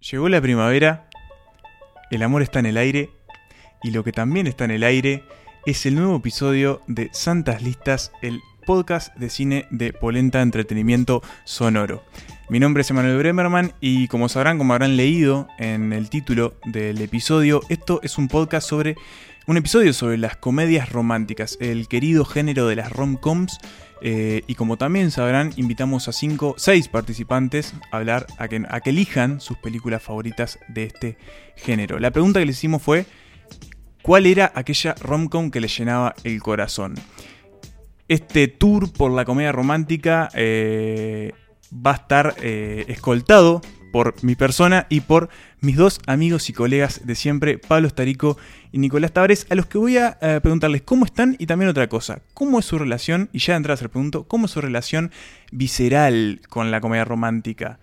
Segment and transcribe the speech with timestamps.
[0.00, 1.08] Llegó la primavera,
[2.10, 3.10] el amor está en el aire
[3.84, 5.22] y lo que también está en el aire
[5.66, 12.02] es el nuevo episodio de Santas Listas, el podcast de cine de Polenta Entretenimiento Sonoro.
[12.48, 17.00] Mi nombre es Emanuel Bremerman y como sabrán, como habrán leído en el título del
[17.00, 18.96] episodio, esto es un podcast sobre
[19.46, 23.58] un episodio sobre las comedias románticas, el querido género de las rom-coms.
[24.06, 28.80] Eh, y como también sabrán, invitamos a cinco, seis participantes a hablar, a que, a
[28.80, 31.16] que elijan sus películas favoritas de este
[31.56, 31.98] género.
[31.98, 33.06] La pregunta que les hicimos fue:
[34.02, 36.96] ¿Cuál era aquella rom-com que les llenaba el corazón?
[38.06, 41.32] Este tour por la comedia romántica eh,
[41.74, 43.62] va a estar eh, escoltado
[43.94, 45.28] por mi persona y por
[45.60, 48.36] mis dos amigos y colegas de siempre, Pablo Estarico
[48.72, 51.88] y Nicolás Tavares, a los que voy a eh, preguntarles cómo están y también otra
[51.88, 55.12] cosa, cómo es su relación, y ya de entrada se pregunto, cómo es su relación
[55.52, 57.78] visceral con la comedia romántica.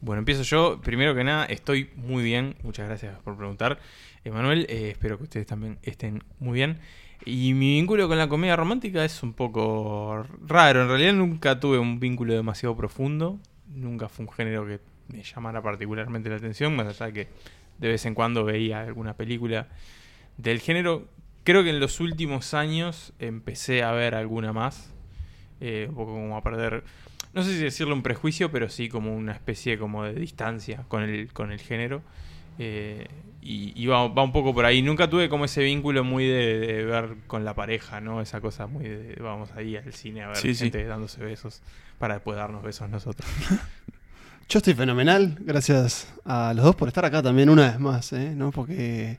[0.00, 0.80] Bueno, empiezo yo.
[0.80, 2.54] Primero que nada, estoy muy bien.
[2.62, 3.80] Muchas gracias por preguntar.
[4.22, 6.78] Emanuel, eh, espero que ustedes también estén muy bien.
[7.24, 10.82] Y mi vínculo con la comedia romántica es un poco raro.
[10.82, 13.40] En realidad nunca tuve un vínculo demasiado profundo.
[13.66, 17.28] Nunca fue un género que me llamara particularmente la atención, más allá de que
[17.78, 19.68] de vez en cuando veía alguna película
[20.36, 21.08] del género.
[21.44, 24.92] Creo que en los últimos años empecé a ver alguna más.
[25.60, 26.84] Eh, un poco como a perder
[27.34, 31.02] no sé si decirlo un prejuicio, pero sí como una especie como de distancia con
[31.02, 32.02] el, con el género.
[32.58, 33.06] Eh,
[33.40, 34.82] y y va, va un poco por ahí.
[34.82, 38.20] Nunca tuve como ese vínculo muy de, de ver con la pareja, ¿no?
[38.20, 40.64] Esa cosa muy de vamos ahí al cine a ver Sí, sí.
[40.64, 41.62] gente dándose besos
[41.98, 43.28] para después darnos besos nosotros.
[44.48, 48.32] Yo estoy fenomenal, gracias a los dos por estar acá también una vez más, ¿eh?
[48.34, 48.50] ¿no?
[48.50, 49.18] Porque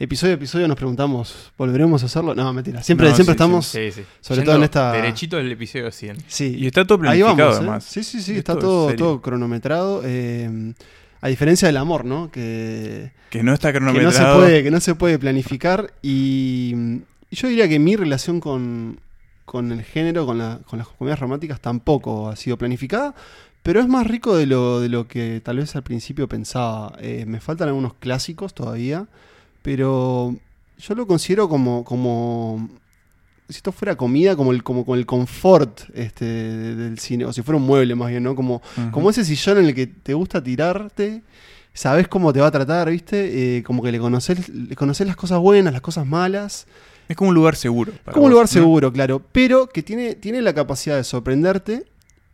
[0.00, 2.34] episodio a episodio nos preguntamos, ¿volveremos a hacerlo?
[2.34, 3.66] No, mentira, siempre, No, siempre sí, estamos...
[3.66, 4.02] Sí, sí.
[4.20, 6.16] Sobre todo en esta- Derechito del episodio 100.
[6.26, 7.58] Sí, Y está todo ahí planificado vamos, ¿eh?
[7.60, 7.84] además.
[7.84, 9.04] Sí, sí, sí, está es todo, serio.
[9.06, 10.02] todo cronometrado.
[10.04, 10.72] eh,
[11.20, 12.30] a diferencia del amor, ¿no?
[12.32, 14.34] Que, Que no está que no, cronometrado.
[14.34, 15.94] se puede, que no se puede planificar.
[16.02, 16.74] Y,
[17.30, 19.00] y yo diría que mi relación con,
[19.46, 23.14] con el género, con, la- con las comedias románticas, tampoco ha sido planificada.
[23.64, 26.92] Pero es más rico de lo, de lo que tal vez al principio pensaba.
[27.00, 29.08] Eh, me faltan algunos clásicos todavía.
[29.62, 30.36] Pero
[30.78, 31.82] yo lo considero como.
[31.84, 32.68] como
[33.48, 37.32] si esto fuera comida, como el, como con el confort este, de- del cine, o
[37.32, 38.34] si fuera un mueble más bien, ¿no?
[38.34, 41.22] Como, como ese sillón en el que te gusta tirarte,
[41.74, 43.58] sabes cómo te va a tratar, ¿viste?
[43.58, 46.66] Eh, como que le conoces, le conoces las cosas buenas, las cosas malas.
[47.06, 47.92] Es como un lugar seguro.
[48.02, 48.52] para como un lugar ¿no?
[48.52, 49.20] seguro, claro.
[49.32, 51.84] Pero que tiene, tiene la capacidad de sorprenderte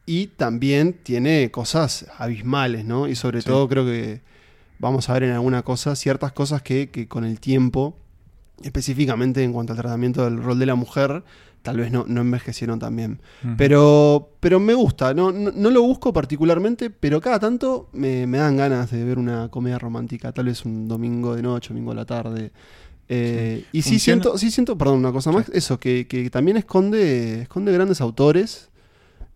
[0.06, 3.06] y también tiene cosas abismales, ¿no?
[3.08, 3.46] Y sobre Sí.
[3.46, 4.20] todo creo que
[4.78, 7.96] vamos a ver en alguna cosa ciertas cosas que, que con el tiempo,
[8.62, 11.22] específicamente en cuanto al tratamiento del rol de la mujer,
[11.62, 13.20] tal vez no, no envejecieron tan bien.
[13.58, 18.38] Pero, pero me gusta, no, no, no lo busco particularmente, pero cada tanto me, me
[18.38, 21.96] dan ganas de ver una comedia romántica, tal vez un domingo de noche, domingo a
[21.96, 22.50] la tarde.
[23.08, 26.56] Eh, Y sí Funciona- siento, sí siento, perdón, una cosa más, eso, que, que también
[26.56, 28.69] esconde, esconde grandes autores,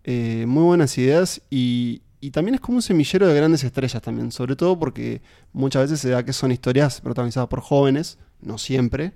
[0.04, 4.32] eh, muy buenas ideas y, y también es como un semillero de grandes estrellas también,
[4.32, 5.22] sobre todo porque
[5.52, 9.12] muchas veces se da que son historias protagonizadas por jóvenes, no siempre,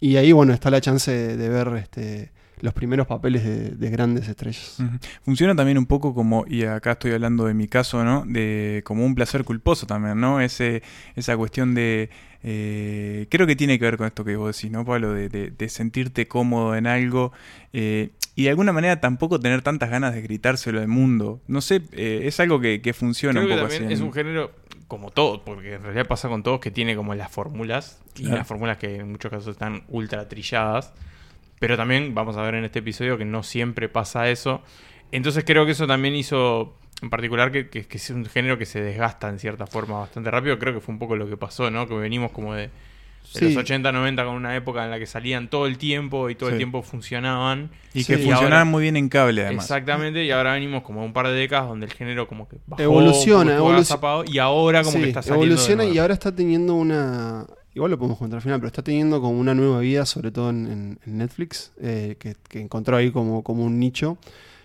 [0.00, 3.90] y ahí bueno está la chance de, de ver este, los primeros papeles de, de
[3.90, 4.78] grandes estrellas.
[5.24, 8.24] Funciona también un poco como, y acá estoy hablando de mi caso, ¿no?
[8.26, 10.40] De como un placer culposo también, ¿no?
[10.40, 10.82] Ese,
[11.16, 12.10] esa cuestión de.
[12.42, 15.12] eh, creo que tiene que ver con esto que vos decís, ¿no, Pablo?
[15.12, 17.32] De, de- de sentirte cómodo en algo
[17.72, 21.40] eh, y de alguna manera tampoco tener tantas ganas de gritárselo al mundo.
[21.48, 23.94] No sé, eh, es algo que, que funciona Creo un poco también así.
[23.94, 24.52] es un género
[24.88, 28.46] como todo, porque en realidad pasa con todos que tiene como las fórmulas y las
[28.46, 30.92] fórmulas que en muchos casos están ultra trilladas.
[31.60, 34.62] Pero también vamos a ver en este episodio que no siempre pasa eso.
[35.12, 38.66] Entonces creo que eso también hizo, en particular, que, que, que es un género que
[38.66, 40.58] se desgasta en cierta forma bastante rápido.
[40.58, 41.86] Creo que fue un poco lo que pasó, ¿no?
[41.86, 42.70] Que venimos como de, de
[43.22, 43.44] Sí.
[43.44, 46.48] los 80, 90 con una época en la que salían todo el tiempo y todo
[46.48, 46.54] Sí.
[46.54, 47.70] el tiempo funcionaban.
[47.92, 48.22] Y que Sí.
[48.22, 49.66] funcionaban ahora- muy bien en cable, además.
[49.66, 52.82] Exactamente, y ahora venimos como un par de décadas donde el género como que bajó,
[52.82, 54.24] Evoluciona, evoluciona.
[54.26, 55.94] y ahora como Sí, que está saliendo de evoluciona nuevo.
[55.94, 57.46] y ahora está teniendo una.
[57.74, 60.50] Igual lo podemos contar al final, pero está teniendo como una nueva vida, sobre todo
[60.50, 64.18] en, en- en Netflix, eh, que, que encontró ahí como, como un nicho.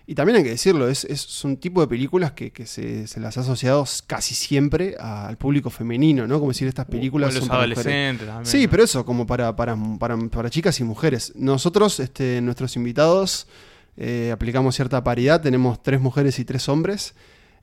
[0.08, 3.20] Y también hay que decirlo, es, es un tipo de películas que, que se, se
[3.20, 6.38] las ha asociado casi siempre al público femenino, ¿no?
[6.40, 8.46] Como decir, estas películas O los son para adolescentes también.
[8.46, 8.70] Sí, ¿no?
[8.70, 11.34] pero eso, como para, para, para, para chicas y mujeres.
[11.36, 13.48] Nosotros, este, nuestros invitados,
[13.98, 17.16] eh, aplicamos cierta paridad, tenemos tres mujeres y tres hombres,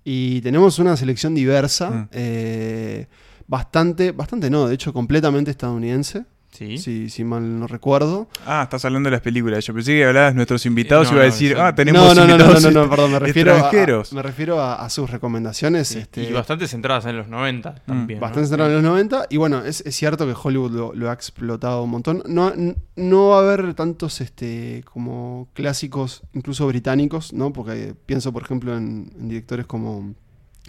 [0.04, 2.08] y tenemos una selección diversa, Mm.
[2.10, 3.06] eh,
[3.46, 6.24] bastante, bastante no, de hecho completamente estadounidense.
[6.52, 6.76] Sí.
[6.76, 8.28] si, si mal no recuerdo.
[8.44, 9.64] Ah, estás hablando de las películas.
[9.64, 12.14] Yo pensé que hablabas de nuestros invitados no, y iba a decir, ah, tenemos No,
[12.14, 15.08] no, no, no, invitados no, no, perdón, me refiero, a, me refiero a, a sus
[15.08, 15.88] recomendaciones.
[15.88, 18.18] Sí, este, Y bastante centradas en los 90 también.
[18.18, 18.20] ¿no?
[18.20, 19.28] Bastante centrado en los 90.
[19.30, 22.22] Y bueno, es, es cierto que Hollywood lo, lo ha explotado un montón.
[22.26, 22.52] No,
[22.96, 27.54] no va a haber tantos este, como clásicos, incluso británicos, ¿no?
[27.54, 30.14] Porque pienso, por ejemplo, en, en directores como,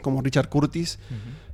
[0.02, 0.98] como Richard Curtis.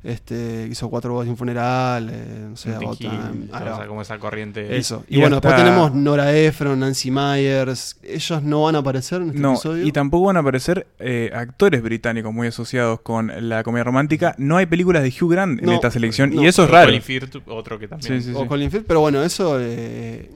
[0.04, 3.60] Este, hizo Cuatro bodas y un funeral, eh, no sé, Hill, ahí va.
[3.76, 4.78] esa- como esa corriente.
[4.78, 5.04] Eso.
[5.10, 7.98] Y, Y bueno, hasta- después tenemos Nora Ephron, Nancy Myers.
[8.04, 9.86] Ellos no van a aparecer en este No, episodio.
[9.86, 14.36] y tampoco van a aparecer eh, actores británicos muy asociados con la comedia romántica.
[14.38, 16.44] No hay películas de Hugh Grant en esta selección no.
[16.44, 16.88] y eso es O raro.
[16.88, 18.22] Colin Firth, otro que también.
[18.22, 20.32] Sí, sí, o Colin Firth, pero bueno, eso eh,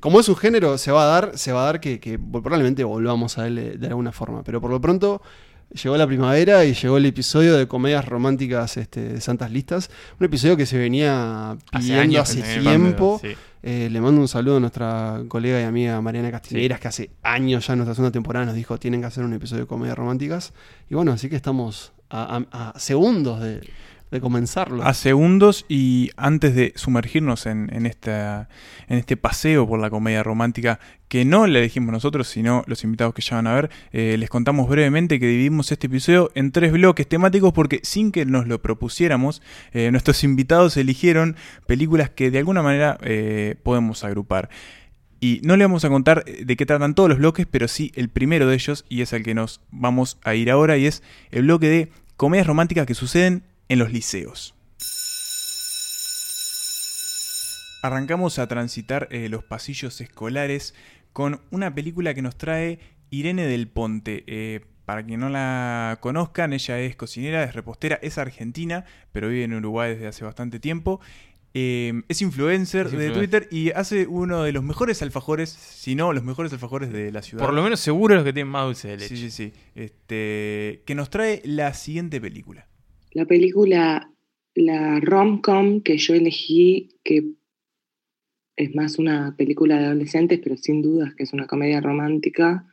[0.00, 2.82] como es un género, se va a dar, se va a dar que, que probablemente
[2.82, 4.42] volvamos a él de alguna forma.
[4.42, 5.22] Pero por lo pronto
[5.70, 9.90] llegó la primavera y llegó el episodio de comedias románticas este, de Santas Listas.
[10.18, 13.20] Un episodio que se venía pidiendo hace, tiempo.
[13.22, 13.28] Sí.
[13.62, 17.66] Eh, le mando un saludo a nuestra colega y amiga Mariana Castineras, que hace años
[17.66, 20.52] ya en nuestra segunda temporada nos dijo tienen que hacer un episodio de comedias románticas.
[20.88, 23.68] Y bueno, así que estamos a, a- a segundos de,
[24.10, 24.82] de comenzarlo.
[24.84, 31.24] A segundos y antes de sumergirnos en, en este paseo por la comedia romántica que
[31.24, 34.68] no le elegimos nosotros, sino los invitados que ya van a ver, eh, les contamos
[34.68, 39.42] brevemente que dividimos este episodio en tres bloques temáticos porque sin que nos lo propusiéramos,
[39.72, 44.50] eh, nuestros invitados eligieron películas que de alguna manera eh, podemos agrupar.
[45.20, 48.08] Y no le vamos a contar de qué tratan todos los bloques, pero sí el
[48.08, 51.02] primero de ellos, y es al que nos vamos a ir ahora, y es
[51.32, 54.54] el bloque de comedias románticas que suceden en los liceos.
[57.82, 60.74] Arrancamos a transitar eh, los pasillos escolares
[61.12, 62.80] con una película que nos trae
[63.10, 64.24] Irene del Ponte.
[64.26, 69.44] Eh, para quien no la conozcan, ella es cocinera, es repostera, es argentina, pero vive
[69.44, 71.00] en Uruguay desde hace bastante tiempo.
[71.54, 73.10] Eh, es influencer Es de.
[73.10, 77.22] Twitter y hace uno de los mejores alfajores, si no los mejores alfajores de la
[77.22, 77.44] ciudad.
[77.44, 79.16] Por lo menos seguro los que tienen más dulce de leche.
[79.16, 79.52] Sí, sí, sí.
[79.74, 82.66] Este, que nos trae la siguiente película.
[83.12, 84.12] La película,
[84.54, 87.24] la rom-com que yo elegí, que
[88.56, 92.66] es más una película de adolescentes, pero sin dudas que es una comedia romántica,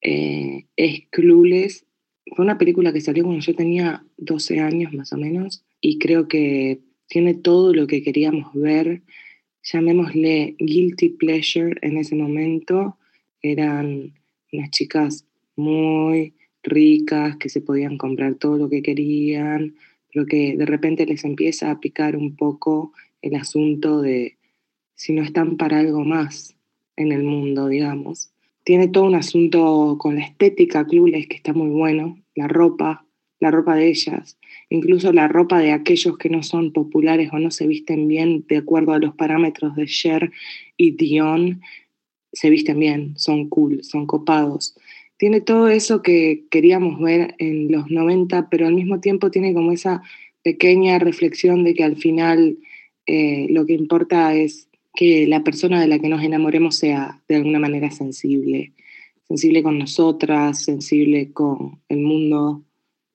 [0.00, 1.86] eh, es Clueless.
[2.34, 6.28] Fue una película que salió cuando yo tenía 12 años más o menos y creo
[6.28, 9.02] que tiene todo lo que queríamos ver.
[9.62, 12.96] Llamémosle guilty pleasure en ese momento.
[13.42, 14.14] Eran
[14.52, 15.26] unas chicas
[15.56, 19.76] muy ricas, que se podían comprar todo lo que querían,
[20.12, 24.36] pero que de repente les empieza a picar un poco el asunto de
[24.94, 26.56] si no están para algo más
[26.96, 28.30] en el mundo, digamos.
[28.64, 33.04] Tiene todo un asunto con la estética Clueless que está muy bueno, la ropa,
[33.40, 34.38] la ropa de ellas,
[34.70, 38.58] incluso la ropa de aquellos que no son populares o no se visten bien de
[38.58, 40.32] acuerdo a los parámetros de Cher
[40.76, 41.60] y Dion,
[42.32, 44.76] se visten bien, son cool, son copados
[45.16, 49.72] tiene todo eso que queríamos ver en los 90, pero al mismo tiempo tiene como
[49.72, 50.02] esa
[50.42, 52.58] pequeña reflexión de que al final
[53.06, 57.36] eh, lo que importa es que la persona de la que nos enamoremos sea de
[57.36, 58.72] alguna manera sensible,
[59.26, 62.62] sensible con nosotras, sensible con el mundo,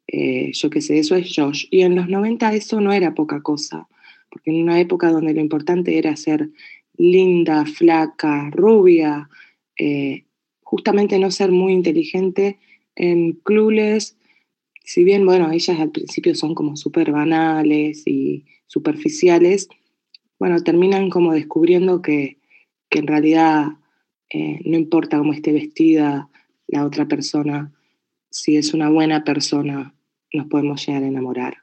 [0.08, 1.66] eh, yo qué sé, eso es Josh.
[1.70, 3.88] Y en los 90 eso no era poca cosa,
[4.30, 6.50] porque en una época donde lo importante era ser
[6.98, 9.30] linda, flaca, rubia,
[9.78, 10.26] eh,
[10.70, 12.60] justamente no ser muy inteligente
[12.96, 14.20] en Clueless,
[14.84, 19.68] si bien, bueno, ellas al principio son como súper banales y superficiales,
[20.38, 22.38] bueno, terminan como descubriendo que,
[22.88, 23.70] que en realidad
[24.30, 26.30] eh, no importa cómo esté vestida
[26.68, 27.74] la otra persona,
[28.30, 29.96] si es una buena persona,
[30.32, 31.58] nos podemos llegar a enamorar.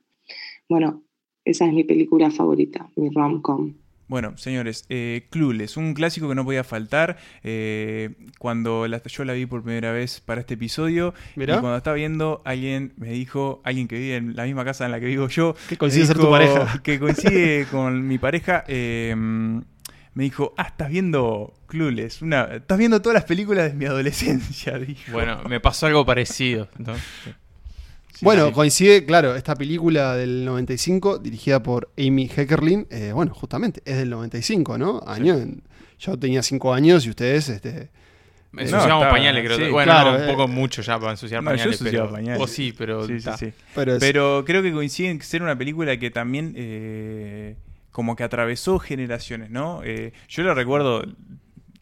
[0.69, 1.05] Bueno,
[1.45, 3.73] esa es mi película favorita, mi rom-com.
[4.09, 7.17] Bueno, señores, eh, Clueless, un clásico que no podía faltar.
[7.43, 11.57] eh, cuando la- yo la vi por primera vez para este episodio, Mirá.
[11.57, 14.93] y cuando estaba viendo, alguien me dijo, alguien que vive en la misma casa en
[14.93, 16.81] la que vivo yo, Que coincide ser tu pareja.
[16.85, 23.03] Que coincide con mi pareja, eh, me dijo, ah, estás viendo Clueless, una, estás viendo
[23.03, 25.13] todas las películas de mi adolescencia, dijo.
[25.13, 26.69] Bueno, me pasó algo parecido.
[26.79, 26.95] ¿no?
[28.19, 28.53] Sí, bueno, sí.
[28.55, 34.09] coincide, claro, esta película del 95, dirigida por Amy Heckerling, eh, bueno, justamente, es del
[34.11, 35.03] 95, ¿no?
[35.07, 35.63] Año en-
[35.99, 37.91] yo tenía 5 años y ustedes, este...
[38.53, 39.57] Me No, ensuciamos pañales, creo.
[39.59, 40.27] sí, bueno, claro, no, un eh.
[40.29, 41.79] poco mucho ya para ensuciar No, pañales.
[41.83, 42.51] pero, pañales.
[42.51, 43.07] Sí, pero.
[43.07, 43.53] Sí, sí, sí.
[43.75, 47.57] Pero, es- Pero creo que coincide en ser una película que también eh,
[47.91, 49.83] como que atravesó generaciones, ¿no?
[49.85, 51.05] Eh, yo lo recuerdo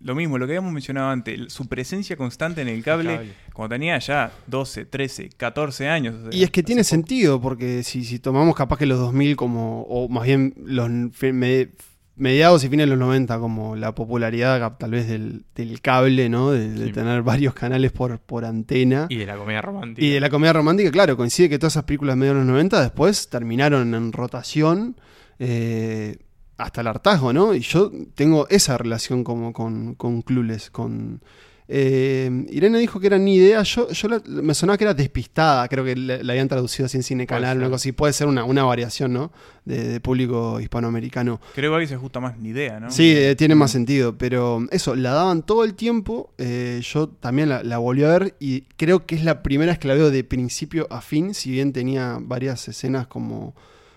[0.05, 3.33] lo mismo, lo que habíamos mencionado antes, el- su presencia constante en el cable, cable.
[3.53, 6.15] cuando tenía ya 12, 13, 14 años.
[6.15, 6.91] o sea, Y es que tiene poco.
[6.91, 11.71] sentido, porque si, si tomamos capaz que los 2000 como, o más bien los me-
[12.17, 16.53] mediados y fines de los 90, como la popularidad tal vez del, del cable, ¿no?
[16.53, 16.93] De, de Sí.
[16.93, 19.07] tener varios canales por, por antena.
[19.09, 20.07] Y de la comedia romántica.
[20.07, 22.81] Y de la comedia romántica, claro, coincide que todas esas películas medio de los 90
[22.83, 24.97] después terminaron en rotación
[25.41, 26.19] eh,
[26.57, 27.55] hasta el hartazgo, ¿no?
[27.55, 31.21] Y yo tengo esa relación como con, con Clueless, con...
[31.67, 35.67] eh, Irene dijo que era ni idea, yo, yo la- me sonaba que era despistada,
[35.69, 38.27] creo que la, la habían traducido así en cine canal, una cosa así, puede ser
[38.29, 39.33] una, una variación, ¿no?
[39.65, 41.41] De, de público hispanoamericano.
[41.55, 42.91] Creo que se ajusta más ni idea, ¿no?
[42.91, 47.49] Sí, eh, tiene más sentido, pero eso, la daban todo el tiempo, eh, yo también
[47.49, 50.11] la, la volví a ver y creo que es la primera vez que la veo
[50.11, 53.55] de principio a fin, si bien tenía varias escenas como,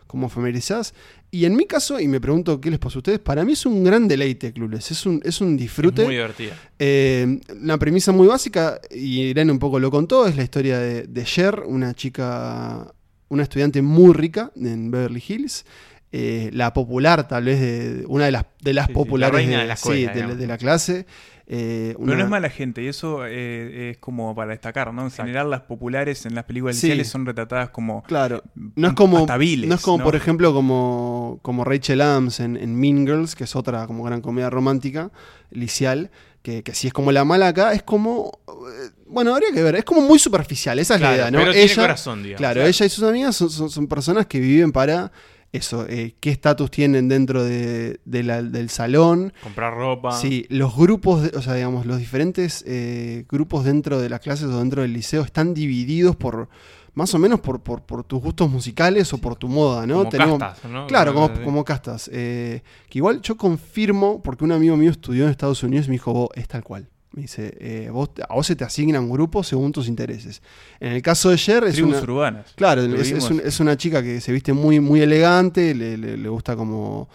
[0.07, 0.93] como familiarizadas.
[1.29, 3.65] Y en mi caso, y me pregunto qué les pasa a ustedes, para mí es
[3.65, 6.01] un gran deleite, Clueless, es un, es un disfrute.
[6.03, 6.57] Es muy divertida.
[6.79, 11.03] Eh, una premisa muy básica, y Irene un poco lo contó, es la historia de,
[11.03, 12.93] de Cher, una chica,
[13.27, 15.65] una estudiante muy rica en Beverly Hills.
[16.13, 19.35] eh, la popular, tal vez, de, una de las, de las Sí, sí, la populares
[19.35, 20.37] reina de, la sí, escuela, digamos.
[20.37, 21.05] de la clase.
[21.49, 25.01] Eh, Pero no es mala gente, y eso eh, es como para destacar, ¿no?
[25.01, 25.23] En Exacto.
[25.27, 26.87] general, las populares en las películas Sí.
[26.87, 28.03] iniciales son retratadas como.
[28.03, 28.43] Claro,
[28.75, 30.03] no es como, viles, no es como ¿no?
[30.03, 34.19] por ejemplo, como, como Rachel Adams en, en Mean Girls, que es otra como gran
[34.21, 35.11] comedia romántica,
[35.49, 36.11] licial,
[36.41, 39.75] que, que si es como la mala acá, es como, eh, bueno, habría que ver,
[39.77, 41.39] es como muy superficial, esa es Claro, la idea, ¿no?
[41.39, 42.37] pero tiene corazón, digamos.
[42.39, 45.11] Claro, ella y sus amigas son, son- son personas que viven para
[45.53, 49.33] eso, eh, qué estatus tienen dentro de- de la- del salón.
[49.41, 50.11] Comprar ropa.
[50.11, 54.45] Sí, los grupos, de- o sea, digamos, los diferentes eh, grupos dentro de las clases
[54.47, 56.49] o dentro del liceo están divididos por,
[56.93, 59.97] más o menos por, por, por tus gustos musicales o por tu moda, ¿no?
[59.99, 60.87] Como castas, ¿no?
[60.87, 62.09] Claro, como, como castas.
[62.13, 65.93] eh, que igual yo confirmo, porque un amigo mío estudió en Estados Unidos y me
[65.95, 66.89] dijo, vos, es tal cual.
[67.17, 70.39] Me dice, eh, vos, a vos se te asignan un grupo según tus intereses.
[70.79, 72.01] En el caso de Cher es Tribus una...
[72.03, 72.53] urbanas.
[72.55, 76.29] Claro, es, un- es una chica que se viste muy, muy elegante, le, le- le
[76.29, 77.09] gusta como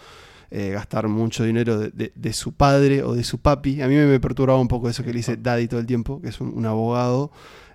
[0.51, 3.81] eh, gastar mucho dinero de, de- de su padre o de su papi.
[3.81, 6.21] A mí me, me perturbaba un poco eso que le dice daddy todo el tiempo,
[6.21, 7.31] que es un, un abogado.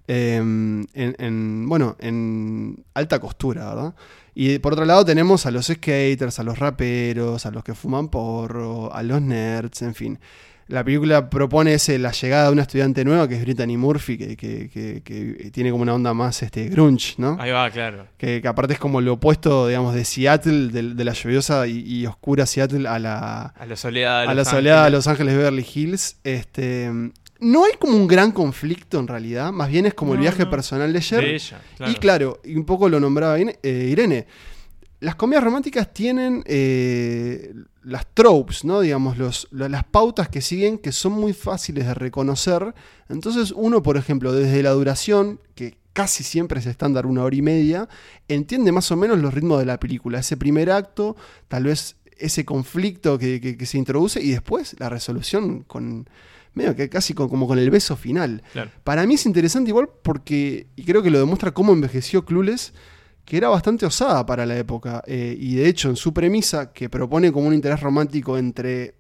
[0.06, 3.94] eh, en, en, bueno, en alta costura, ¿verdad?
[4.34, 8.08] Y por otro lado tenemos a los skaters, a los raperos, a los que fuman
[8.08, 10.18] porro, a los nerds, en fin.
[10.68, 14.36] La película propone ese, la llegada de una estudiante nueva que es Brittany Murphy, que,
[14.36, 17.38] que- que- que tiene como una onda más este, grunge, ¿no?
[17.40, 18.06] Ahí va, claro.
[18.18, 21.78] Que, que aparte es como lo opuesto, digamos, de Seattle, de, de la lluviosa y,
[21.80, 24.92] y oscura Seattle a la, A la soledad de a la Los soledad de Ángeles.
[24.98, 26.16] Los Ángeles Beverly Hills.
[26.22, 26.90] Este,
[27.40, 30.50] no hay como un gran conflicto en realidad, más bien es como el viaje no.
[30.50, 31.20] personal de Cher.
[31.24, 31.92] De ella, claro.
[31.92, 34.26] Y claro, y un poco lo nombraba eh, Irene.
[35.00, 38.80] Las comedias románticas tienen eh, las tropes, ¿no?
[38.80, 42.74] Digamos, los, las pautas que siguen que son muy fáciles de reconocer.
[43.08, 47.42] Entonces, uno, por ejemplo, desde la duración, que casi siempre es estándar una hora y
[47.42, 47.88] media,
[48.26, 50.18] entiende más o menos los ritmos de la película.
[50.18, 54.88] Ese primer acto, tal vez ese conflicto que, que- que se introduce y después la
[54.88, 56.08] resolución con
[56.54, 58.42] medio que casi como con el beso final.
[58.52, 58.72] Claro.
[58.82, 62.72] Para mí es interesante igual porque, y creo que lo demuestra cómo envejeció Clueless,
[63.28, 65.02] que era bastante osada para la época.
[65.06, 68.94] eh, y de hecho, en su premisa, que propone como un interés romántico entre,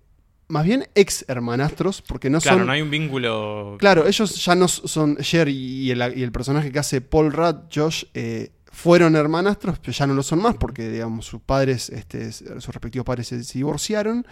[0.48, 2.66] más bien, ex hermanastros, porque no Claro, son...
[2.66, 3.76] no hay un vínculo.
[3.78, 7.56] Claro, ellos ya no son, Cher y el, y el personaje que hace Paul Rudd,
[7.74, 12.30] Josh, eh, fueron hermanastros, pero ya no lo son más porque, digamos, sus padres, este,
[12.30, 14.26] sus respectivos padres se divorciaron.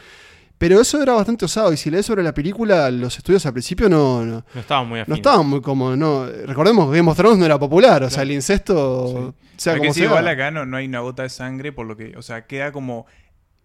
[0.58, 3.88] Pero eso era bastante osado, y si lees sobre la película, los estudios al principio
[3.90, 5.10] no, no, No estaba muy afín.
[5.12, 6.26] no estaban muy cómodos, no.
[6.46, 9.90] Recordemos que Game of Thrones no era popular, o sea, el incesto, sea Hay como
[9.90, 10.04] que sea.
[10.06, 12.72] igual acá no, no hay una gota de sangre, por lo que, o sea, queda
[12.72, 13.06] como.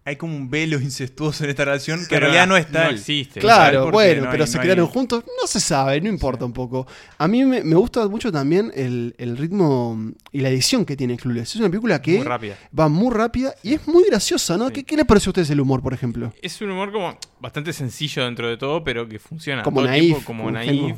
[0.04, 2.90] Hay como un velo incestuoso en esta relación que en realidad no no está.
[2.90, 3.38] existe.
[3.38, 6.44] Claro, bueno, no pero hay- se no crearon hay- juntos, no se sabe, no importa
[6.44, 6.88] un poco.
[7.18, 11.16] A mí me, me gusta mucho también el, el ritmo y la edición que tiene
[11.16, 11.50] Clueless.
[11.50, 12.56] Es una película que Muy rápida.
[12.76, 14.66] va muy rápida y es muy graciosa, ¿no?
[14.68, 14.72] Sí.
[14.74, 16.32] ¿Qué, qué les pareció a ustedes el humor, por ejemplo?
[16.42, 19.62] Es un humor como bastante sencillo dentro de todo, pero que funciona.
[19.62, 20.96] Como todo naif, tiempo como como naif.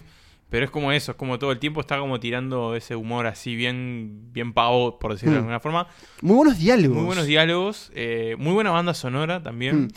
[0.54, 3.56] Pero es como eso, es como todo el tiempo está como tirando ese humor así
[3.56, 5.40] bien, bien pavo, por decirlo de Mm.
[5.40, 5.88] alguna forma.
[6.22, 6.96] Muy buenos diálogos.
[6.96, 9.86] Muy buenos diálogos, eh, muy buena banda sonora también.
[9.86, 9.88] Mm.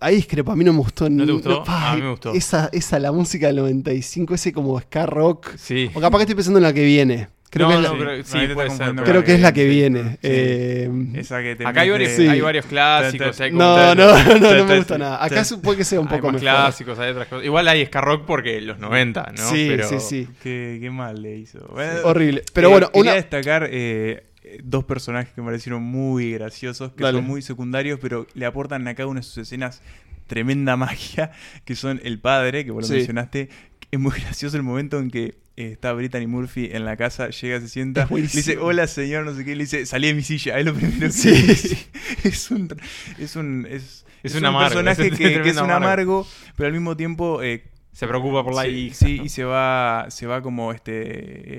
[0.00, 1.10] Ahí discrepo, a mí no me gustó.
[1.10, 1.62] ¿No te gustó?
[1.64, 2.32] pa, A mí me gustó.
[2.32, 5.50] Esa, esa, la música del 95, ese como ska rock.
[5.58, 5.90] Sí.
[5.92, 7.28] O capaz que estoy pensando en la que viene.
[7.48, 9.62] Creo No, que es la, pero sí, puede ser, pero- creo que es la que
[9.62, 9.68] Sí.
[9.68, 10.02] viene.
[10.12, 10.18] Sí.
[10.22, 12.26] Eh, Esa que te Acá hay varios, Sí.
[12.28, 13.40] hay varios clásicos.
[13.40, 15.24] Hay no, no, no, no, me gusta nada.
[15.24, 16.56] Acá puede que sea un hay poco más mejor.
[16.58, 17.44] clásicos, hay otras cosas.
[17.46, 19.48] Igual hay ska rock porque los 90, ¿no?
[19.50, 20.28] Sí, Pero- sí, sí.
[20.42, 21.60] Qué, qué mal le hizo.
[21.72, 22.42] Bueno, Horrible.
[22.52, 23.14] Pero eh, bueno, quería una.
[23.14, 24.24] destacar eh,
[24.62, 27.18] dos personajes que me parecieron muy graciosos, que Dale.
[27.18, 29.82] son muy secundarios, pero le aportan a cada una de sus escenas
[30.26, 31.30] tremenda magia,
[31.64, 32.94] que son el padre, que vos lo Sí.
[32.94, 33.48] mencionaste.
[33.92, 37.68] Es muy gracioso el momento en que está Brittany Murphy en la casa, llega, se
[37.68, 40.64] sienta, le dice, hola señor, no sé qué, le dice, salí de mi silla, es
[40.66, 41.30] lo primero que Sí.
[41.30, 41.78] dice.
[42.24, 42.68] Es un,
[43.18, 45.70] es un, es, Es es un un amargo, personaje es un que, que es un
[45.70, 45.76] amargo.
[45.86, 47.64] amargo, pero al mismo tiempo eh,
[47.96, 48.94] Se preocupa por la sí, hija.
[48.94, 49.24] sí, ¿no?
[49.24, 50.92] y se va, se va como este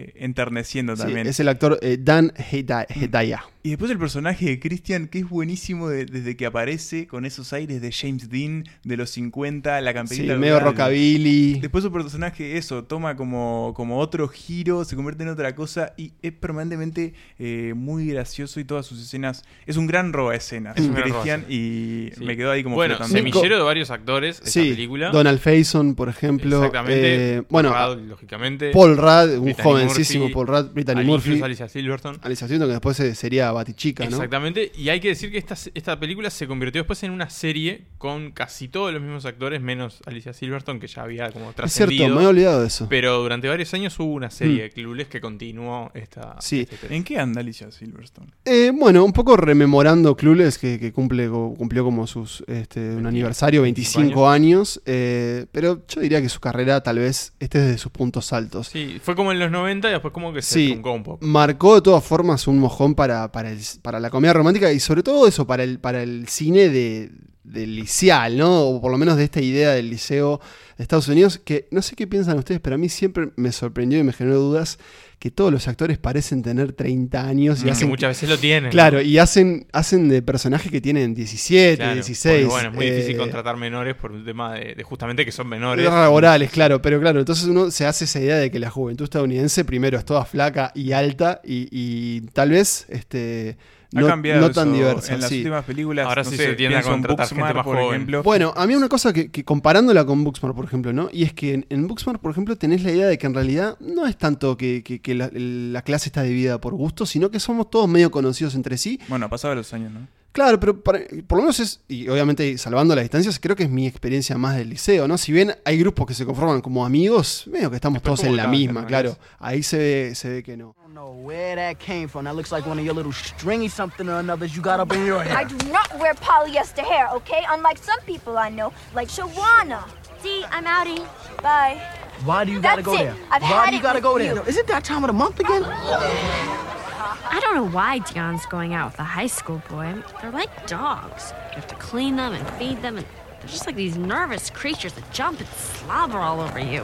[0.09, 1.25] eh, enterneciendo Sí, también.
[1.25, 3.43] es el actor eh, Dan Heda- Hedaya.
[3.63, 7.53] Y después el personaje de Christian, que es buenísimo de- desde que aparece con esos
[7.53, 10.35] aires de James Dean de los 50, la Sí, camperita.
[10.37, 10.73] medio rural.
[10.73, 11.59] rockabilly.
[11.59, 16.13] Después su personaje, eso, toma como, como otro giro, se convierte en otra cosa y
[16.21, 19.43] es permanentemente eh, muy gracioso y todas sus escenas.
[19.65, 22.23] Es un gran roba escena, Es un gran Christian, roba y Sí.
[22.23, 25.09] me quedó ahí como Bueno, semillero de varios actores esta Sí, película.
[25.09, 26.26] Donald Faison, por ejemplo.
[26.35, 27.35] Exactamente.
[27.37, 28.71] eh, bueno, Rad, lógicamente.
[28.71, 31.41] Paul Rudd, un Brittany jovencísimo Murphy, Paul Rudd, Brittany Murphy.
[31.41, 32.17] Alicia Silverstone.
[32.21, 34.09] Alicia Silverstone, que después sería Batichica, ¿no?
[34.17, 34.71] Exactamente.
[34.77, 38.31] Y hay que decir que esta, esta película se convirtió después en una serie con
[38.31, 42.05] casi todos los mismos actores, menos Alicia Silverstone, que ya había como Es trascendido.
[42.05, 42.87] cierto, me he olvidado de eso.
[42.89, 44.57] Pero durante varios años hubo una serie Mm.
[44.61, 46.35] de Clueless que continuó esta.
[46.39, 46.67] Sí.
[46.69, 46.95] este.
[46.95, 48.31] ¿En qué anda Alicia Silverstone?
[48.45, 53.61] Eh, bueno, un poco rememorando Clueless, que, que cumple, cumplió como sus este, un aniversario,
[53.61, 54.81] 25 años.
[54.85, 58.67] eh, pero yo diría que su carrera tal vez esté desde sus puntos altos.
[58.67, 60.71] Sí, fue como en los 90 y después como que se Sí.
[60.73, 61.25] truncó un poco.
[61.25, 65.03] Marcó de todas formas un mojón para, para, el- para la comedia romántica y sobre
[65.03, 67.11] todo eso, para el, para el cine de,
[67.43, 68.61] del liceal, ¿no?
[68.61, 70.41] O por lo menos de esta idea del liceo
[70.77, 73.97] de Estados Unidos, que no sé qué piensan ustedes, pero a mí siempre me sorprendió
[73.99, 74.77] y me generó dudas
[75.19, 77.87] que todos los actores parecen tener 30 años y Y que hacen...
[77.87, 78.69] muchas veces lo tienen.
[78.69, 82.33] Claro, y hacen, hacen de personajes que tienen 17, Claro, 16.
[82.45, 85.31] porque, bueno, es muy difícil eh, contratar menores por un tema de, de justamente que
[85.31, 85.83] son menores.
[85.85, 89.65] laborales, claro, pero claro, entonces uno se hace esa idea de que la juventud estadounidense
[89.65, 93.57] primero es toda flaca y alta y, y tal vez este
[93.97, 95.13] Ha no, cambiado no tan eso diversa.
[95.15, 95.37] en las sí.
[95.37, 96.05] últimas películas.
[96.07, 97.93] Ahora no sí sé, se tiende a contratar gente Booksmart, más por joven.
[97.95, 98.23] ejemplo.
[98.23, 101.09] Bueno, a mí una cosa que, que comparándola con Booksmart, por ejemplo, ¿no?
[101.11, 103.77] Y es que en, en Booksmart, por ejemplo, tenés la idea de que en realidad
[103.79, 107.39] no es tanto que, que- que la, la clase está dividida por gusto, sino que
[107.39, 108.99] somos todos medio conocidos entre sí.
[109.07, 110.07] Bueno, pasaba los años, ¿no?
[110.37, 113.71] Claro, pero para- por lo menos es, y obviamente salvando las distancias, creo que es
[113.71, 115.17] mi experiencia más del liceo, ¿no?
[115.17, 118.35] Si bien hay grupos que se conforman como amigos, medio que estamos Después, todos en
[118.35, 119.17] ¿cómo la misma, claro.
[119.39, 120.75] Ahí se ve, se ve que no.
[120.77, 122.25] I don't know where that came from.
[122.25, 125.07] That looks like one of your little stringy something or another you got up in
[125.07, 125.45] your I hair.
[125.47, 127.43] do not wear polyester hair, okay?
[127.49, 129.85] Unlike some people I know, like Shawana.
[130.21, 131.03] See, I'm outie.
[131.41, 131.81] Bye.
[132.25, 132.97] Why do you gotta go it.
[132.99, 133.15] there?
[133.31, 134.35] I've Why had do you it gotta go there?
[134.35, 134.41] you.
[134.43, 135.63] Is it that time of the month again?
[135.63, 139.93] I don't know why Dion's going out with a high school boy.
[140.21, 141.33] They're like dogs.
[141.51, 143.05] You have to clean them and feed them, and
[143.39, 146.83] they're just like these nervous creatures that jump and slobber all over you.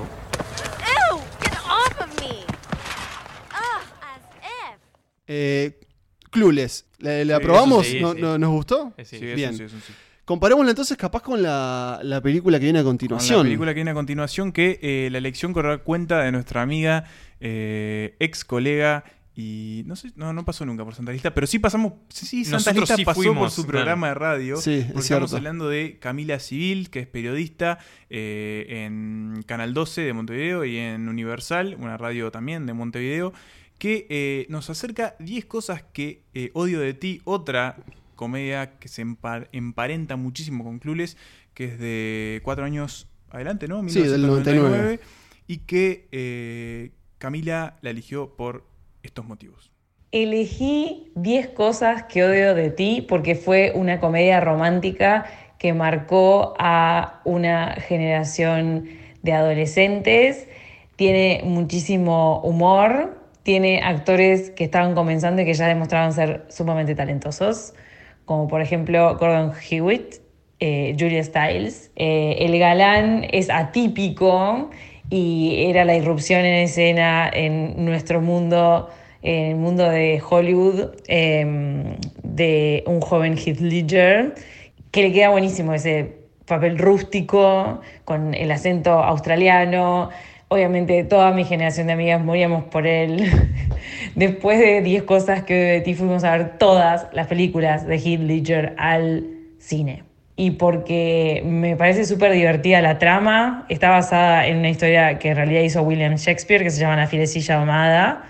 [0.86, 1.20] Ew!
[1.42, 2.44] Get off of me!
[3.52, 4.78] Ugh, as if.
[5.28, 5.72] Eh,
[6.32, 7.86] Clueless, ¿la, la Sí, probamos?
[7.86, 8.22] sí, ¿No- sí.
[8.22, 8.94] no- ¿Nos gustó?
[8.98, 9.20] Eh, sí.
[9.20, 9.52] Sí, Bien.
[9.52, 9.94] un sí, es un sí.
[10.26, 13.40] Comparémosla entonces capaz con la, la película que viene a Con continuación.
[13.40, 17.04] la película que viene a continuación, que eh, la elección corre cuenta de nuestra amiga,
[17.42, 19.04] eh, ex colega,
[19.36, 22.46] y no sé, no, no pasó nunca por Santa Lista, pero sí pasamos, sí, sí,
[22.46, 23.72] Santa Nosotros Lista sí pasó por su claro.
[23.80, 24.58] programa de radio.
[24.58, 25.26] Sí, es porque cierto.
[25.26, 27.80] estamos hablando de Camila Civil, que es periodista
[28.12, 33.34] eh, en Canal 12 de Montevideo y en Universal, una radio también de Montevideo,
[33.80, 37.78] que eh, nos acerca 10 cosas que eh, odio de ti, otra
[38.24, 41.18] comedia que se empar- emparenta muchísimo con Clueless,
[41.54, 43.88] que es de cuatro años adelante, ¿no?
[43.90, 45.00] Sí, del 99.
[45.48, 48.66] Y que eh, Camila la eligió por
[49.04, 49.72] estos motivos.
[50.12, 55.26] Elegí 10 cosas que odio de ti porque fue una comedia romántica
[55.58, 58.90] que marcó a una generación
[59.24, 60.48] de adolescentes.
[60.96, 67.74] Tiene muchísimo humor, tiene actores que estaban comenzando y que ya demostraban ser sumamente talentosos,
[68.26, 70.16] como por ejemplo Gordon Hewitt,
[70.60, 71.92] eh, Julia Stiles.
[71.96, 74.70] Eh, el galán es atípico
[75.10, 78.90] y era la irrupción en escena en nuestro mundo,
[79.22, 84.36] en el mundo de Hollywood, eh, de un joven Heath Ledger,
[84.92, 90.10] que le queda buenísimo ese papel rústico, con el acento australiano.
[90.54, 93.26] Obviamente toda mi generación de amigas moríamos por él.
[94.16, 98.20] Después de 10 cosas que de ti fuimos a ver todas las películas de Heath
[98.20, 99.26] Ledger al
[99.58, 100.04] cine.
[100.36, 105.38] Y porque me parece súper divertida la trama, está basada en una historia que en
[105.38, 108.26] realidad hizo William Shakespeare, que se llama La filecilla amada.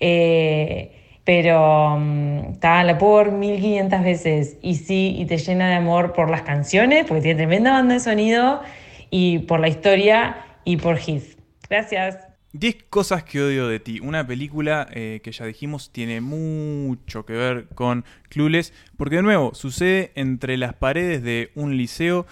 [0.00, 0.90] Eh,
[1.22, 6.14] pero mm, ta, la puedo ver 1500 veces y sí, y te llena de amor
[6.14, 8.60] por las canciones, porque tiene tremenda banda de sonido,
[9.08, 11.39] y por la historia y por Heath.
[11.70, 12.18] Gracias.
[12.52, 14.00] 10 cosas que odio de ti.
[14.00, 18.72] Una película eh, que ya dijimos tiene mucho que ver con Clueless.
[18.96, 22.26] Porque de nuevo, sucede entre las paredes de un liceo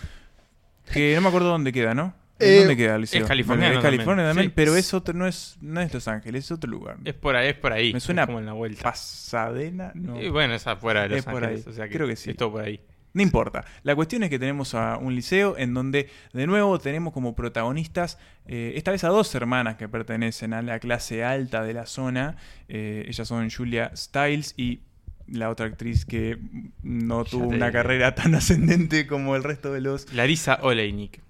[0.93, 2.15] que no me acuerdo dónde queda, ¿no?
[2.41, 3.23] ¿En Eh, dónde queda el liceo?
[3.23, 4.53] es californiano Es California también, también, sí.
[4.57, 6.97] pero es otro, no es, no es Los Ángeles, es otro lugar.
[7.05, 7.93] Es por ahí, es por ahí.
[7.93, 8.83] Me suena es como en la vuelta.
[8.83, 10.21] Pasadena, no.
[10.21, 11.63] Y bueno, es afuera de Los Es por ahí.
[11.67, 12.31] O sea que Creo que sí.
[12.31, 12.81] Es todo por ahí.
[13.15, 13.65] No importa.
[13.83, 18.19] La cuestión es que tenemos a un liceo en donde, de nuevo, tenemos como protagonistas,
[18.47, 22.37] eh, esta vez a dos hermanas que pertenecen a la clase alta de la zona.
[22.69, 24.81] Eh, ellas son Julia Stiles y
[25.27, 26.39] la otra actriz que
[26.83, 27.73] no Ya tuvo una diré.
[27.73, 31.23] carrera tan ascendente como el resto de los Larisa Oleinik.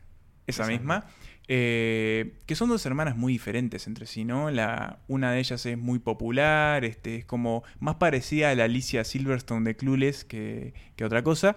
[0.46, 1.06] esa Esa misma.
[1.48, 4.50] Eh, que son dos hermanas muy diferentes entre sí, ¿no?
[4.50, 9.02] La, una de ellas es muy popular, este, es como más parecida a la Alicia
[9.02, 11.56] Silverstone de Clueless que, que otra cosa.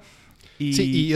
[0.60, 1.14] Y, Sí,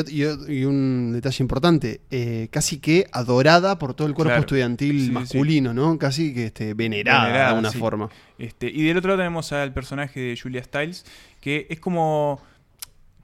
[0.48, 4.42] y, un detalle importante, eh, casi que adorada por todo el cuerpo Claro.
[4.42, 5.98] estudiantil Sí, sí, masculino, ¿no?
[5.98, 7.78] Casi que este, venerada, de alguna sí.
[7.78, 8.10] forma.
[8.40, 11.06] este, y del otro lado tenemos al personaje de Julia Stiles,
[11.40, 12.42] que es como...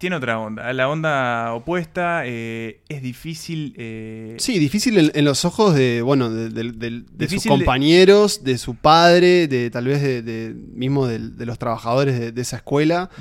[0.02, 3.76] Tiene otra onda, la onda opuesta, eh, es difícil...
[3.78, 8.44] eh, Sí, difícil en, en los ojos de, bueno, de, de- de- de sus compañeros,
[8.44, 8.58] de...
[8.58, 13.12] su padre, de tal vez de, mismo de, los trabajadores de, esa escuela.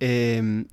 [0.00, 0.64] Eh,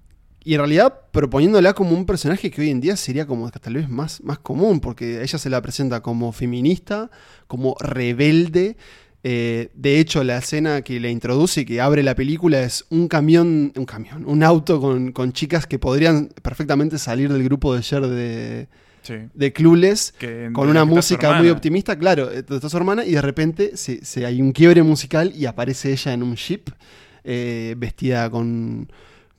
[0.45, 3.89] y en realidad proponiéndola como un personaje que hoy en día sería como tal vez
[3.89, 7.11] más, más común, porque ella se la presenta como feminista,
[7.47, 8.77] como rebelde.
[9.23, 13.07] Eh, de hecho, la escena que la introduce y que abre la película es un
[13.09, 17.81] camión, un camión, un auto con, con chicas que podrían perfectamente salir del grupo de
[17.81, 18.67] Cher de,
[19.01, 19.15] Sí.
[19.33, 23.11] de Clueless Que- con de una música muy optimista, claro, eh, está su hermana y
[23.11, 26.69] de repente se, se- hay un quiebre musical y aparece ella en un jeep
[27.25, 28.89] eh, vestida con,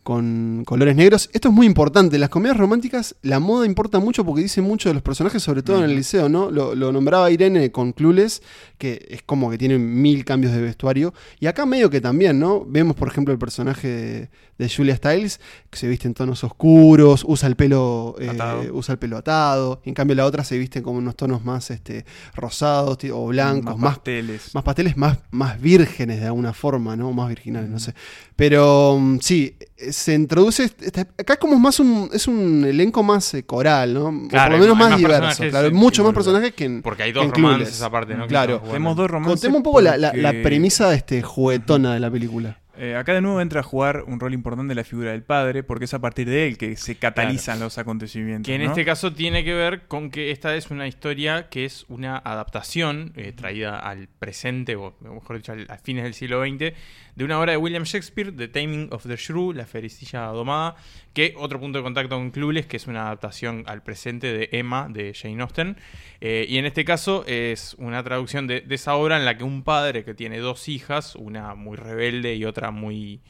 [0.02, 1.30] con colores negros.
[1.32, 4.88] Esto es muy importante, en las comedias románticas la moda importa mucho porque dice mucho
[4.88, 6.50] de los personajes, sobre todo en el liceo, ¿no?
[6.50, 8.42] Lo, lo nombraba Irene con Clueless,
[8.78, 11.12] que es como que tiene mil cambios de vestuario.
[11.38, 12.64] Y acá medio que también, ¿no?
[12.66, 17.24] Vemos, por ejemplo, el personaje de, de Julia Stiles, que se viste en tonos oscuros,
[17.26, 19.80] usa el pelo eh, usa el pelo atado.
[19.84, 23.96] En cambio, la otra se viste como unos tonos más este, rosados o blancos, más,
[23.96, 24.54] pasteles.
[24.54, 27.10] más pasteles, más, más vírgenes de alguna forma, ¿no?
[27.12, 27.94] Más virginales, no sé.
[28.36, 29.56] Pero mm, sí,
[29.92, 30.64] se introduce.
[30.64, 32.10] este- este- acá como es más un.
[32.12, 34.06] Es un elenco más eh, coral, ¿no?
[34.06, 35.44] O por lo menos hay más, más diverso.
[35.50, 36.82] Claro, mucho más personajes que en.
[36.82, 38.26] Porque hay dos en romances aparte, ¿no?
[38.26, 38.60] Claro.
[38.60, 39.34] Tenemos dos romances.
[39.40, 42.56] Contemos un poco la, la- la porque- premisa este, juguetona de la película.
[42.82, 45.84] Eh, acá de nuevo entra a jugar un rol importante la figura del padre, porque
[45.84, 48.46] es a partir de él que se catalizan los acontecimientos.
[48.46, 48.68] Que en ¿no?
[48.68, 53.12] este caso tiene que ver con que esta es una historia que es una adaptación
[53.16, 56.72] eh, traída al presente, o mejor dicho, al- a fines del siglo XX,
[57.20, 60.76] de una obra de William Shakespeare, The Taming of the Shrew, La Fericilla Domada,
[61.12, 64.88] que otro punto de contacto con Clueless, que es una adaptación al presente de Emma,
[64.88, 65.76] de Jane Austen.
[66.22, 69.64] Eh, y en este caso es una traducción de, esa obra en la que un
[69.64, 73.20] padre que tiene dos hijas, una muy rebelde y otra muy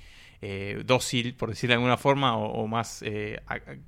[0.40, 3.40] eh, dócil, por decirlo de alguna forma, o, más eh,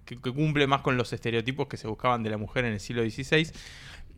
[0.05, 3.09] que, cumple más con los estereotipos que se buscaban de la mujer en el siglo
[3.09, 3.53] XVI,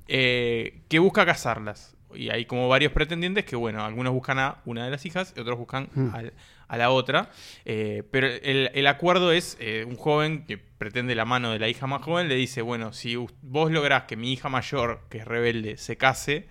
[0.07, 1.94] que busca casarlas.
[2.17, 5.41] Y hay como varios pretendientes que, bueno, algunos buscan a una de las hijas y
[5.41, 6.11] otros buscan Hmm.
[6.15, 6.33] al-
[6.69, 7.31] a la otra.
[7.65, 11.69] Eh, pero el, el acuerdo es eh, un joven que pretende la mano de la
[11.69, 15.25] hija más joven, le dice, bueno, si vos lográs que mi hija mayor, que es
[15.27, 16.47] rebelde, se case,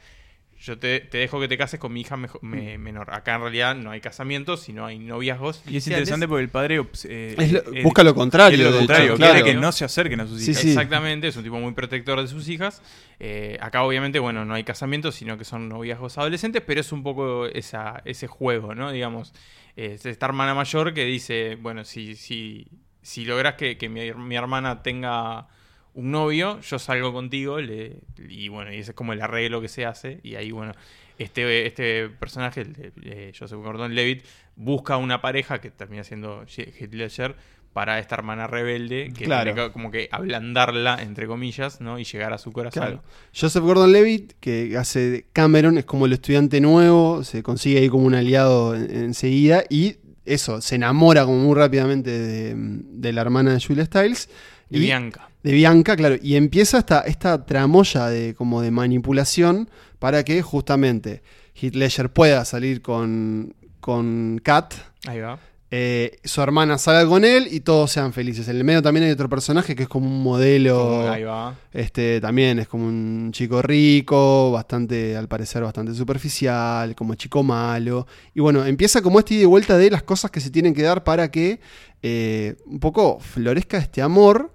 [0.66, 3.14] yo te, te dejo que te cases con mi hija mejo- me- menor.
[3.14, 5.62] Acá en realidad no hay casamientos, sino hay noviazgos.
[5.68, 8.78] Y es interesante porque el padre eh, Es lo- eh, busca lo contrario, quiere lo
[8.78, 9.34] contrario, claro.
[9.34, 10.62] quiere que no se acerquen a sus Sí, hijas.
[10.64, 10.70] sí.
[10.70, 12.82] Exactamente, es un tipo muy protector de sus hijas.
[13.20, 17.04] Eh, acá obviamente, bueno, no hay casamientos, sino que son noviazgos adolescentes, pero es un
[17.04, 18.90] poco esa, ese juego, ¿no?
[18.94, 19.34] Digamos,
[19.76, 22.68] es esta hermana mayor que dice, bueno, si, si,
[23.02, 25.48] si logras que, que mi, mi hermana tenga
[25.96, 27.98] un novio, yo salgo contigo, le,
[28.30, 30.74] y bueno, y ese es como el arreglo que se hace, y ahí, bueno,
[31.20, 34.24] este, este personaje, el eh, Joseph Gordon-Levitt,
[34.56, 37.36] busca una pareja que termina siendo Heath Ledger
[37.74, 39.52] para esta hermana rebelde, que Claro.
[39.54, 41.98] tiene que como que ablandarla, entre comillas, ¿no?
[41.98, 42.84] Y llegar a su corazón.
[42.84, 43.04] Claro.
[43.36, 48.14] Joseph Gordon-Levitt, que hace Cameron, es como el estudiante nuevo, se consigue ahí como un
[48.16, 53.60] aliado en- enseguida y eso, se enamora como muy rápidamente de, de la hermana de
[53.62, 54.30] Julia Stiles.
[54.70, 55.30] Y- Bianca.
[55.44, 56.16] De Bianca, claro.
[56.22, 61.22] Y empieza esta, esta tramoya de, como de manipulación para que justamente
[61.56, 64.74] Heath Ledger pueda salir con, con Kat.
[65.06, 65.38] Ahí va.
[65.76, 68.48] eh, su hermana salga con él y todos sean felices.
[68.48, 71.10] En el medio también hay otro personaje que es como un modelo.
[71.10, 71.56] Ahí va.
[71.72, 78.06] Este también es como un chico rico, bastante, al parecer, bastante superficial, como chico malo.
[78.36, 80.84] Y bueno, empieza como este ida y vuelta de las cosas que se tienen que
[80.84, 81.60] dar para que
[82.04, 84.54] eh, un poco florezca este amor.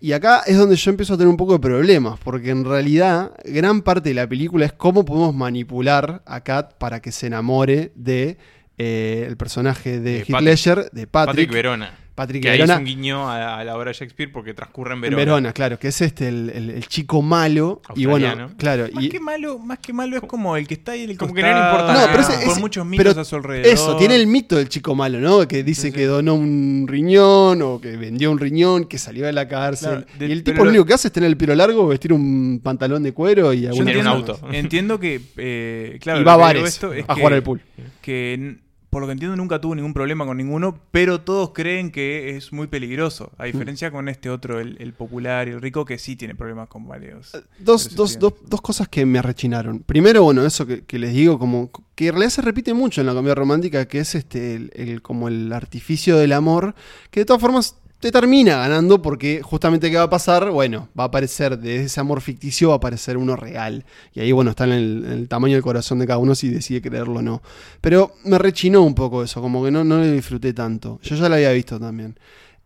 [0.00, 3.32] Y acá es donde yo empiezo a tener un poco de problemas, porque en realidad
[3.44, 7.92] gran parte de la película es cómo podemos manipular a Kat para que se enamore
[7.94, 8.38] de
[8.78, 11.98] eh, el personaje de De Heath Patrick- Ledger, de Patrick, Patrick, Verona.
[12.20, 12.78] Patrick Que ahí es Verona.
[12.78, 15.16] un guiño a, a la obra de Shakespeare porque transcurre en En Verona.
[15.24, 17.80] Verona, claro, que es este el, el- el chico malo.
[17.96, 18.86] Y bueno, claro.
[18.92, 21.16] Más y- que malo, más que malo es como el que está ahí en el
[21.18, 22.08] Como que no le importa No, nada.
[22.10, 23.66] pero ese- ese- muchos mitos pero a su alrededor.
[23.66, 25.48] Eso, tiene el mito del chico malo, ¿no?
[25.48, 25.94] Que dice Sí, sí.
[25.94, 30.04] que donó un riñón o que vendió un riñón, que salió de la cárcel.
[30.04, 31.86] Claro, de- y el tipo lo lo- único que hace es tener el pelo largo,
[31.86, 34.38] vestir un pantalón de cuero y Tener un auto.
[34.52, 37.60] entiendo que, eh, claro, y va a bares esto es a que- jugar al pool.
[38.02, 38.56] que
[38.90, 42.52] por lo que entiendo nunca tuvo ningún problema con ninguno, pero todos creen que es
[42.52, 43.42] muy peligroso, Mm.
[43.42, 46.68] a diferencia con este otro, el, el popular y el rico, que sí tiene problemas
[46.68, 47.32] con varios.
[47.58, 49.78] Dos, Pero dos, se dos, dos cosas que me arrechinaron.
[49.80, 53.06] Primero, bueno, eso que, que les digo, como que en realidad se repite mucho en
[53.06, 56.74] la comedia romántica, que es este el, el- como el artificio del amor,
[57.10, 61.04] que de todas formas te termina ganando porque justamente qué va a pasar, bueno, va
[61.04, 63.84] a aparecer de ese amor ficticio va a aparecer uno real.
[64.14, 66.80] Y ahí, bueno, está en el, el tamaño del corazón de cada uno si decide
[66.80, 67.42] creerlo o no.
[67.82, 70.98] Pero me rechinó un poco eso, como que no, no lo disfruté tanto.
[71.02, 72.18] Yo ya lo había visto también.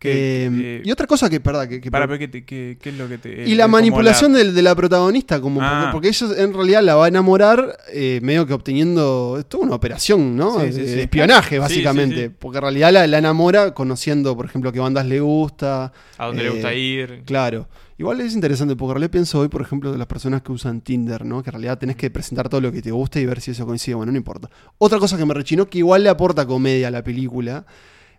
[0.04, 2.98] Que, Eh, eh, y otra cosa que, perdón, que, que Para qué, qué- qué es
[2.98, 3.48] lo que te...
[3.48, 5.88] y eh, la manipulación la- de, la protagonista, como Ah.
[5.92, 9.36] porque, ella en realidad la va a enamorar eh, medio que obteniendo.
[9.38, 10.60] Es toda una operación, ¿no?
[10.60, 11.00] Sí, sí, de sí.
[11.00, 12.28] espionaje, básicamente.
[12.28, 15.90] Porque en realidad la, la enamora conociendo, por ejemplo, qué bandas le gusta.
[16.18, 17.22] A dónde le eh, gusta ir.
[17.24, 17.66] Claro.
[17.96, 20.80] Igual es interesante, porque en realidad pienso hoy, por ejemplo, de las personas que usan
[20.82, 21.42] Tinder, ¿no?
[21.42, 23.64] Que en realidad tenés que presentar todo lo que te gusta y ver si eso
[23.64, 23.94] coincide.
[23.94, 24.50] Bueno, no importa.
[24.78, 27.64] Otra cosa que me rechinó, que igual le aporta comedia a la película,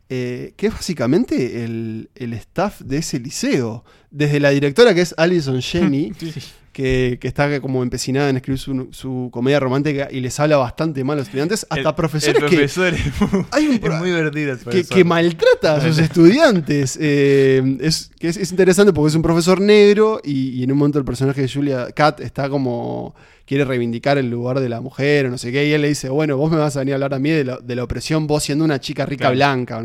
[0.10, 3.84] eh, que es básicamente el, el staff de ese liceo.
[4.12, 6.14] Desde la directora, que es Alison Jenny,
[6.76, 11.06] que, que está como empecinada en escribir su, su comedia romántica y les habla bastante
[11.06, 14.10] mal a los estudiantes, hasta el- profesores el que, es muy, Hay un es muy
[14.10, 14.58] divertido.
[14.72, 16.98] el que, maltrata a sus estudiantes.
[17.02, 20.78] Eh, es, que es, es interesante porque es un profesor negro y, y en un
[20.78, 25.28] momento el personaje de Julia Kat está como quiere reivindicar el lugar de la mujer
[25.28, 26.96] o no sé qué y él le dice, bueno, vos me vas a venir a
[26.96, 29.36] hablar a mí de la, de la opresión, vos siendo una chica rica Claro.
[29.36, 29.84] blanca.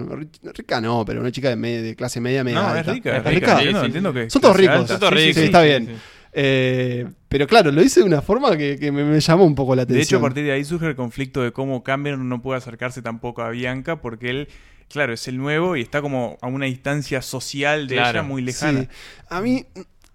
[0.56, 3.24] Rica no, pero una chica de, me- de clase media, media No, es rica, es
[3.24, 3.58] rica.
[3.60, 3.72] rica.
[3.78, 4.74] No entiendo que Son todos ricos.
[4.76, 4.88] alta.
[4.88, 5.46] Son todos ricos, sí, sí.
[5.46, 5.88] está bien.
[6.32, 9.74] Eh, pero claro, lo hice de una forma que, que me, me llamó un poco
[9.74, 9.98] la atención.
[9.98, 13.02] De hecho, a partir de ahí surge el conflicto de cómo Cameron no puede acercarse
[13.02, 14.48] tampoco a Bianca porque él,
[14.88, 18.18] claro, es el nuevo y está como a una distancia social de Claro.
[18.20, 18.82] ella muy lejana.
[18.82, 18.88] Sí.
[19.28, 19.64] A mí,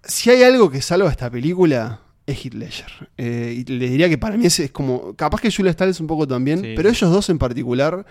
[0.04, 3.08] si hay algo que salva esta película, es Heath Ledger.
[3.18, 5.14] Eh, y le diría que para mí es, es como.
[5.16, 8.04] Capaz que Julia Stiles un poco también, Sí, pero ellos dos en particular,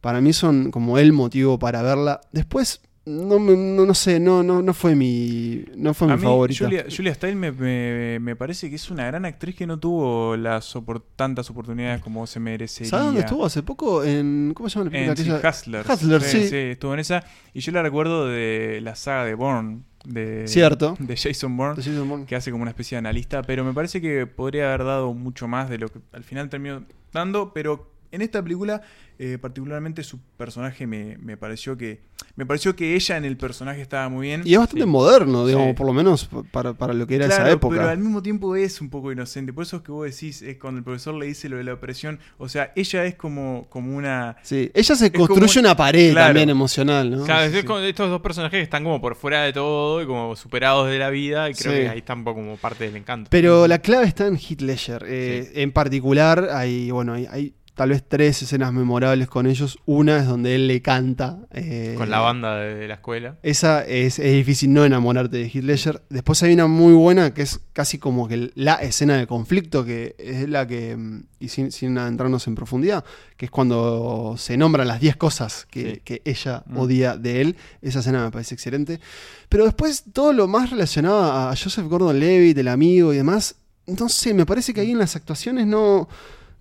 [0.00, 2.20] para mí son como el motivo para verla.
[2.32, 5.64] Después, no, no, no sé, no, no, no fue mi.
[5.76, 6.64] No fue mi mí, favorita.
[6.64, 10.36] Julia, Julia Stiles me, me- me parece que es una gran actriz que no tuvo
[10.36, 10.72] las
[11.16, 12.90] tantas oportunidades como se merecería.
[12.90, 14.04] ¿Sabes dónde estuvo hace poco?
[14.04, 14.52] En.
[14.54, 15.36] ¿Cómo se llama la película?
[15.36, 15.46] En sí?
[15.48, 15.88] Hustlers.
[15.90, 16.48] Hustlers, sí, sí.
[16.48, 17.24] sí, estuvo en esa.
[17.52, 19.80] Y yo la recuerdo de la saga de Bourne.
[20.04, 20.96] De, Cierto.
[20.98, 21.76] De Jason Bourne.
[21.76, 22.26] De Jason Bourne.
[22.26, 25.46] que hace como una especie de analista, pero me parece que podría haber dado mucho
[25.46, 28.82] más de lo que al final terminó dando, pero en esta película
[29.18, 32.00] eh, particularmente su personaje me, me pareció que
[32.34, 34.42] me pareció que ella en el personaje estaba muy bien.
[34.44, 34.88] Y es bastante Sí.
[34.90, 35.74] moderno, digamos, Sí.
[35.74, 37.76] por lo menos para, para lo que era Claro, esa época.
[37.76, 39.52] pero al mismo tiempo es un poco inocente.
[39.52, 41.74] Por eso es que vos decís, es cuando el profesor le dice lo de la
[41.74, 44.36] opresión, o sea, ella es como, como una...
[44.42, 46.28] Sí, ella se como construye un- una pared Claro.
[46.28, 47.24] también emocional, ¿no?
[47.24, 47.58] Claro, es sí.
[47.58, 51.10] estos dos personajes que están como por fuera de todo y como superados de la
[51.10, 51.78] vida y creo Sí.
[51.80, 53.28] que ahí está un poco como parte del encanto.
[53.30, 55.04] Pero la clave está en Heath Ledger.
[55.06, 59.78] Eh, En particular, hay, bueno, hay, hay tal vez tres escenas memorables con ellos.
[59.86, 61.38] Una es donde él le canta.
[61.52, 63.38] eh, Con la banda de, de la escuela.
[63.42, 66.02] Esa es, es difícil no enamorarte de Heath Ledger.
[66.10, 70.14] Después hay una muy buena que es casi como que la escena de conflicto, que
[70.18, 73.04] es la que, mm, y sin, sin adentrarnos en profundidad,
[73.38, 76.00] que es cuando se nombran las 10 cosas que, Sí.
[76.04, 76.76] que ella Mm.
[76.78, 77.56] odia de él.
[77.80, 79.00] Esa escena me parece excelente.
[79.48, 83.54] Pero después todo lo más relacionado a Joseph Gordon-Levitt, el amigo y demás,
[83.86, 86.08] no sé, me parece que ahí en las actuaciones no,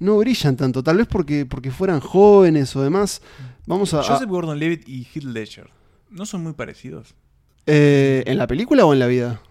[0.02, 0.84] no brillan tanto.
[0.84, 3.22] Tal vez porque, porque fueran jóvenes o demás.
[3.66, 4.04] Vamos a...
[4.04, 5.70] Joseph Gordon-Levitt y Heath Ledger
[6.10, 7.16] no son muy parecidos
[7.68, 9.42] eh, ¿En la película o en la vida?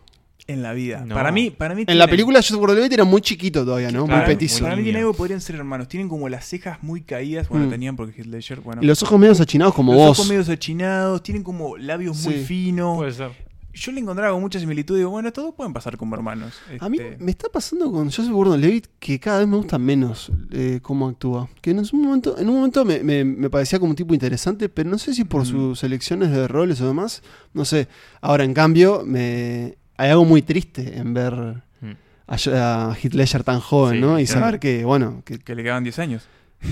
[0.46, 1.04] en la vida.
[1.06, 1.14] No.
[1.14, 4.06] Para mí, para mí En la película Joseph Gordon-Levitt era muy chiquito todavía, ¿no?
[4.06, 4.64] Claro, muy petizo.
[4.64, 5.86] Para mí tiene algo, podrían ser hermanos.
[5.86, 7.48] Tienen como las cejas muy caídas.
[7.48, 7.70] Bueno, Mm.
[7.70, 8.82] tenían porque Heath Ledger, bueno.
[8.82, 10.18] Y los ojos medio achinados como los vos.
[10.18, 12.96] ojos medios achinados, tienen como labios muy finos.
[12.96, 13.30] Puede ser.
[13.72, 16.54] Yo le encontraba con mucha similitud y digo, bueno, todos pueden pasar como hermanos.
[16.80, 20.32] A mí Este, me está pasando con Joseph Gordon-Levitt que cada vez me gusta menos
[20.50, 21.48] eh, cómo actúa.
[21.60, 24.68] Que en un momento, en un momento me, me- me parecía como un tipo interesante,
[24.68, 25.46] pero no sé si por Mm.
[25.46, 27.22] sus elecciones de roles o demás.
[27.54, 27.86] No sé.
[28.20, 31.34] Ahora, en cambio, me hay algo muy triste en ver
[31.80, 31.92] Mm.
[32.26, 34.18] a, Ledger tan joven, Sí, ¿no?
[34.20, 34.40] Y claro.
[34.40, 36.24] saber que, bueno, que que le quedaban 10 años.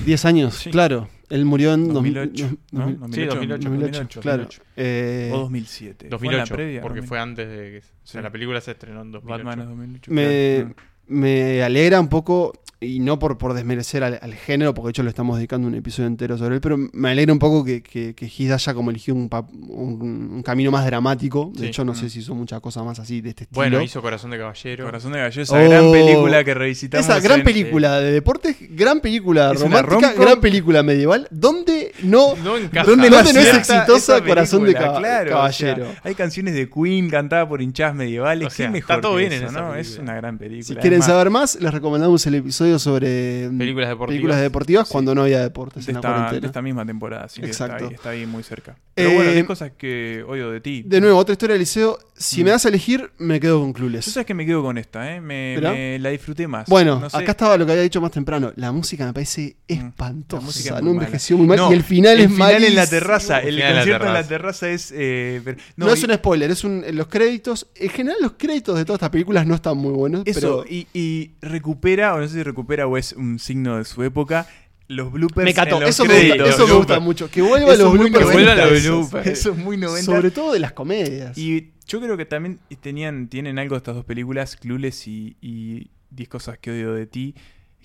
[0.04, 0.70] 10 años, Sí.
[0.70, 1.08] claro.
[1.30, 2.80] Él murió en 2008, 2000, ¿no?
[2.80, 4.42] 2000, 2008, 2008, 2008, claro.
[4.44, 4.62] 2008.
[4.76, 5.96] Eh, O 2007.
[5.98, 7.08] Fue en la 2008, previa, porque 2000.
[7.08, 7.78] fue antes de que...
[7.78, 8.22] O sea, Sí.
[8.24, 9.44] la película se estrenó en 2008.
[9.44, 10.10] Batman es 2008.
[10.12, 10.74] me, claro.
[11.08, 15.02] me alegra un poco, y no por, por desmerecer al, al género, porque de hecho
[15.02, 18.14] le estamos dedicando un episodio entero sobre él, pero me alegra un poco que, que,
[18.14, 21.50] que Heath haya como eligido un, pa- un- un camino más dramático.
[21.54, 21.66] De Sí.
[21.66, 21.96] hecho, no Mm.
[21.96, 23.58] sé si hizo muchas cosas más así de este estilo.
[23.60, 24.84] Bueno, hizo Corazón de Caballero.
[24.84, 25.68] Corazón de Gallo, esa Oh.
[25.68, 27.06] gran película que revisitamos.
[27.08, 32.56] Esa gran en- película de deportes, gran película romántica, gran película medieval, donde no, No
[32.56, 32.88] encaja.
[32.88, 35.82] donde no, no es exitosa Corazón de película, Caba- claro, Caballero.
[35.88, 38.46] o sea, hay canciones de Queen cantadas por hinchadas medievales.
[38.46, 39.74] O sea, ¿Qué está mejor todo bien en eso, esa ¿no?
[39.74, 40.62] Es una gran película.
[40.62, 44.08] Si quieren saber más, les recomendamos el episodio sobre mm, Películas deportivas.
[44.16, 44.92] películas deportivas Sí.
[44.92, 46.46] cuando no había deportes de en la esta, de cuarentena.
[46.46, 47.86] esta misma temporada, así que está Exacto.
[47.88, 48.76] ahí, está ahí muy cerca.
[48.94, 50.82] Pero bueno, Eh, hay cosas que odio de ti.
[50.84, 51.98] De nuevo, otra historia del liceo.
[52.16, 52.44] Si Mm.
[52.46, 54.06] me das a elegir, me quedo con Tú Clueless.
[54.06, 55.20] sabes que me quedo con esta, ¿eh?
[55.20, 55.70] Me, ¿Pero?
[55.70, 56.68] me la disfruté más.
[56.68, 58.52] Bueno, No sé, acá estaba lo que había dicho más temprano.
[58.56, 60.42] La música me parece Mm, la espantosa.
[60.44, 61.06] música es muy no mala.
[61.06, 61.56] envejeció muy mal.
[61.58, 63.38] No, y el final es final en la terraza.
[63.40, 64.68] El, El final en la concierto en la terraza.
[64.68, 64.92] es.
[64.96, 67.68] eh, pero- No, no, es un spoiler, es un, los créditos.
[67.76, 70.22] En general, los créditos de todas estas películas no están muy buenos.
[70.26, 73.84] Eso, pero y, y recupera, o no sé si recupera o es un signo de
[73.84, 74.46] su época,
[74.88, 75.44] los bloopers.
[75.44, 75.76] me cató.
[75.76, 76.48] en los Eso, me gusta, créditos.
[76.48, 77.02] eso me gusta bloopers.
[77.02, 77.30] mucho.
[77.30, 78.26] Que vuelva los bloopers.
[78.26, 79.26] Que vuelvan los bloopers.
[79.26, 80.04] Eso es muy 90.
[80.04, 81.36] Sobre todo de las comedias.
[81.36, 86.28] Y yo creo que también tenían, tienen algo estas dos películas, Clueless y, y 10
[86.28, 87.34] cosas que odio de ti,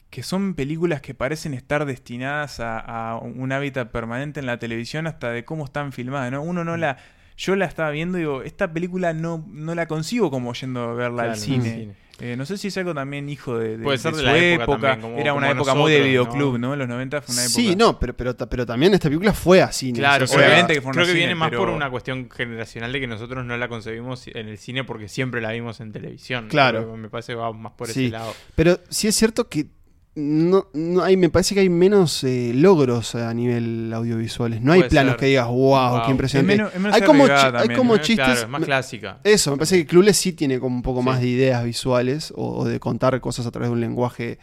[0.09, 5.07] que son películas que parecen estar destinadas a, a un hábitat permanente en la televisión
[5.07, 6.41] hasta de cómo están filmadas, ¿no?
[6.41, 6.97] Uno no la...
[7.35, 10.93] Yo la estaba viendo y digo, esta película no, no la consigo como yendo a
[10.93, 11.95] verla al cine.
[12.19, 14.25] Eh, no sé si es algo también hijo de, de- Puede ser de de su
[14.31, 16.67] la época también, como- Era una como época muy de videoclub, ¿no?
[16.67, 16.73] ¿no?
[16.73, 17.55] En los 90 fue una época...
[17.55, 19.91] Sí, no, pero, pero, pero también esta película fue así.
[19.91, 22.29] Claro, O sea, obviamente que fue creo que cine, viene más pero- por una cuestión
[22.29, 25.91] generacional de que nosotros no la concebimos en el cine porque siempre la vimos en
[25.91, 26.47] televisión.
[26.49, 26.95] Claro.
[26.95, 28.05] Me parece que va más por Sí.
[28.05, 28.33] ese lado.
[28.55, 29.65] Pero sí es cierto que
[30.15, 34.61] no, no hay, me parece que hay menos eh, logros a nivel audiovisuales.
[34.61, 35.19] No hay Puede planos ser.
[35.19, 35.55] que digas, wow,
[35.91, 36.01] Wow.
[36.05, 36.53] qué impresionante.
[36.53, 38.25] Es menos- es menos hay como, hay como chistes.
[38.25, 39.19] Claro, es más clásica.
[39.23, 41.05] Eso, me parece que Clueless sí tiene como un poco Sí.
[41.05, 44.37] más de ideas visuales o, o de contar cosas a través de un lenguaje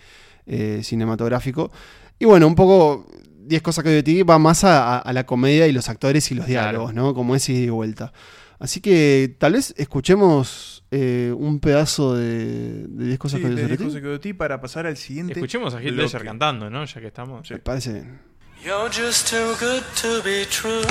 [0.47, 1.71] eh, cinematográfico.
[2.19, 3.07] Y bueno, un poco
[3.47, 5.89] 10 cosas que odio de ti va más a, a- a la comedia y los
[5.89, 6.63] actores y los Claro.
[6.71, 7.15] diálogos, ¿no?
[7.15, 8.13] Como ese ida y vuelta.
[8.61, 13.57] Así que tal vez escuchemos eh, un pedazo de, de 10 cosas Sí, que de
[13.57, 13.85] sobre 10 ti.
[13.87, 15.93] cosas que odio de ti para pasar al siguiente Escuchemos a Heath.
[15.95, 16.85] Ledger cantando, ¿no?
[16.85, 17.51] Ya que estamos.
[17.51, 18.21] Me parece bien.
[18.63, 20.83] You're just too good to be true.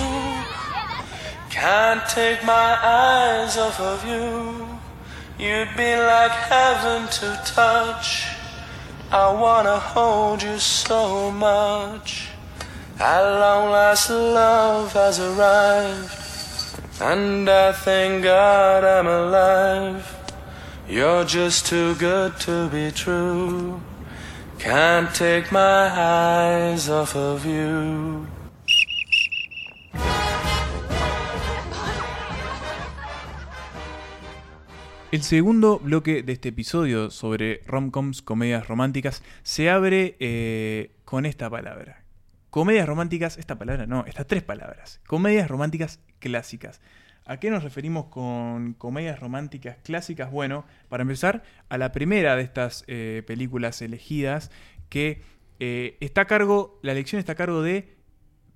[1.52, 4.66] Can't take my eyes off of you.
[5.38, 8.26] You'd be like heaven to touch.
[9.12, 12.30] I wanna hold you so much.
[13.00, 16.16] At long last, love has arrived.
[17.02, 20.04] And I thank God I'm alive.
[20.86, 23.80] You're just too good to be true.
[24.58, 28.28] Can't take my eyes off of you.
[35.12, 41.50] El segundo bloque de este episodio sobre romcoms, comedias románticas, se abre eh, con esta
[41.50, 41.99] palabra.
[42.50, 45.02] Comedias románticas, esta palabra no, estas tres palabras.
[45.06, 46.82] Comedias románticas clásicas.
[47.26, 50.32] ¿A qué nos referimos con comedias románticas clásicas?
[50.32, 54.50] Bueno, para empezar, a la primera de estas eh, películas elegidas,
[54.90, 55.22] que
[55.60, 57.96] eh, está a cargo, la elección está a cargo de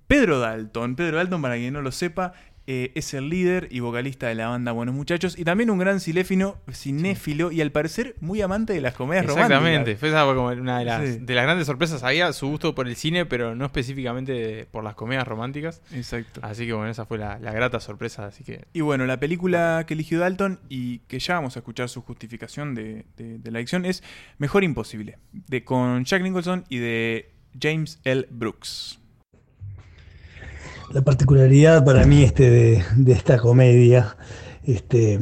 [0.08, 0.96] Pedro Dalton.
[0.96, 2.32] Pedro Dalton, para quien no lo sepa,
[2.66, 6.00] eh, es el líder y vocalista de la banda Buenos Muchachos y también un gran
[6.00, 9.94] cinéfilo, cinéfilo y al parecer muy amante de las comedias Exactamente.
[9.94, 10.02] románticas.
[10.02, 11.18] Esa fue una de las, Sí.
[11.20, 12.02] de las grandes sorpresas.
[12.02, 15.82] Había su gusto por el cine, pero no específicamente por las comedias románticas.
[15.92, 16.40] Exacto.
[16.42, 18.26] Así que bueno, esa fue la, la grata sorpresa.
[18.26, 21.88] Así que Y bueno, la película que eligió Dalton y que ya vamos a escuchar
[21.88, 24.02] su justificación de, de- de la elección es
[24.38, 28.26] Mejor Imposible, de, con Jack Nicholson y de James L.
[28.30, 29.00] Brooks.
[30.92, 34.16] La particularidad para mí este de, de esta comedia
[34.64, 35.18] este,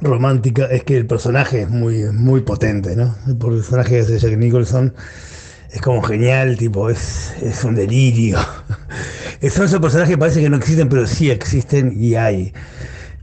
[0.00, 3.14] romántica es que el personaje es muy, muy potente, ¿no?
[3.26, 4.94] El personaje hace Jack Nicholson
[5.70, 8.38] es como genial, tipo, es, es un delirio.
[9.50, 12.52] Son esos personajes que parece que no existen, pero sí existen y hay.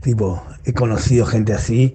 [0.00, 1.94] Tipo, he conocido gente así,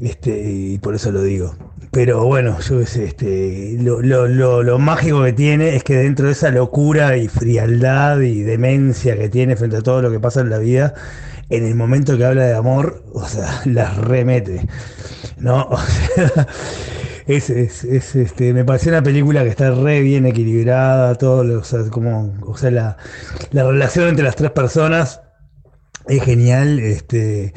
[0.00, 1.54] este, y por eso lo digo.
[1.92, 6.32] Pero bueno, yo este, lo, lo- lo- lo mágico que tiene es que dentro de
[6.32, 10.50] esa locura y frialdad y demencia que tiene frente a todo lo que pasa en
[10.50, 10.94] la vida,
[11.48, 14.66] en el momento que habla de amor, o sea, las remete.
[15.38, 15.68] ¿No?
[15.70, 16.46] O sea,
[17.26, 21.60] es, es- es, este, me pareció una película que está re bien equilibrada, todo, lo-
[21.60, 22.96] o sea, como, o sea, la,
[23.52, 25.22] la relación entre las tres personas
[26.08, 27.54] es genial, este,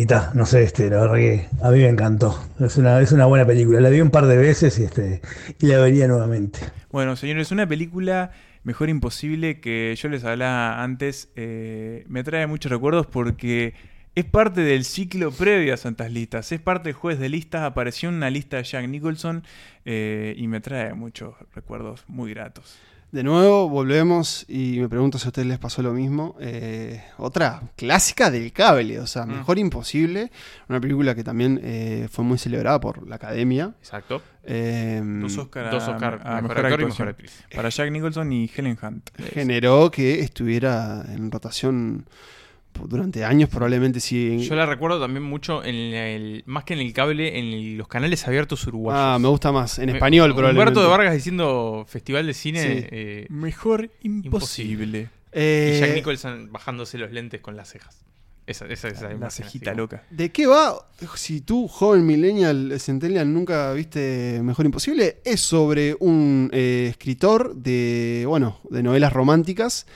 [0.00, 2.42] y ta, no sé, este, la verdad que a mí me encantó.
[2.58, 3.82] Es una, es una buena película.
[3.82, 5.20] La vi un par de veces y este,
[5.58, 6.58] y la vería nuevamente.
[6.90, 8.30] Bueno, señores, una película
[8.62, 13.74] mejor imposible que yo les hablaba antes, eh, me trae muchos recuerdos porque
[14.14, 16.50] es parte del ciclo previo a Santas Listas.
[16.50, 17.60] Es parte del juez de listas.
[17.60, 19.44] Apareció en una lista de Jack Nicholson
[19.84, 22.78] eh, y me trae muchos recuerdos muy gratos.
[23.12, 26.36] De nuevo, volvemos y me pregunto si a ustedes les pasó lo mismo.
[26.40, 29.30] Eh, otra clásica del cable, o sea, Mm.
[29.38, 30.30] Mejor Imposible.
[30.68, 33.74] Una película que también eh, fue muy celebrada por la academia.
[33.80, 34.22] Exacto.
[34.44, 37.44] Eh, Dos Oscar, Dos Oscar, a, a mejor mejor actor y mejor actriz.
[37.52, 39.10] Para Jack Nicholson y Helen Hunt.
[39.32, 42.06] generó que estuviera en rotación
[42.86, 44.38] durante años, probablemente sí.
[44.40, 47.88] Yo la recuerdo también mucho en el, más que en el cable, en el- los
[47.88, 49.00] canales abiertos uruguayos.
[49.02, 49.78] Ah, me gusta más.
[49.78, 50.70] En Me- español, probablemente.
[50.70, 52.62] Humberto de Vargas diciendo Festival de Cine.
[52.62, 52.86] Sí.
[52.90, 55.08] eh, Mejor imposible.
[55.32, 58.04] Eh, y Jack Nicholson bajándose los lentes con las cejas.
[58.46, 60.02] Esa, esa, esa La imagen cejita así loca.
[60.10, 60.74] ¿De qué va?
[61.14, 68.24] Si tú, joven millennial, centennial, nunca viste Mejor Imposible, es sobre un eh, escritor de,
[68.26, 69.86] bueno, de novelas románticas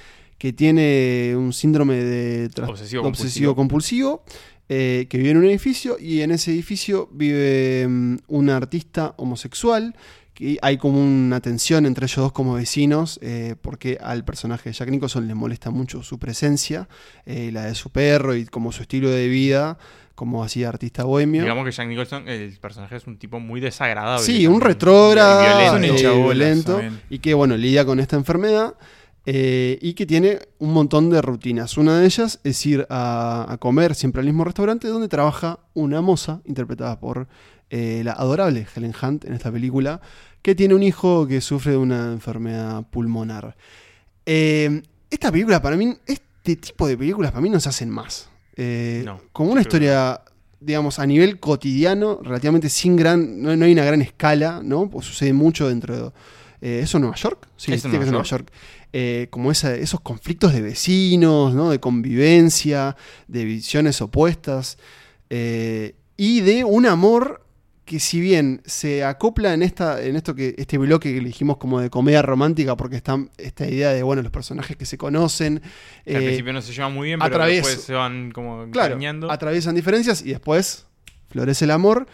[0.45, 4.25] que tiene un síndrome de tras- Obsesivo obsesivo-compulsivo,
[4.69, 9.97] eh, que vive en un edificio y en ese edificio vive mm, un artista homosexual
[10.35, 14.75] que hay como una tensión entre ellos dos como vecinos, eh, porque al personaje de
[14.75, 16.89] Jack Nicholson le molesta mucho su presencia,
[17.25, 19.79] eh, la de su perro y como su estilo de vida,
[20.15, 21.41] como así artista bohemio.
[21.41, 24.23] Digamos que Jack Nicholson, el personaje es un tipo muy desagradable.
[24.27, 26.11] Sí, un retrógrado, violento.
[26.11, 28.75] eh, violento, y que bueno, lidia con esta enfermedad
[29.27, 31.77] eh, y que tiene un montón de rutinas.
[31.79, 36.01] Una de ellas es ir a, a comer siempre al mismo restaurante donde trabaja una
[36.01, 37.27] moza, interpretada por
[37.71, 40.01] eh, la adorable Helen Hunt en esta película,
[40.43, 43.57] que tiene un hijo que sufre de una enfermedad pulmonar.
[44.27, 48.29] Eh, esta película para mí, este tipo de películas para mí no se hacen más.
[48.57, 50.21] Eh, No, como una historia,
[50.61, 54.89] digamos, a nivel cotidiano, relativamente sin gran, no, no hay una gran escala, ¿no?
[54.91, 56.81] Pues sucede mucho dentro de...
[56.81, 57.47] ¿Eso en Nueva York?
[57.57, 58.51] Sí, tiene que ser Nueva Nueva York.
[58.97, 61.69] Eh, como esa- esos conflictos de vecinos, ¿no?
[61.71, 64.79] De convivencia, de visiones opuestas.
[65.31, 67.45] eh, y de un amor
[67.85, 71.81] que si bien se acopla en esta en esto que este bloque que elegimos como
[71.81, 75.61] de comedia romántica porque está esta idea de bueno los personajes que se conocen
[76.05, 78.97] Que al eh, principio no se llevan muy bien, pero después se van como claro,
[79.31, 80.87] atraviesan diferencias y después
[81.29, 82.07] florece el amor,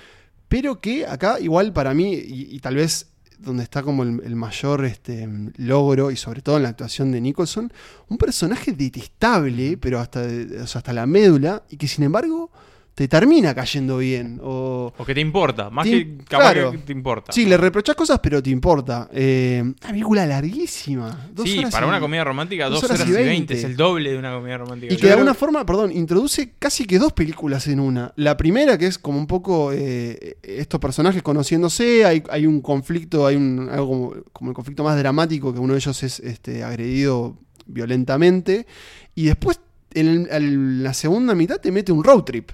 [0.48, 3.09] pero que acá igual para mí, y, y tal vez
[3.40, 7.20] donde está como el, el mayor este, logro, y sobre todo en la actuación de
[7.20, 7.72] Nicholson,
[8.08, 12.50] un personaje detestable, pero hasta, o sea, hasta la médula, y que sin embargo
[12.94, 14.38] te termina cayendo bien.
[14.42, 16.72] O, O que te importa, más Te- que capaz claro.
[16.72, 17.32] que te importa.
[17.32, 19.08] Sí, le reprochas cosas, pero te importa.
[19.12, 21.28] Eh, una película larguísima.
[21.32, 23.76] Dos Sí, horas para y- una comedia romántica, dos horas horas y veinte, es el
[23.76, 24.92] doble de una comedia romántica.
[24.92, 28.12] Y Yo que de alguna forma, perdón, introduce casi que dos películas en una.
[28.16, 33.26] La primera, que es como un poco eh, estos personajes conociéndose, hay, hay un conflicto,
[33.26, 36.64] hay un, algo como, como el conflicto más dramático, que uno de ellos es este,
[36.64, 37.36] agredido
[37.66, 38.66] violentamente.
[39.14, 39.60] Y después,
[39.94, 42.50] en, el- en la segunda mitad, te mete un road trip.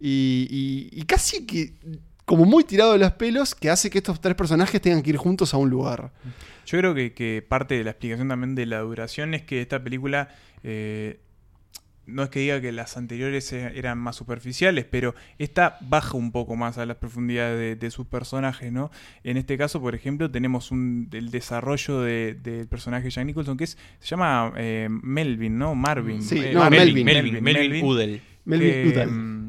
[0.00, 1.74] Y, y- y casi que,
[2.24, 5.16] como muy tirado de los pelos, que hace que estos tres personajes tengan que ir
[5.16, 6.12] juntos a un lugar.
[6.66, 9.82] Yo creo que, que parte de la explicación también de la duración es que esta
[9.84, 10.28] película
[10.62, 11.20] eh,
[12.06, 16.32] no es que diga que las anteriores e- eran más superficiales, pero esta baja un
[16.32, 18.90] poco más a las profundidades de, de sus personajes, ¿no?
[19.24, 23.56] En este caso, por ejemplo, tenemos un, el desarrollo de- del personaje de Jack Nicholson
[23.56, 25.74] que es, se llama eh, Melvin, ¿no?
[25.74, 26.22] Marvin.
[26.22, 28.20] Sí, Eh, no, Melvin, Melvin, Melvin, Melvin.
[28.46, 29.10] Melvin que, Udall.
[29.10, 29.43] mm,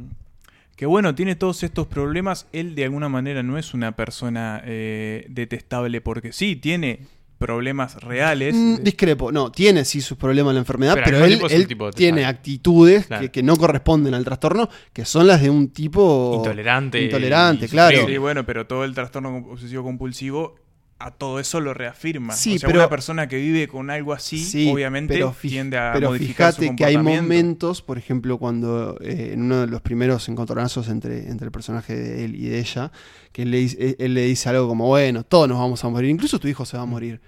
[0.76, 2.47] que bueno, tiene todos estos problemas.
[2.51, 6.99] Él de alguna manera no es una persona eh, detestable porque sí, tiene
[7.38, 8.55] problemas reales.
[8.55, 12.26] Mm, discrepo, no, tiene sí sus problemas la enfermedad, Pero él, tipo tiene detestable.
[12.26, 13.21] actitudes Claro.
[13.23, 17.69] que, que no corresponden al trastorno, que son las de un tipo Intolerante Intolerante, y
[17.69, 17.97] claro.
[17.97, 18.15] sufrido.
[18.15, 20.55] Sí, bueno, pero todo el trastorno obsesivo compulsivo
[20.97, 22.33] a todo eso lo reafirma.
[22.33, 25.77] Sí, o sea, pero- una persona que vive con algo así, Sí, obviamente pero tiende
[25.77, 29.67] a pero modificar su fíjate que hay momentos, por ejemplo, cuando eh, en uno de
[29.67, 32.91] los primeros encontronazos entre, entre el personaje de él y de ella,
[33.33, 36.09] que él le, dice, él le dice algo como, bueno, todos nos vamos a morir,
[36.09, 37.19] incluso tu hijo se va a morir.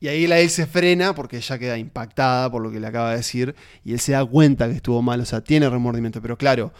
[0.00, 3.10] Y ahí la él se frena porque ella queda impactada por lo que le acaba
[3.12, 3.54] de decir
[3.84, 6.74] y él se da cuenta que estuvo mal, o sea, tiene remordimiento, pero claro,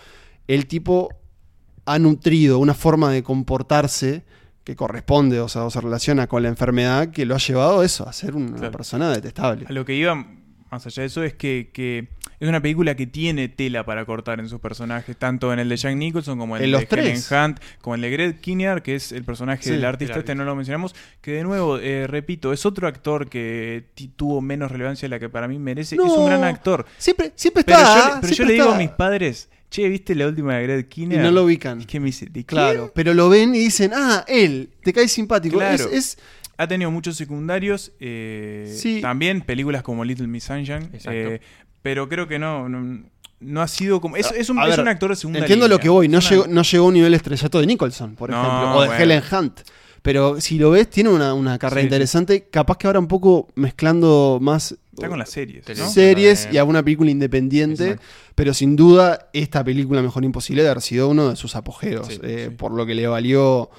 [0.47, 1.09] el tipo
[1.87, 4.25] ha nutrido una forma de comportarse
[4.65, 7.85] que corresponde, o sea, o se relaciona con la enfermedad que lo ha llevado a
[7.85, 8.73] eso, a ser una Claro.
[8.73, 9.67] persona detestable.
[9.69, 10.15] A lo que iba,
[10.71, 12.09] más allá de eso, es que, que
[12.41, 15.77] es una película que tiene tela para cortar en sus personajes, tanto en el de
[15.77, 17.31] Jack Nicholson como en, En el los de tres.
[17.31, 20.19] Helen Hunt, como en el de Greg Kinnear, que es el personaje Sí, del artista,
[20.19, 23.85] este no lo mencionamos, que de nuevo, eh, repito, es otro actor que
[24.17, 26.25] tuvo menos relevancia de la que para mí merece, es un No.
[26.27, 26.87] gran actor.
[26.99, 27.99] Siempre, siempre Pero está.
[28.09, 28.75] yo, le- pero yo le digo está.
[28.75, 31.23] a mis padres, che, ¿viste la última de Greg Y Kinnear?
[31.25, 31.81] no lo ubican.
[31.81, 32.93] Es que me dice, ¿de Claro, quién?
[32.95, 35.57] pero lo ven y dicen, ah, él, te cae simpático.
[35.59, 35.85] Claro.
[35.91, 36.19] Es, es-
[36.57, 37.93] Ha tenido muchos secundarios.
[38.01, 39.01] eh, Sí.
[39.01, 40.85] También películas como Little Miss Sunshine.
[40.93, 41.11] Exacto.
[41.13, 41.41] eh,
[41.83, 43.03] pero creo que no, no,
[43.41, 44.17] no ha sido como.
[44.17, 45.77] Es, es un, A es ver, un actor de segunda Entiendo línea.
[45.77, 48.31] lo que voy, no una- llegó, no llegó a un nivel estrellato de Nicholson, por
[48.31, 49.03] No, ejemplo, o de bueno.
[49.03, 49.61] Helen Hunt.
[50.03, 51.87] Pero si lo ves, tiene una, una carrera Sí, sí.
[51.89, 52.49] interesante.
[52.51, 55.65] Capaz que ahora un poco mezclando más Está con las series.
[55.77, 55.89] ¿no?
[55.89, 57.91] series y alguna película independiente.
[57.91, 58.07] Exacto.
[58.35, 62.07] Pero sin duda, esta película Mejor Imposible debe haber sido uno de sus apogeos.
[62.07, 62.57] Sí, eh, sí.
[62.57, 63.71] Por lo que le valió,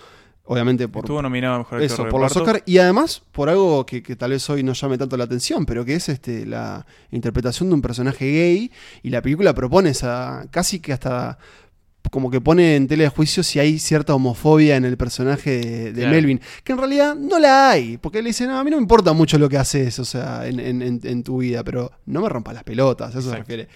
[0.45, 2.35] obviamente, por, Estuvo nominado a mejor eso, de por los.
[2.35, 5.65] Oscar y además por algo que, que tal vez hoy no llame tanto la atención,
[5.65, 8.71] pero que es este la interpretación de un personaje gay
[9.03, 11.37] y la película propone esa casi que hasta
[12.11, 15.91] como que pone en tela de juicio si hay cierta homofobia en el personaje de,
[15.93, 16.11] de Claro.
[16.15, 18.81] Melvin, que en realidad no la hay, porque le dice, no, a mí no me
[18.83, 22.21] importa mucho lo que haces, o sea, en, en- en- en tu vida, pero no
[22.21, 23.67] me rompas las pelotas, a eso se refiere.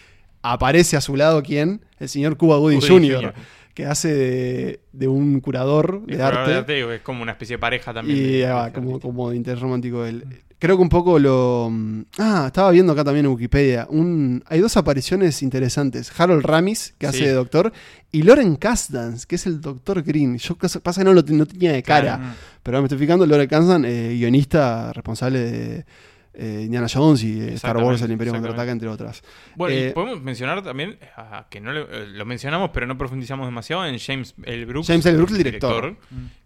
[0.41, 1.82] Aparece a su lado, ¿quién?
[1.99, 3.34] El señor Cuba Gooding Jr., Jr.
[3.73, 6.51] que hace de, de un curador de arte.
[6.51, 8.17] de arte, digo, es como una especie de pareja también.
[8.17, 10.23] Y ah, como, como de interés romántico él.
[10.60, 11.70] Creo que un poco lo.
[11.72, 13.88] mm, Ah, estaba viendo acá también en Wikipedia.
[13.89, 16.12] Un, hay dos apariciones interesantes.
[16.20, 17.72] Harold Ramis, que hace de doctor,
[18.12, 20.38] y Loren Kasdan, que es el doctor Green.
[20.38, 22.18] Yo pasa que no lo no tenía de cara.
[22.18, 22.34] Claro.
[22.62, 25.86] Pero ahora me estoy fijando, Loren Kasdan, eh, guionista responsable de
[26.34, 28.34] eh, Indiana Jones y eh, Star Wars, El Imperio.
[28.34, 29.22] Contraataca, entre otras.
[29.55, 32.97] Bueno, Eh, y podemos mencionar también, ah, que no le- eh, lo mencionamos, pero no
[32.97, 34.66] profundizamos demasiado en James L.
[34.66, 34.88] Brooks.
[34.88, 35.16] James L.
[35.18, 35.97] Brooks, el director.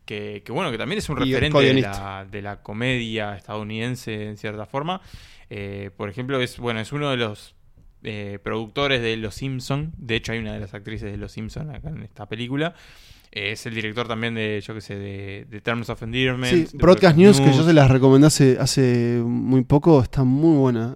[0.05, 4.37] Que, que bueno, que también es un referente de la, de la comedia estadounidense en
[4.37, 5.01] cierta forma.
[5.49, 7.55] Eh, por ejemplo, es bueno es uno de los
[8.03, 9.93] eh, productores de Los Simpson.
[9.97, 12.73] De hecho, hay una de las actrices de Los Simpson acá en esta película.
[13.31, 16.67] Eh, es el director también de, yo qué sé, de, de Terms of Endearment.
[16.67, 20.95] Sí, Broadcast News, que yo se las recomendé hace, hace muy poco, está muy buena.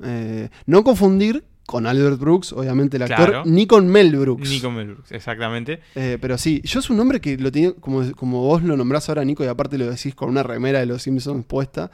[0.65, 3.43] No confundir con Albert Brooks, obviamente el actor, Claro.
[3.45, 4.49] ni con Mel Brooks.
[4.49, 5.81] Nico Mel Brooks, exactamente.
[5.95, 9.09] Eh, pero sí, yo es un nombre que lo tenía, como, como vos lo nombrás
[9.09, 11.91] ahora, Nico, y aparte lo decís con una remera de los Simpsons puesta.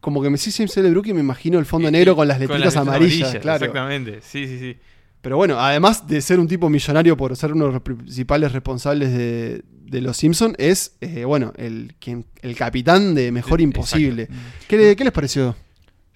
[0.00, 0.90] Como que me decís James L.
[0.90, 3.56] Brooks y me imagino el fondo Y- negro con las letritas amarillas, claro.
[3.66, 4.76] Exactamente, sí, sí, sí.
[5.20, 9.12] Pero bueno, además de ser un tipo millonario por ser uno de los principales responsables
[9.12, 14.28] de, de los Simpsons, es, eh, bueno, el, quien, el capitán de Mejor Imposible.
[14.66, 15.54] ¿Qué, qué les pareció?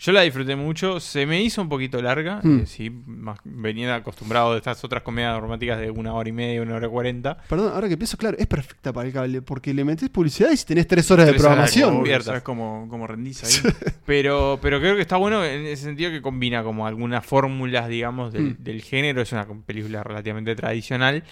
[0.05, 2.61] Yo la disfruté mucho, se me hizo un poquito larga, Hmm.
[2.61, 6.61] eh, sí, más, venía acostumbrado de estas otras comedias románticas de una hora y media,
[6.61, 7.39] una hora cuarenta.
[7.49, 10.59] Perdón, ahora que pienso, claro, es perfecta para el cable, porque le metés publicidad y
[10.59, 12.03] si tenés tres horas de Tres horas de programación.
[12.03, 12.21] Obvio.
[12.23, 13.73] ¿Sabes cómo, cómo rendís ahí?
[14.05, 18.31] Pero, pero creo que está bueno en ese sentido que combina como algunas fórmulas, digamos,
[18.35, 18.57] del, Hmm.
[18.59, 19.23] del género.
[19.23, 21.25] Es una película relativamente tradicional.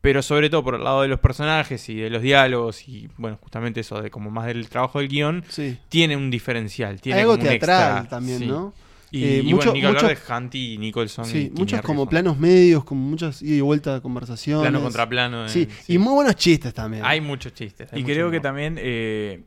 [0.00, 3.38] Pero sobre todo por el lado de los personajes y de los diálogos y, bueno,
[3.42, 5.76] justamente eso de como más del trabajo del guion, Sí.
[5.90, 7.00] tiene un diferencial.
[7.00, 8.46] Tiene Hay algo como un teatral extra, también, sí.
[8.46, 8.72] ¿no?
[9.12, 11.24] Y, Eh, y mucho- bueno, ni que hablar mucho- de Hunt y Nicholson.
[11.26, 14.62] Sí, muchos como planos medios, como muchas ida y vuelta de conversaciones.
[14.62, 15.48] Plano contra plano.
[15.48, 17.04] Sí, eh, y muy buenos chistes también.
[17.04, 17.92] Hay muchos chistes.
[17.92, 19.42] hay Y mucho creo que también, eh,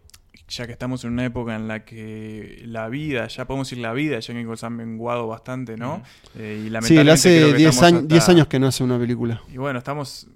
[0.49, 3.93] ya que estamos en una época en la que la vida, ya podemos decir la
[3.93, 6.03] vida, ya que se ha menguado bastante, ¿no?
[6.37, 8.59] Eh, y sí, lamentablemente él hace creo que 10 estamos años, hasta- 10 años que
[8.59, 9.41] no hace una película.
[9.51, 10.27] Y bueno, estamos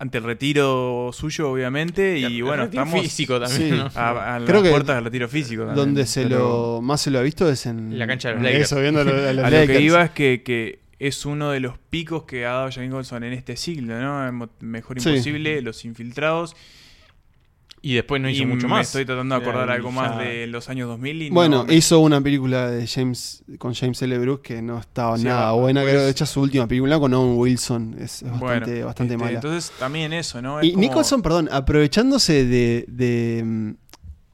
[0.00, 3.76] ante el retiro suyo, obviamente, y, el bueno, estamos físico también, Sí.
[3.76, 3.90] ¿no?
[4.00, 5.66] a, a Creo las que puertas del retiro físico.
[5.66, 6.38] también, Donde se pero
[6.76, 8.64] lo más se lo ha visto es en La cancha de los Lakers.
[8.64, 11.50] Eso, viendo a los, a los A lo que iba es que, que es uno
[11.50, 14.48] de los picos que ha dado Jack Nicholson en este siglo, ¿no?
[14.60, 15.08] Mejor Sí.
[15.10, 16.54] Imposible, Los Infiltrados.
[17.80, 18.86] Y después no hizo y mucho me más.
[18.88, 22.00] estoy tratando de acordar algo más de los años 2000 y Bueno, no, me- hizo
[22.00, 24.18] una película de James con James L.
[24.18, 25.82] Brooks que no estaba Sí, nada ah, buena.
[25.82, 27.94] pues- Creo que hecha su última película con Owen Wilson.
[28.00, 29.36] Es, es bastante, Bueno, bastante este, mala.
[29.36, 30.60] Entonces también eso, ¿no?
[30.60, 33.70] Es Y como- Nicholson, perdón, aprovechándose de, de, mm,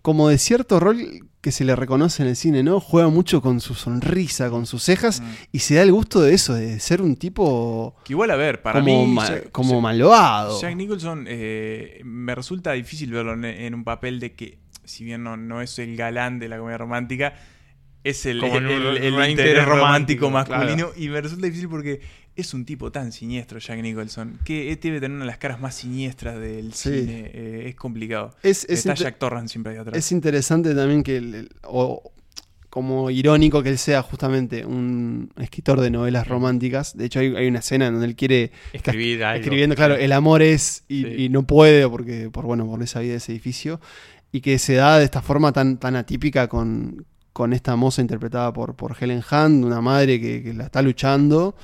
[0.03, 0.99] como de cierto rol
[1.45, 2.81] que se le reconoce en el cine, ¿no?
[2.81, 5.25] Juega mucho con su sonrisa, con sus cejas Mm.
[5.53, 8.63] y se da el gusto de eso, de ser un tipo Que igual, a ver,
[8.63, 9.13] para como, mí.
[9.13, 10.61] ma- Jack- como Jack- malvado.
[10.61, 15.23] Jack Nicholson eh, me resulta difícil verlo en, en un papel de que, si bien
[15.23, 17.35] no, no es el galán de la comedia romántica,
[18.05, 20.91] es el, el, interés romántico, masculino.
[20.97, 22.01] Y me resulta difícil porque
[22.37, 25.61] es un tipo tan siniestro, Jack Nicholson, que eh, debe tener una de las caras
[25.61, 26.91] más siniestras del Sí.
[27.01, 27.31] cine.
[27.33, 28.35] eh, es complicado.
[28.43, 29.97] Es, es Está Jack Torrance siempre ahí atrás.
[29.97, 32.11] es interesante también que, el- el- o,
[32.71, 36.97] como irónico que él sea justamente un escritor de novelas románticas.
[36.97, 39.41] De hecho, hay, hay una escena en donde él quiere Escribir algo.
[39.41, 41.09] escribiendo, claro, el amor es y, Sí.
[41.25, 43.81] y no puede porque por bueno por esa vida de ese edificio
[44.33, 48.53] y que se da de esta forma tan tan atípica con, con esta moza interpretada
[48.53, 51.55] por, por Helen Hunt, una madre que, que la está luchando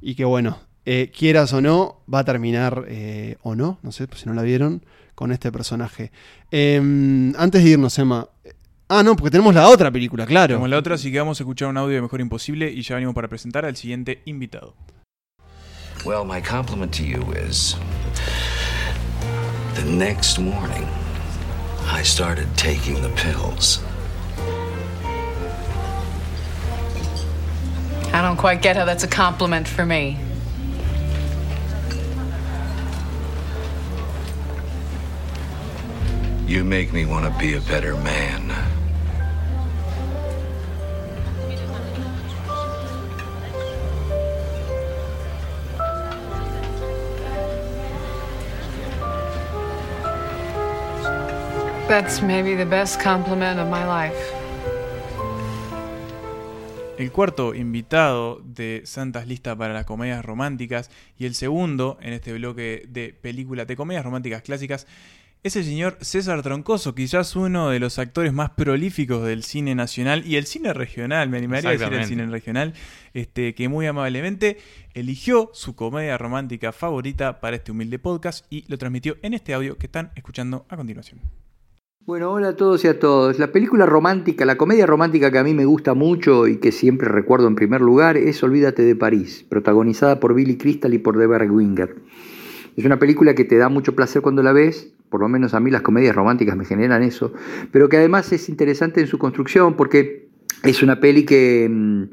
[0.00, 4.06] y que bueno, eh, quieras o no, va a terminar eh, o no, no sé
[4.14, 4.82] si no la vieron,
[5.14, 6.12] con este personaje.
[6.50, 8.28] Em, antes de irnos, Emma.
[8.44, 8.52] eh,
[8.90, 10.54] Ah, no, porque tenemos la otra película, claro.
[10.54, 12.94] Como la otra, así que vamos a escuchar un audio de Mejor Imposible y ya
[12.94, 14.74] venimos para presentar al siguiente invitado.
[16.06, 17.76] Well, my compliment to you is
[19.74, 20.86] the next morning
[21.92, 23.82] I started taking the pills.
[28.12, 30.18] I don't quite get how that's a compliment for me.
[36.46, 38.48] You make me want to be a better man.
[51.86, 54.37] That's maybe the best compliment of my life.
[56.98, 62.32] El cuarto invitado de Santas Lista para las comedias románticas y el segundo en este
[62.32, 64.88] bloque de películas de comedias románticas clásicas
[65.44, 70.26] es el señor César Troncoso, quizás uno de los actores más prolíficos del cine nacional
[70.26, 72.74] y el cine regional, me animaría a decir el cine regional,
[73.14, 74.58] este, que muy amablemente
[74.92, 79.78] eligió su comedia romántica favorita para este humilde podcast y lo transmitió en este audio
[79.78, 81.20] que están escuchando a continuación.
[82.08, 83.38] Bueno, hola a todos y a todos.
[83.38, 87.06] La película romántica, la comedia romántica que a mí me gusta mucho y que siempre
[87.06, 91.44] recuerdo en primer lugar es Olvídate de París, protagonizada por Billy Crystal y por Deborah
[91.44, 91.96] Winger.
[92.78, 95.60] Es una película que te da mucho placer cuando la ves, por lo menos a
[95.60, 97.34] mí las comedias románticas me generan eso,
[97.72, 100.28] pero que además es interesante en su construcción porque
[100.62, 102.04] es una peli que, mm,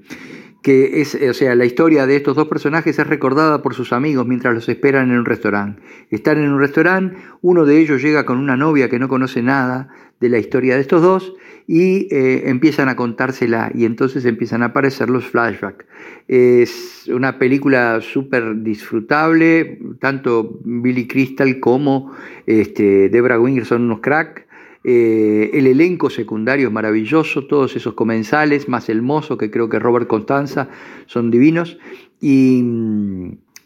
[0.65, 4.25] que es, o sea, la historia de estos dos personajes es recordada por sus amigos
[4.25, 5.79] mientras los esperan en un restaurante.
[6.09, 9.89] Están en un restaurante, uno de ellos llega con una novia que no conoce nada
[10.19, 11.35] de la historia de estos dos
[11.67, 15.85] y eh, empiezan a contársela y entonces empiezan a aparecer los flashbacks.
[16.27, 22.11] Es una película súper disfrutable, tanto Billy Crystal como
[22.47, 24.44] este, Debra Winger son unos crack.
[24.87, 29.79] Eh, el elenco secundario es maravilloso, todos esos comensales, más el mozo, que creo que
[29.79, 30.69] Robert Constanza,
[31.07, 31.79] son divinos.
[32.21, 32.63] Y,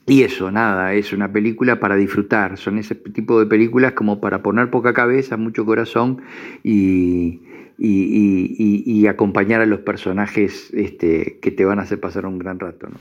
[0.07, 2.57] y eso, nada, es una película para disfrutar.
[2.57, 6.21] Son ese tipo de películas como para poner poca cabeza, mucho corazón
[6.63, 7.41] y,
[7.77, 12.39] y, y- y- acompañar a los personajes este, que te van a hacer pasar un
[12.39, 12.87] gran rato.
[12.89, 12.97] ¿no?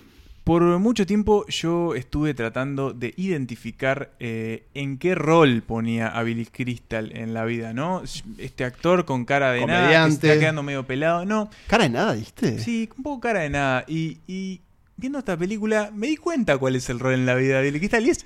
[0.48, 6.46] Por mucho tiempo yo estuve tratando de identificar eh, en qué rol ponía a Billy
[6.46, 8.02] Crystal en la vida, ¿no?
[8.38, 10.26] Este actor con cara de nada, que se Comediante.
[10.28, 11.50] está quedando medio pelado, ¿no?
[11.66, 12.58] Cara de nada, ¿viste?
[12.60, 13.84] Sí, un poco cara de nada.
[13.86, 14.62] Y, y
[14.96, 17.78] viendo esta película me di cuenta cuál es el rol en la vida de Billy
[17.80, 18.24] Crystal y es...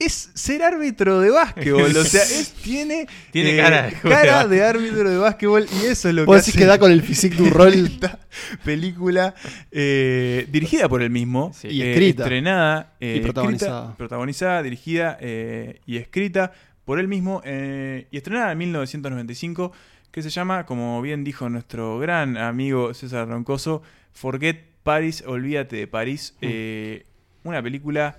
[0.00, 4.40] Es ser árbitro de básquetbol, o sea, es, tiene, Tiene eh, cara de cara
[4.70, 7.36] árbitro de básquetbol y eso es lo que decís hace que da con el physique
[7.36, 7.74] du rol.
[7.86, 8.18] esta
[8.64, 9.34] película
[9.70, 12.22] eh, dirigida por él mismo Y eh, escrita.
[12.24, 13.80] estrenada eh, Y protagonizada.
[13.82, 16.52] escrita, protagonizada, dirigida eh, y escrita
[16.84, 19.72] por él mismo eh, y estrenada en 1995
[20.10, 23.82] que se llama, como bien dijo nuestro gran amigo César Roncoso,
[24.12, 26.38] Forget Paris, Olvídate de París, Mm.
[26.42, 27.06] eh,
[27.44, 28.18] una película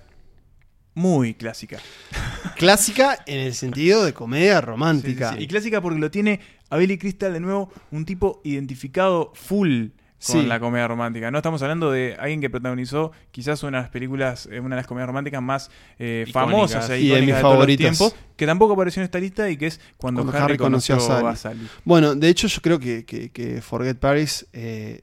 [0.94, 1.78] muy clásica.
[2.56, 5.28] Clásica en el sentido de comedia romántica.
[5.30, 5.44] Sí, sí, sí.
[5.44, 6.40] Y clásica porque lo tiene
[6.70, 9.88] a Billy Crystal de nuevo, un tipo identificado full
[10.24, 10.46] con Sí.
[10.46, 11.30] la comedia romántica.
[11.32, 14.80] No estamos hablando de alguien que protagonizó quizás una de las películas, eh, una de
[14.82, 17.98] las comedias románticas más eh, famosas e Y de icónicas mis de favoritas.
[17.98, 21.34] tiempos, que tampoco apareció en esta lista y que es cuando, Cuando Harry, conoció, a
[21.34, 21.66] Sally.
[21.84, 25.02] Bueno, de hecho yo creo que, que- que Forget Paris eh,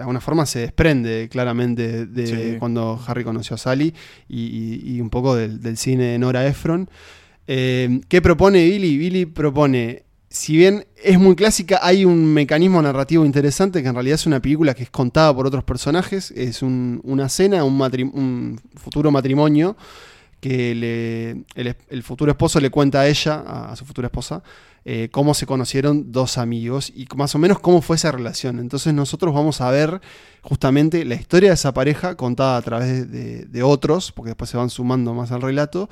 [0.00, 2.56] de alguna forma se desprende claramente de Sí.
[2.58, 3.92] cuando Harry conoció a Sally
[4.30, 6.88] y, y- y un poco del, del cine de Nora Ephron.
[7.46, 8.96] Eh, ¿Qué propone Billy?
[8.96, 14.14] Billy propone, si bien es muy clásica, hay un mecanismo narrativo interesante que en realidad
[14.14, 19.10] es una película que es contada por otros personajes, es un- una cena, un, futuro
[19.10, 19.76] matrimonio
[20.40, 21.30] que le-
[21.60, 24.42] el, el futuro esposo le cuenta a ella, a, a su futura esposa,
[24.84, 28.58] eh, cómo se conocieron dos amigos y más o menos cómo fue esa relación.
[28.58, 30.00] Entonces nosotros vamos a ver
[30.42, 34.56] justamente la historia de esa pareja contada a través de, de otros, porque después se
[34.56, 35.88] van sumando más al relato,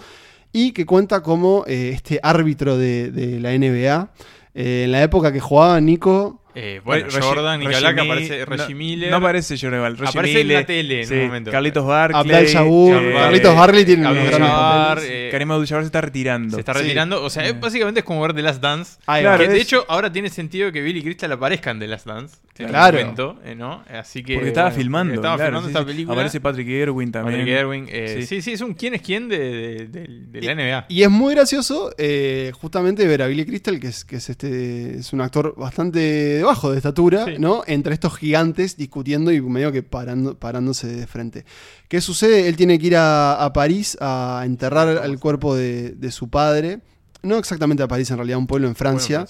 [0.53, 4.11] y que cuenta como eh, este árbitro de, la NBA,
[4.55, 6.43] eh, en la época que jugaba Nico...
[6.61, 9.11] Eh, bueno, Jordan, Reggie Nicolás, que aparece Reggie no, Miller.
[9.13, 11.51] No aparece Jordan Ball, Reggie Aparece en la tele en sí, un momento.
[11.53, 12.21] Carlitos Barkley.
[12.21, 15.11] Abdel eh, Carlitos Barkley tiene grandes Jabbar, papeles.
[15.13, 16.55] eh, Karim se está retirando.
[16.57, 16.81] Se está Sí.
[16.81, 17.23] retirando.
[17.23, 18.99] O sea, es- básicamente es como ver The Last Dance.
[19.07, 22.37] Que de hecho, ahora tiene sentido que Billy Crystal aparezca en The Last Dance.
[22.59, 22.99] En un Claro.
[22.99, 23.85] momento, eh, ¿no?
[23.89, 24.35] Así que.
[24.35, 25.15] Porque estaba bueno, filmando.
[25.15, 25.87] Estaba claro, filmando sí, esta sí.
[25.87, 26.13] película.
[26.15, 27.39] Aparece Patrick Irwin también.
[27.41, 27.87] Patrick Irwin.
[27.89, 28.27] eh, Sí.
[28.27, 28.43] sí.
[28.43, 30.09] sí, es un quién es quién de, de- de-
[30.41, 30.87] de la NBA.
[30.89, 34.99] Y es muy gracioso eh, justamente ver a Billy Crystal, que es, que es este
[34.99, 37.33] es un actor bastante bajo de estatura, Sí.
[37.39, 37.63] ¿no?
[37.67, 41.45] Entre estos gigantes discutiendo y medio que parando, parándose de frente.
[41.89, 42.49] ¿Qué sucede?
[42.49, 46.81] Él tiene que ir a, a París a enterrar el cuerpo de, de su padre.
[47.23, 49.27] No exactamente a París, en realidad, un pueblo en Francia.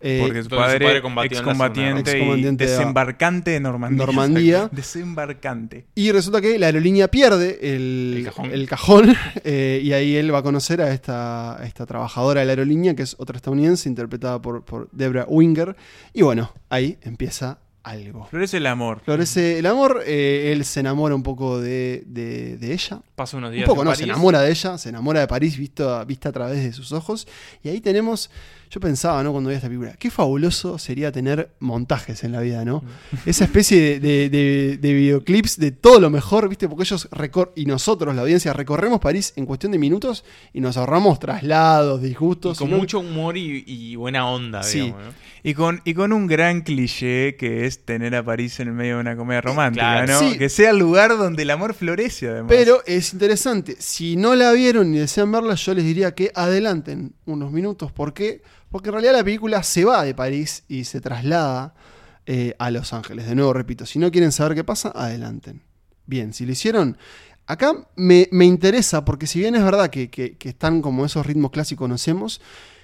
[0.00, 4.06] Eh, Porque su donde su padre, padre en la y desembarcante de Normandía.
[4.06, 4.68] Normandía.
[4.72, 5.86] Desembarcante.
[5.94, 8.50] Y resulta que la aerolínea pierde el, El cajón.
[8.52, 12.46] el cajón, eh, y ahí él va a conocer a esta, a esta trabajadora de
[12.46, 15.74] la aerolínea, que es otra estadounidense, interpretada por, por Debra Winger.
[16.12, 18.26] Y bueno, ahí empieza algo.
[18.26, 19.00] Florece el amor.
[19.04, 23.00] Florece el amor, eh, él se enamora un poco de, de- de ella.
[23.14, 23.98] Pasa unos Un días poco, en no, París.
[23.98, 27.26] se enamora de ella, se enamora de París visto, vista a través de sus ojos.
[27.62, 28.30] Y ahí tenemos,
[28.70, 29.32] yo pensaba, ¿no?
[29.32, 32.82] Cuando veía esta película, qué fabuloso sería tener montajes en la vida, ¿no?
[33.26, 36.68] Esa especie de, de- de- de videoclips de todo lo mejor, ¿viste?
[36.68, 40.76] Porque ellos recor y nosotros, la audiencia, recorremos París en cuestión de minutos y nos
[40.76, 42.58] ahorramos traslados, Y disgustos.
[42.58, 44.80] con mucho humor y, y buena onda, Sí.
[44.82, 45.04] digamos.
[45.06, 45.28] ¿no?
[45.44, 48.96] Y con, y con un gran cliché que es tener a París en el medio
[48.96, 50.12] de una comedia romántica, Claro.
[50.24, 50.30] ¿no?
[50.32, 50.36] Sí.
[50.36, 52.48] Que sea el lugar donde el amor florece, además.
[52.48, 57.12] Pero es interesante, si no la vieron y desean verla, yo les diría que adelanten
[57.24, 57.92] unos minutos.
[57.92, 58.42] ¿Por qué?
[58.70, 61.74] Porque en realidad la película se va de París y se traslada
[62.26, 63.26] eh, a Los Ángeles.
[63.26, 65.62] De nuevo, repito, si no quieren saber qué pasa, adelanten.
[66.06, 66.98] Bien, si lo hicieron,
[67.46, 71.24] acá me, me interesa, porque si bien es verdad que, que- que están como esos
[71.24, 72.40] ritmos clásicos conocemos,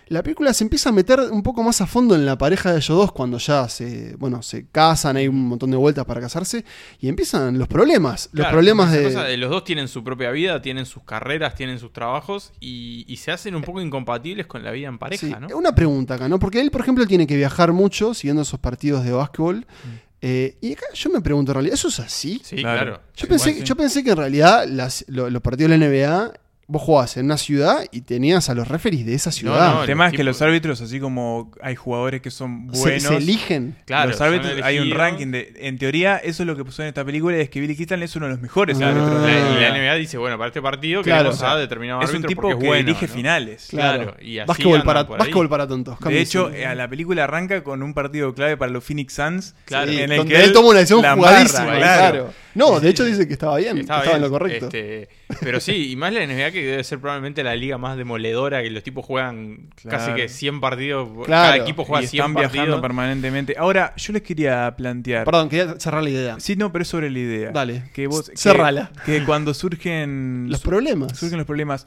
[0.09, 2.77] la película se empieza a meter un poco más a fondo en la pareja de
[2.79, 6.65] ellos dos cuando ya se, bueno, se casan, hay un montón de vueltas para casarse
[7.01, 8.29] y empiezan los problemas.
[8.33, 9.03] Los Claro, problemas de...
[9.05, 13.05] cosa de los dos tienen su propia vida, tienen sus carreras, tienen sus trabajos y,
[13.09, 15.57] y se hacen un poco incompatibles con la vida en pareja, Sí, ¿no?
[15.57, 16.39] Una pregunta acá, ¿no?
[16.39, 19.59] Porque él, por ejemplo, tiene que viajar mucho siguiendo esos partidos de básquetbol.
[19.59, 20.05] Mm.
[20.27, 22.41] Eh, y acá yo me pregunto, ¿en realidad eso es así?
[22.43, 23.01] Sí, claro.
[23.15, 23.69] Yo, pensé, Igual sí.
[23.69, 26.33] yo pensé que en realidad las- lo- los partidos de la NBA,
[26.67, 29.81] vos jugabas en una ciudad y tenías a los referees de esa ciudad.
[29.81, 33.77] el tema es que los árbitros, así como hay jugadores que son buenos, se eligen.
[33.85, 35.53] Claro, los son árbitros, hay un ranking de.
[35.59, 38.17] En teoría, eso es lo que pasó en esta película: es que Billy Crystal es
[38.17, 39.23] uno de los mejores Claro, árbitros.
[39.23, 39.95] la- y la NBA.
[39.97, 42.57] Dice, bueno, para este partido Claro, queremos o sea, a determinado es un tipo es
[42.57, 43.13] que bueno, elige ¿no?
[43.13, 43.67] finales.
[43.71, 45.99] Claro, y así Básquetbol para, básquetbol para tontos.
[46.01, 49.55] De hecho, eh, a la película arranca con un partido clave para los Phoenix Suns.
[49.67, 49.91] Claro.
[49.93, 52.33] Sí, en el donde que él toma una decisión jugadísima, claro.
[52.55, 54.67] No, de hecho dice que estaba bien, que estaba, en lo correcto.
[54.67, 55.09] este,
[55.41, 58.71] pero sí, y más la NBA que debe ser probablemente la liga más demoledora, que
[58.71, 62.81] los tipos juegan casi que 100 partidos, cada equipo juega y 100 están viajando partidos.
[62.81, 63.55] permanentemente.
[63.59, 65.25] Ahora, yo les quería plantear.
[65.25, 66.41] Perdón, quería cerrar la idea.
[66.41, 67.51] Sí, no, pero es sobre la idea.
[67.51, 67.91] Dale.
[67.93, 68.91] Que vos, que- Cerrala.
[69.05, 71.19] Que, cuando surgen Los problemas.
[71.19, 71.87] Surgen los problemas.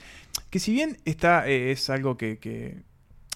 [0.49, 2.77] Que si bien está eh, es algo que, que-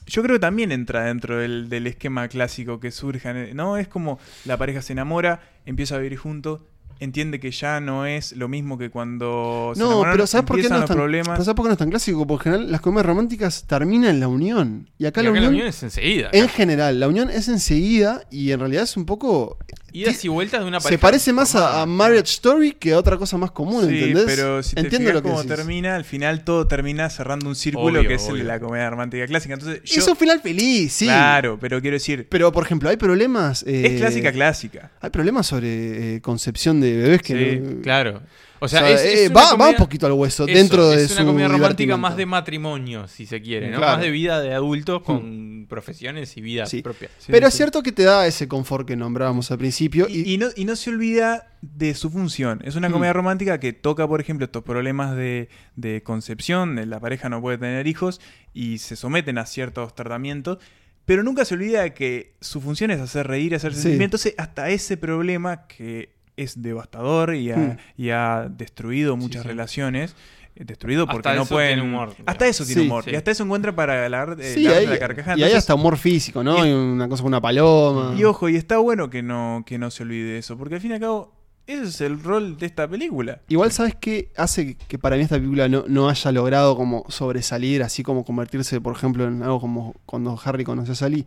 [0.07, 3.77] yo creo que también entra dentro del, del esquema clásico que surjan, eh, ¿no?
[3.77, 6.61] Es como la pareja se enamora, empieza a vivir juntos,
[7.02, 10.70] entiende que ya no es lo mismo que cuando se No, pero ¿sabes por qué
[10.70, 11.30] no es tan, los problemas.
[11.30, 12.26] pero ¿sabes por qué no es tan clásico?
[12.28, 14.89] Porque en general las comedias románticas terminan en la unión.
[14.99, 16.30] Y acá, Y la, acá la unión, unión es enseguida.
[16.32, 19.58] En general, la unión es enseguida y en realidad es un poco...
[19.93, 22.97] Idas y vueltas de una Se pareja parece más a, a Marriage Story que a
[22.97, 24.23] otra cosa más común, Sí, ¿entendés?
[24.25, 25.55] pero si te Entiendo fijas lo que cómo decís.
[25.57, 28.89] termina, al final todo termina cerrando un círculo Obvio, que es el de la comedia
[28.89, 29.53] romántica clásica.
[29.55, 31.05] Entonces, Es yo- un final feliz, sí.
[31.05, 33.63] Claro, pero quiero decir, Pero, por ejemplo, hay problemas...
[33.67, 34.91] eh, es clásica clásica.
[35.01, 37.51] Hay problemas sobre eh, concepción de bebés que...
[37.51, 38.21] Sí, no- claro.
[38.64, 41.09] O O sea, es, eh, es va, un poquito al hueso Eso, dentro de es
[41.09, 43.78] su una comedia romántica más de matrimonio, si se quiere, ¿no?
[43.78, 43.93] Claro.
[43.93, 46.84] Más de vida de adultos con profesiones y vida Sí.
[46.84, 47.09] propia.
[47.26, 50.07] Pero es cierto que te da ese confort que nombrábamos al principio.
[50.07, 52.62] Y, Y, y no, y no se olvida de su función.
[52.64, 52.91] Es una Mm.
[52.93, 57.41] comedia romántica que toca, por ejemplo, estos problemas de, de concepción, de la pareja no
[57.41, 58.22] puede tener hijos
[58.53, 60.59] y se someten a ciertos tratamientos.
[61.05, 63.82] Pero nunca se olvida de que su función es hacer reír, hacer Sí.
[63.82, 64.03] sentir.
[64.03, 66.09] Entonces, hasta ese problema que
[66.41, 67.77] es devastador y ha, Mm.
[67.97, 69.47] y ha destruido muchas sí.
[69.47, 70.15] relaciones.
[70.55, 71.75] eh, Destruido Hasta porque no pueden.
[71.79, 73.05] tiene humor, hasta eso tiene Sí, humor.
[73.05, 73.11] sí.
[73.11, 75.37] Y hasta eso encuentra para la, eh, sí, la- hay, la carcajada.
[75.37, 76.57] y hay Entonces, hasta humor físico, ¿no?
[76.57, 78.13] y- Hay una cosa con una paloma.
[78.17, 80.91] y ojo, y está bueno que no, que no se olvide eso, porque al fin
[80.91, 81.33] y al cabo,
[81.67, 83.39] ese es el rol de esta película.
[83.47, 87.81] Igual, ¿sabes qué hace que para mí esta película no, no haya logrado como sobresalir,
[87.81, 91.25] así como convertirse, por ejemplo, en algo como cuando Harry conoció a Sally?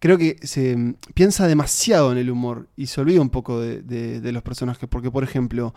[0.00, 3.82] Creo que se mm, piensa demasiado en el humor y se olvida un poco de,
[3.82, 4.88] de- de los personajes.
[4.88, 5.74] Porque, por ejemplo,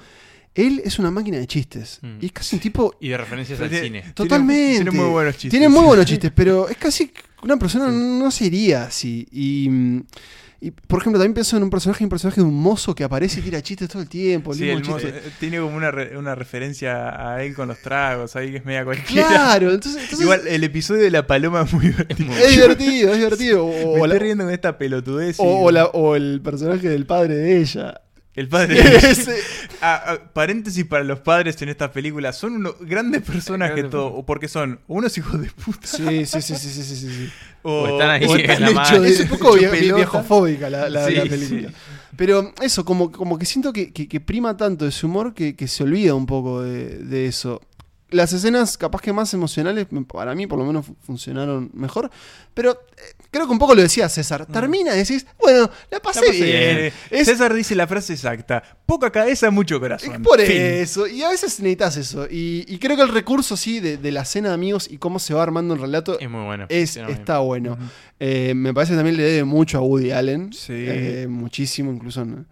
[0.53, 1.99] él es una máquina de chistes.
[2.01, 2.17] Mm.
[2.22, 2.95] Y es casi un tipo.
[2.99, 4.03] Y de referencias al cine.
[4.13, 4.76] Totalmente.
[4.84, 5.51] tiene muy buenos chistes.
[5.51, 7.11] Tiene muy buenos chistes, pero es casi.
[7.43, 9.28] Una persona no sería así.
[9.32, 9.69] Y.
[10.64, 13.39] y, por ejemplo, también pienso en un personaje, un personaje de un mozo que aparece
[13.39, 14.51] y tira chistes todo el tiempo.
[14.53, 15.09] el Sí, el mo- chiste.
[15.18, 18.66] eh, tiene como una, re- una referencia a él con los tragos, ahí que es
[18.66, 19.28] media cualquiera.
[19.28, 22.32] Claro, entonces, entonces- Igual el episodio de la paloma es muy divertido.
[22.34, 23.66] es divertido, es divertido.
[23.70, 25.39] Me O, estoy la- riendo con esta pelotudez.
[25.39, 28.01] y- o- o la- o el personaje del padre de ella.
[28.34, 28.79] El padre.
[29.11, 29.38] Ese-
[29.84, 32.32] Ah, ah, paréntesis para los padres en esta película.
[32.34, 34.07] Son unos grandes personas que todo.
[34.13, 35.88] o Porque son unos hijos de puta.
[35.88, 37.29] Sí, sí, sí, sí, sí, sí, sí.
[37.63, 39.95] O están ahí o están la de- Es un poco hecho pelota.
[39.95, 41.29] viejofóbica la, la- Sí, la sí.
[41.29, 41.71] película.
[42.15, 45.67] Pero eso, como, como que siento que, que- que prima tanto ese humor que, que
[45.67, 47.59] se olvida un poco de, de eso.
[48.11, 52.09] Las escenas capaz que más emocionales, para mí por lo menos fu- funcionaron mejor.
[52.53, 54.45] Pero eh, creo que un poco lo decía César.
[54.45, 56.75] Termina y decís, bueno, la pasé, La pasé bien.
[56.77, 56.93] bien.
[57.09, 58.61] Es- César dice la frase exacta.
[58.86, 60.21] Poca cabeza, mucho corazón.
[60.21, 60.51] por Fin.
[60.57, 62.27] eso, y a veces necesitas eso.
[62.29, 65.17] Y, y creo que el recurso, sí, de, de la cena de amigos y cómo
[65.19, 66.65] se va armando el relato Es muy bueno.
[66.69, 67.77] es- está bueno.
[68.19, 70.51] Eh, me parece que también le debe mucho a Woody Allen.
[70.53, 70.73] Sí.
[70.75, 72.45] Eh, muchísimo, incluso en,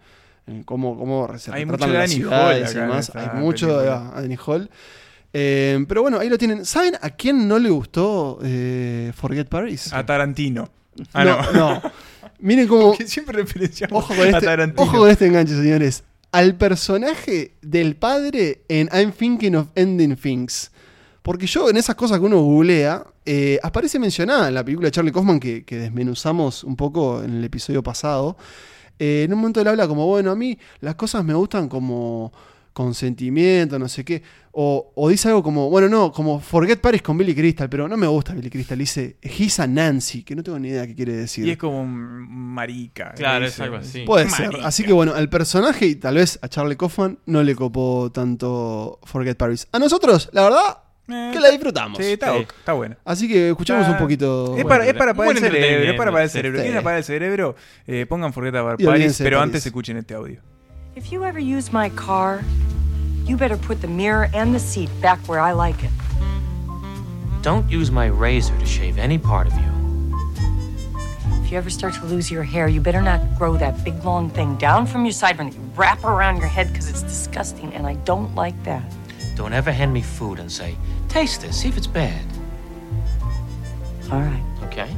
[0.46, 4.12] en cómo, cómo se Hay mucho de ciudades Hall Hay mucho de película.
[4.16, 4.70] a Danny Hall.
[5.32, 6.64] Eh, pero bueno, ahí lo tienen.
[6.64, 9.92] ¿Saben a quién no le gustó eh, Forget Paris?
[9.92, 10.70] A Tarantino.
[11.12, 11.52] Ah, no, no.
[11.52, 11.82] no.
[12.40, 12.94] Miren cómo.
[13.06, 14.82] Siempre referenciamos Ojo con, a este, Tarantino.
[14.82, 16.04] ojo con este enganche, señores.
[16.32, 20.70] Al personaje del padre en I'm Thinking of Ending Things.
[21.22, 24.92] Porque yo, en esas cosas que uno googlea, eh, aparece mencionada en la película de
[24.92, 28.36] Charlie Kaufman que, que desmenuzamos un poco en el episodio pasado.
[28.98, 32.32] Eh, en un momento él habla como, bueno, a mí las cosas me gustan como
[32.72, 34.22] con sentimiento, no sé qué.
[34.52, 37.96] O, o dice algo como, bueno, no, como Forget Paris con Billy Crystal, pero no
[37.96, 38.76] me gusta Billy Crystal.
[38.78, 41.46] Dice, he's a Nancy, que no tengo ni idea qué quiere decir.
[41.46, 43.12] Y es como un marica.
[43.16, 44.02] Claro, es algo así.
[44.04, 44.50] Puede Marica.
[44.52, 44.60] ser.
[44.66, 48.98] Así que bueno, al personaje y tal vez a Charlie Kaufman no le copó tanto
[49.04, 49.68] Forget Paris.
[49.72, 50.78] A nosotros, la verdad,
[51.12, 51.98] Eh, que la disfrutamos.
[51.98, 52.42] Sí, está, Sí.
[52.42, 52.96] ok, está bueno.
[53.04, 54.56] Así que escuchemos Está- un poquito.
[54.56, 56.58] Es para, es para el cerebro, es para apagar el cerebro.
[56.58, 56.62] sí.
[56.62, 57.56] ¿Quieren apagar el cerebro?
[57.86, 60.40] Eh, pongan Forget About Paris, pero antes escuchen este audio.
[61.00, 62.44] If you ever use my car,
[63.24, 65.90] you better put the mirror and the seat back where I like it.
[67.40, 70.14] Don't use my razor to shave any part of you.
[71.42, 74.28] If you ever start to lose your hair, you better not grow that big long
[74.28, 77.94] thing down from your side and wrap around your head because it's disgusting and I
[78.04, 78.84] don't like that.
[79.36, 80.76] Don't ever hand me food and say,
[81.08, 82.22] taste this, see if it's bad.
[84.12, 84.44] All right.
[84.64, 84.94] Okay?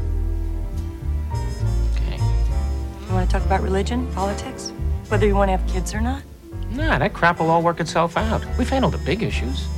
[1.95, 2.17] Okay.
[2.17, 4.73] You want to talk about religion, politics,
[5.13, 6.23] whether you want to have kids or not?
[6.71, 8.43] Nah, that crap will all work itself out.
[8.57, 9.69] We've handled the big issues.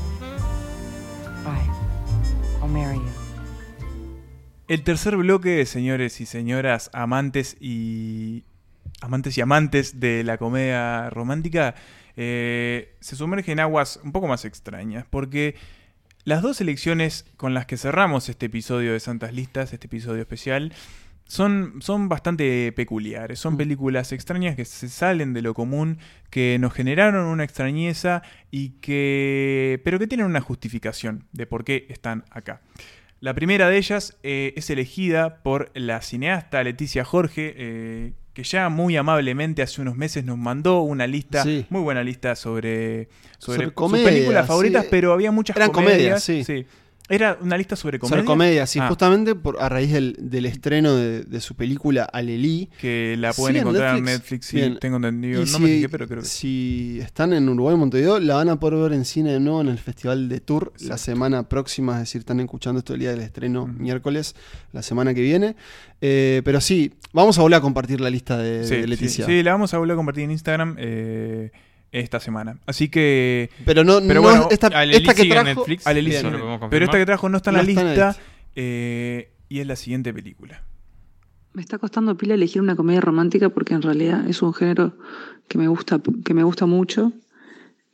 [2.62, 3.12] I'll marry you.
[4.68, 8.44] El tercer bloque, señores y señoras, amantes y
[9.00, 11.74] amantes y amantes de la comedia romántica,
[12.16, 15.56] eh, se sumerge en aguas un poco más extrañas, porque
[16.22, 20.72] las dos elecciones con las que cerramos este episodio de Santas Listas, este episodio especial,
[21.26, 23.38] son, son bastante peculiares.
[23.38, 25.98] Son películas extrañas que se salen de lo común,
[26.30, 29.80] que nos generaron una extrañeza y que.
[29.84, 32.60] pero que tienen una justificación de por qué están acá.
[33.20, 38.68] La primera de ellas eh, es elegida por la cineasta Leticia Jorge, eh, que ya
[38.68, 41.64] muy amablemente hace unos meses nos mandó una lista, Sí.
[41.70, 43.08] muy buena lista sobre,
[43.38, 44.88] sobre, Sobre sus películas favoritas, sí.
[44.90, 46.22] pero había muchas Eran comedias.
[46.26, 46.66] comedias, sí.
[47.10, 48.16] Era una lista sobre comedias.
[48.16, 52.04] Sobre comedia, sí, Ah, justamente por, a raíz del, del estreno de, de su película
[52.04, 52.70] Alelí.
[52.80, 54.46] que la pueden Sí, encontrar en Netflix.
[54.46, 54.78] Sí, Bien.
[54.80, 55.42] tengo entendido.
[55.42, 58.48] Y no si, me fijé, pero creo que si están en Uruguay, Montevideo, la van
[58.48, 61.92] a poder ver en cine de nuevo en el Festival de Tour la semana próxima,
[61.94, 64.34] es decir, están escuchando esto el día del estreno miércoles,
[64.72, 65.56] la semana que viene.
[66.00, 69.26] Eh, pero sí, vamos a volver a compartir la lista de, Sí, de sí, Leticia.
[69.26, 71.50] Sí, la vamos a volver a compartir en Instagram eh,
[72.00, 72.58] esta semana.
[72.66, 73.50] Así que.
[73.64, 75.84] Pero no- no- bueno, esta- que trajo- Netflix,
[76.70, 78.16] pero esta que trajo no está en la No lista.
[78.56, 80.62] Eh, y es la siguiente película.
[81.52, 84.96] Me está costando pila elegir una comedia romántica porque en realidad es un género
[85.48, 87.12] que me gusta, que me gusta mucho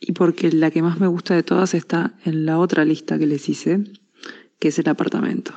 [0.01, 3.27] y porque la que más me gusta de todas está en la otra lista que
[3.27, 3.85] les hice,
[4.59, 5.53] que es el apartamento.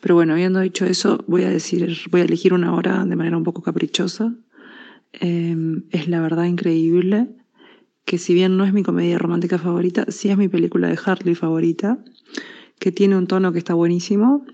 [0.00, 3.36] Pero bueno, habiendo dicho eso, voy a decir, voy a elegir una hora de manera
[3.36, 4.32] un poco caprichosa.
[5.20, 5.56] Eh,
[5.90, 7.26] es la verdad increíble
[8.08, 11.34] que si bien no es mi comedia romántica favorita, sí es mi película de Hartley
[11.34, 11.98] favorita,
[12.78, 14.46] que tiene un tono que está buenísimo,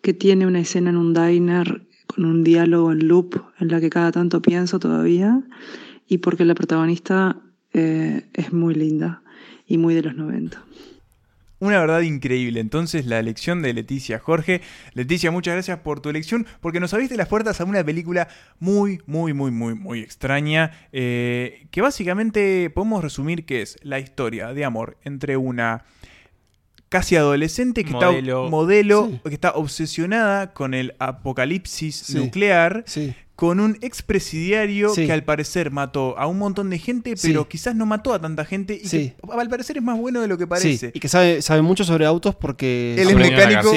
[0.00, 3.88] que tiene una escena en un diner con un diálogo en loop en la que
[3.88, 5.44] cada tanto pienso todavía,
[6.08, 7.40] y porque la protagonista
[7.72, 9.22] eh, es muy linda
[9.64, 10.60] y muy de los 90.
[11.62, 12.58] Una verdad increíble.
[12.58, 14.62] Entonces, la elección de Leticia Jorge.
[14.94, 18.26] Leticia, muchas gracias por tu elección, porque nos abriste las puertas a una película
[18.58, 20.72] muy, muy, muy, muy, muy extraña.
[20.90, 25.84] eh, que básicamente podemos resumir que es la historia de amor entre una
[26.88, 28.44] casi adolescente que Modelo.
[28.44, 29.20] está modelo Sí.
[29.28, 32.16] que está obsesionada con el apocalipsis Sí.
[32.18, 33.14] nuclear Sí.
[33.42, 35.04] Con un expresidiario Sí.
[35.04, 37.26] que al parecer mató a un montón de gente Sí.
[37.26, 39.14] pero quizás no mató a tanta gente y Sí.
[39.20, 41.60] que al parecer es más bueno de lo que Sí, parece y que sabe, sabe
[41.60, 42.94] mucho sobre autos porque...
[42.96, 43.72] él es mecánico.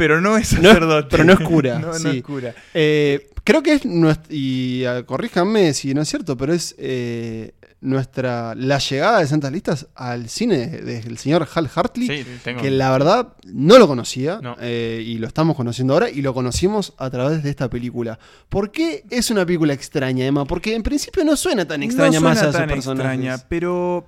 [0.00, 2.18] Pero no es No es- sacerdote pero no es cura, no, no sí.
[2.18, 6.52] es cura Eh, creo que es nuestra, y ah, corríjanme si no es cierto, pero
[6.54, 12.26] es eh, nuestra la llegada de Santas Listas al cine del señor Hal Hartley, Sí,
[12.44, 14.56] tengo- que la verdad no lo conocía No.
[14.60, 18.18] eh, y lo estamos conociendo ahora y lo conocimos a través de esta película.
[18.48, 20.44] ¿Por qué es una película extraña, Emma?
[20.44, 23.14] Porque en principio no suena tan extraña no más suena a esos tan personajes.
[23.18, 24.06] extraña pero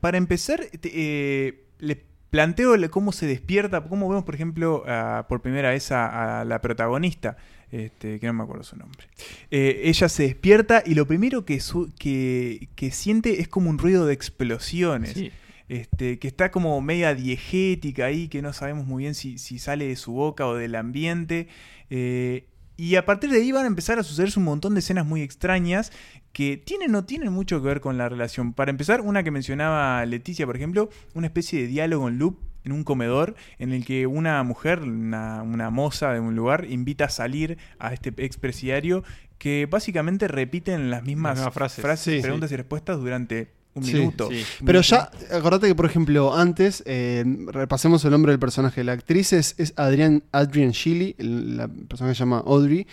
[0.00, 5.40] para empezar te- eh, le- planteo cómo se despierta, cómo vemos, por ejemplo, a- por
[5.42, 7.36] primera vez a, a la protagonista,
[7.70, 9.06] este, que no me acuerdo su nombre.
[9.50, 13.78] Eh, ella se despierta y lo primero que, su- que, que siente es como un
[13.78, 15.12] ruido de explosiones.
[15.14, 15.30] Sí.
[15.68, 19.88] Este, que está como media diegética ahí, que no sabemos muy bien si, si sale
[19.88, 21.48] de su boca o del ambiente.
[21.90, 22.46] eh,
[22.78, 25.22] y a partir de ahí van a empezar a sucederse un montón de escenas muy
[25.22, 25.92] extrañas
[26.36, 28.52] que tienen o no tienen mucho que ver con la relación.
[28.52, 32.72] Para empezar, una que mencionaba Leticia, por ejemplo, una especie de diálogo en loop en
[32.72, 37.08] un comedor en el que una mujer, una, una moza de un lugar, invita a
[37.08, 39.02] salir a este expresidiario
[39.38, 41.80] que básicamente repiten las mismas frases.
[41.80, 44.28] frases, Sí, preguntas y respuestas durante un Sí, minuto.
[44.30, 44.44] sí.
[44.66, 48.84] Pero ya, acordate que, por ejemplo, antes, eh, repasemos el nombre del personaje.
[48.84, 50.72] La actriz es, es Adrian, Adrian
[51.18, 52.86] el- la persona que se llama Audrey.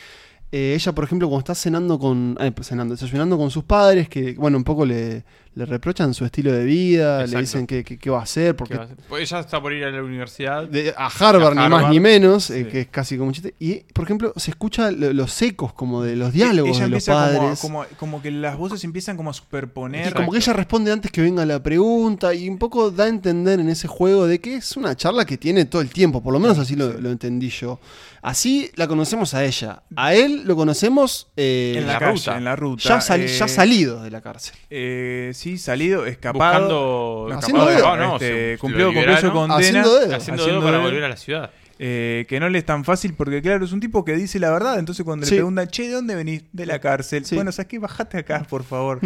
[0.55, 2.37] Eh, ella, por ejemplo, cuando está cenando con.
[2.39, 5.25] eh, cenando, desayunando con sus padres, que, bueno, un poco le,
[5.55, 7.35] le reprochan su estilo de vida, Exacto.
[7.35, 8.97] le dicen que, que- qué va a hacer, porque ¿Qué va a hacer?
[9.07, 10.67] Pues ella está por ir a la universidad.
[10.67, 13.53] de- a Harvard, A ni más ni menos, eh, que es casi como un chiste.
[13.59, 17.05] Y, por ejemplo, se escucha lo- los ecos como de los diálogos ella de los
[17.05, 17.59] como, padres.
[17.59, 20.09] como, como que las voces empiezan como a superponer.
[20.09, 23.07] Y como que ella responde antes que venga la pregunta y un poco da a
[23.07, 26.33] entender en ese juego de que es una charla que tiene todo el tiempo, por
[26.33, 27.79] lo menos así lo, lo entendí yo.
[28.21, 29.83] Así la conocemos a ella.
[29.97, 32.37] A él lo conocemos eh, en la, la calle, ruta.
[32.37, 32.83] en la ruta.
[32.87, 34.55] ya, sali- eh, ya salido de la cárcel.
[34.69, 37.25] eh, sí, salido, escapado.
[37.25, 37.37] Buscando.
[37.39, 39.55] Haciendo escapado, no, Este, cumplió, cumplió su condena.
[39.59, 40.15] Haciendo dedo.
[40.15, 40.83] Haciendo haciendo dedo para dedo.
[40.87, 41.51] volver a la ciudad.
[41.79, 44.51] eh, que no le es tan fácil porque, claro, es un tipo que dice la
[44.51, 44.79] verdad.
[44.79, 45.31] Entonces, cuando Sí.
[45.31, 46.43] le preguntan, che, ¿de dónde venís?
[46.53, 47.25] De la cárcel.
[47.25, 47.35] Sí.
[47.35, 47.79] Bueno, ¿sabes qué?
[47.79, 48.99] Bajate acá, por favor.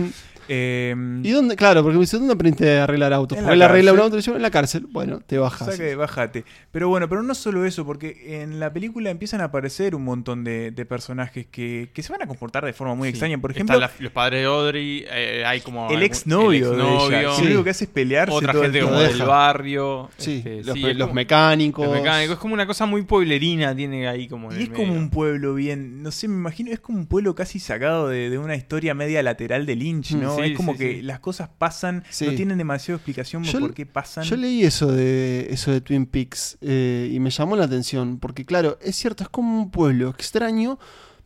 [0.47, 1.55] Eh, ¿Y dónde?
[1.55, 3.37] Claro, porque me dice, ¿dónde aprendiste a arreglar autos?
[3.37, 4.05] En Porque la él arregla un cárcel.
[4.05, 4.87] auto y dice, en la cárcel.
[4.89, 5.67] Bueno, te bajas.
[5.75, 6.45] Saque, bájate.
[6.71, 10.43] Pero bueno, pero no solo eso, porque en la película empiezan a aparecer un montón
[10.43, 13.11] de, de personajes que, que se van a comportar de forma muy Sí.
[13.11, 13.37] extraña.
[13.39, 15.89] Por Están ejemplo, la- los padres de Audrey, eh, hay como.
[15.89, 16.93] el exnovio el de ella.
[16.93, 20.09] exnovio, que lo único que hace es pelearse Otra todo gente como del barrio.
[20.17, 21.85] Sí, este, los, sí, como- mecánicos.
[21.87, 22.33] los mecánicos.
[22.35, 24.51] Es como una cosa muy pueblerina, tiene ahí como.
[24.51, 24.99] en Y el es como medio.
[25.01, 28.37] un pueblo bien, no sé, me imagino, es como un pueblo casi sacado de, de
[28.37, 30.36] una historia media lateral de Lynch, Mm, ¿no?
[30.43, 31.01] Sí, es como sí, que sí.
[31.01, 34.23] las cosas pasan, no tienen demasiada explicación Yo- por qué pasan.
[34.23, 38.45] Yo leí eso de eso de Twin Peaks eh, y me llamó la atención, porque
[38.45, 40.79] claro, es cierto, es como un pueblo extraño,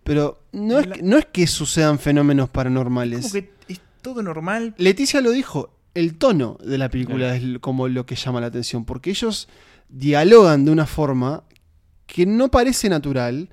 [0.03, 3.22] pero no es, La- que- no es que sucedan fenómenos paranormales.
[3.22, 4.74] como que es todo normal.
[4.78, 8.86] Leticia lo dijo, el tono de la película es como lo que llama la atención,
[8.86, 9.47] porque ellos
[9.89, 11.43] dialogan de una forma
[12.07, 13.49] que no parece natural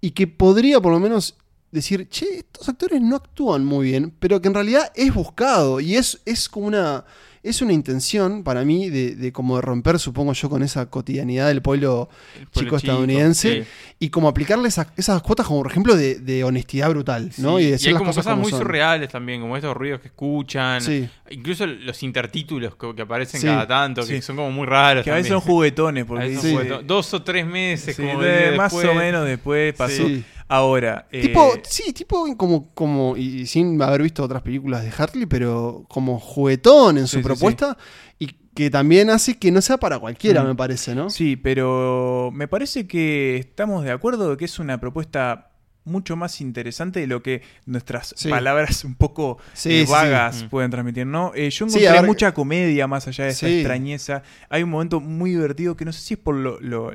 [0.00, 1.36] y que podría por lo menos
[1.70, 5.96] decir, che, estos actores no actúan muy bien, pero que en realidad es buscado y
[5.96, 7.04] es, es como una...
[7.42, 11.46] Es una intención para mí de, de como de romper, supongo yo, con esa cotidianidad
[11.46, 12.08] del pueblo
[12.50, 13.68] chico estadounidense sí.
[14.00, 17.58] y como aplicarle esas, esas cuotas como por ejemplo de, de honestidad brutal, ¿no?
[17.58, 18.58] Sí, Y y, decir hay las como cosas cosas como muy son.
[18.62, 20.80] surreales también, como estos ruidos que escuchan.
[20.80, 21.08] Sí.
[21.30, 23.46] Incluso los intertítulos que, que aparecen Sí.
[23.46, 24.22] cada tanto, que Sí.
[24.22, 25.04] son como muy raros.
[25.04, 26.86] Que a veces son juguetones, A porque veces son juguetones.
[26.88, 28.88] Dos o tres meses, Sí, como de- de más después.
[28.88, 30.02] o menos después pasó.
[30.48, 35.26] Ahora, eh, Tipo, sí, tipo como, como, y sin haber visto otras películas de Hartley,
[35.26, 37.76] pero como juguetón en su Sí, sí, propuesta
[38.18, 40.46] y que también hace que no sea para cualquiera, Mm.
[40.46, 41.10] me parece, ¿no?
[41.10, 45.50] Sí, pero me parece que estamos de acuerdo de que es una propuesta
[45.84, 48.28] mucho más interesante de lo que nuestras Sí.
[48.28, 49.92] palabras un poco Sí, eh, sí, sí.
[49.92, 51.32] vagas pueden transmitir, ¿no?
[51.34, 53.54] Eh, yo encontré mucha comedia más allá de esta Sí.
[53.58, 54.22] extrañeza.
[54.48, 56.90] Hay un momento muy divertido que no sé si es por lo, lo,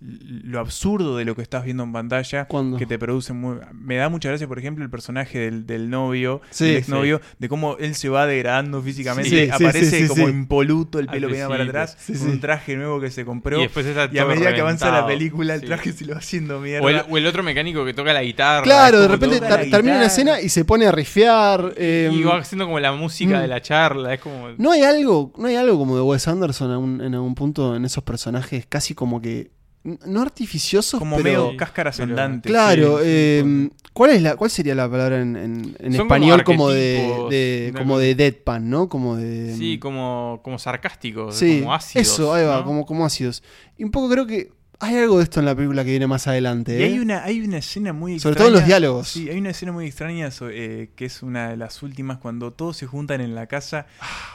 [0.00, 2.76] lo absurdo de lo que estás viendo en pantalla ¿Cuándo?
[2.76, 3.56] que te produce muy...
[3.72, 7.48] Me da mucha gracia, por ejemplo, el personaje del, del novio, Sí, del exnovio, de
[7.48, 10.32] cómo él se va degradando físicamente, Sí, sí, aparece sí, sí, como sí.
[10.32, 12.28] impoluto, el pelo viene para atrás, Sí, con sí.
[12.28, 13.58] un traje nuevo que se compró.
[13.58, 15.66] Y después está Y a medida que avanza la película, el Sí.
[15.66, 16.86] traje se lo va haciendo mierda.
[16.86, 18.62] O el, o el otro mecánico que toca la guitarra.
[18.62, 20.04] Claro, de repente termina la guitarra.
[20.06, 21.74] escena y se pone a rifear.
[21.76, 23.40] eh, Y va haciendo como la música Mm.
[23.42, 24.14] de la charla.
[24.14, 24.50] Es como.
[24.58, 28.04] no hay algo, no hay algo como de Wes Anderson en algún punto en esos
[28.04, 29.50] personajes casi como que
[29.84, 32.50] no artificiosos, como pero medio cáscaras andantes.
[32.50, 32.98] claro.
[32.98, 36.14] sí, sí, eh, ¿Cuál es la, cuál sería la palabra en, en- en Son como
[36.14, 38.88] español como, de, de- como algo- de deadpan, ¿no?
[38.88, 42.06] Como de Sí, como, como sarcásticos, Sí, como ácidos.
[42.06, 42.64] eso, ahí va, ¿no?
[42.64, 43.42] como, como ácidos.
[43.76, 46.28] Y un poco creo que hay algo de esto en la película que viene más
[46.28, 46.78] adelante.
[46.78, 46.86] Y ¿eh?
[46.86, 48.36] hay una, hay una escena muy Sobre extraña.
[48.36, 49.08] todo en los diálogos.
[49.08, 52.76] Sí, hay una escena muy extraña eh, que es una de las últimas cuando todos
[52.76, 53.86] se juntan en la casa.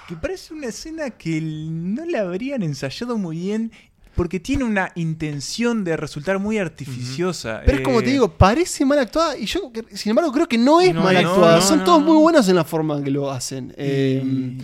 [0.09, 3.71] Que parece una escena que no la habrían ensayado muy bien.
[4.15, 7.61] Porque tiene una intención de resultar muy artificiosa.
[7.65, 10.57] Pero es como eh, te digo, parece mal actuada y yo, sin embargo, creo que
[10.57, 11.55] no es No, mal actuada.
[11.55, 12.07] no, Son no, todos no.
[12.13, 13.73] muy buenos en la forma que lo hacen.
[13.77, 14.63] Eh, y- muy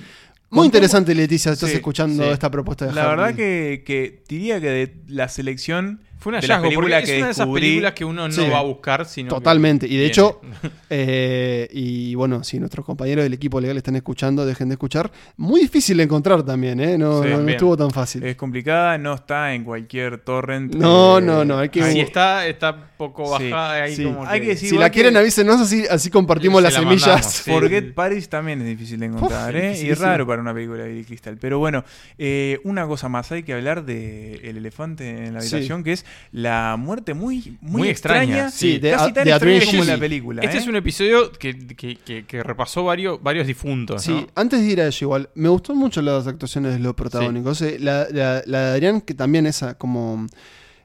[0.49, 2.29] ¿Cómo- interesante, Leticia, estás Sí, escuchando sí.
[2.29, 6.57] esta propuesta de La verdad que diría que de la selección Fue un de las
[6.59, 7.61] hallazgo, porque películas es que una de esas descubrí.
[7.61, 8.49] películas que uno no Sí.
[8.49, 9.85] va a buscar, sino que Totalmente.
[9.87, 10.07] Y de viene.
[10.07, 10.41] hecho,
[10.89, 15.11] eh, y bueno, si nuestros compañeros del equipo legal están escuchando, dejen de escuchar.
[15.37, 16.97] Muy difícil de encontrar también, ¿eh?
[16.97, 17.49] No, Sí, no- no bien.
[17.49, 18.23] estuvo tan fácil.
[18.23, 20.75] Es complicada, no está en cualquier torrent.
[20.75, 24.03] No, eh, no, no, hay que- Si está, está poco Sí, bajada ahí Sí.
[24.03, 26.73] como Hay que decir si igual la quieren, que- avísenos así, así compartimos Se las
[26.73, 27.07] la semillas.
[27.07, 27.51] mandamos, sí.
[27.51, 29.65] Forget Paris también es difícil de encontrar, Uf, ¿eh?
[29.65, 30.05] Y dificilísimo.
[30.05, 31.37] raro para una película de Billy Crystal.
[31.39, 31.85] Pero bueno,
[32.17, 35.55] eh, una cosa más, hay que hablar de el elefante en la Sí.
[35.55, 38.51] habitación, que es la muerte muy, muy, Muy extraña, extraña.
[38.51, 38.77] sí.
[38.79, 40.41] de- casi tan de extraña Adrian como la película.
[40.43, 40.59] Este ¿eh?
[40.59, 44.27] es un episodio que, que- que- que repasó varios, varios difuntos, Sí, ¿no?
[44.35, 47.61] antes de ir a ello, igual, me gustó mucho las actuaciones de los protagónicos.
[47.61, 50.25] Eh, La, la- la de Adrián, que también es ah, como.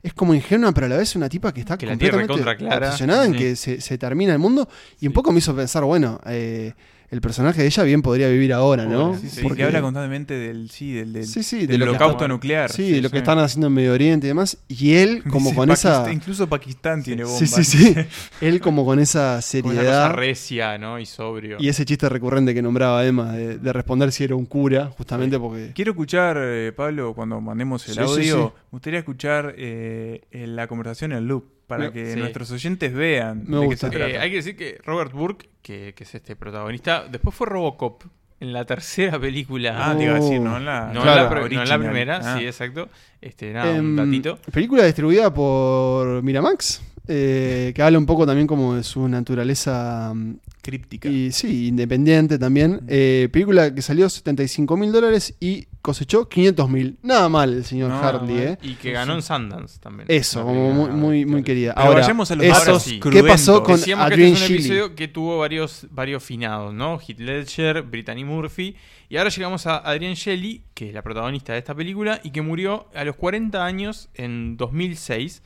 [0.02, 3.32] Es como ingenua, pero a la vez una tipa que está Que completamente obsesionada en
[3.32, 3.38] sí.
[3.38, 4.68] que se, se termina el mundo.
[5.00, 6.74] Y un poco me hizo pensar, bueno, eh,
[7.14, 9.16] el personaje de ella bien podría vivir ahora, ¿no?
[9.16, 11.84] Sí, sí, Porque- que habla constantemente del, sí, del, del, Sí, sí, del de lo
[11.92, 12.72] holocausto nuclear.
[12.72, 14.58] Sí, de lo que están haciendo en Medio Oriente y demás.
[14.66, 16.12] Y él, como Dice con esa.
[16.12, 17.38] Incluso Pakistán tiene bombas.
[17.38, 17.94] Sí, sí, sí.
[18.40, 20.12] Él, como con esa Con una cosa seriedad.
[20.14, 20.98] recia, ¿no?
[20.98, 21.56] Y sobrio.
[21.60, 25.38] Y ese chiste recurrente que nombraba Emma, de, de responder si era un cura, justamente
[25.38, 25.70] porque.
[25.72, 28.52] Quiero escuchar, eh, Pablo, cuando mandemos el audio, sí.
[28.64, 32.18] me gustaría escuchar eh, la conversación en loop para Me- que Sí.
[32.18, 33.88] nuestros oyentes vean Me de gusta.
[33.90, 34.12] qué se trata.
[34.14, 38.02] Eh, hay que decir que Robert Burke, que, que es este protagonista, después fue Robocop
[38.40, 39.90] en la tercera película.
[39.90, 41.22] Ah, te iba a decir, no en la, No, Claro.
[41.22, 42.36] en la, pr- no en la primera, Ah.
[42.38, 42.88] sí, exacto.
[43.20, 44.38] Este, nada, un Em, datito.
[44.52, 50.34] película distribuida por Miramax, eh, que habla un poco también como de su naturaleza mm,
[50.62, 51.08] Críptica.
[51.08, 52.80] y sí, independiente también.
[52.88, 56.96] Eh, película que salió 75 mil dólares y cosechó 500 mil.
[57.02, 58.38] Nada mal el señor No, Hartley.
[58.38, 58.58] ¿eh?
[58.62, 60.06] Y que ganó en Sundance también.
[60.08, 61.74] Eso, muy, muy, querida.
[61.74, 64.64] Pero Ahora, vayamos a los ¿qué pasó con Decíamos Adrian que este es un Shelley?
[64.64, 66.98] episodio que tuvo varios, varios finados, ¿no?
[66.98, 68.74] Heath Ledger, Brittany Murphy.
[69.10, 72.40] Y ahora llegamos a Adrian Shelley, que es la protagonista de esta película, y que
[72.40, 75.42] murió a los 40 años en 2006.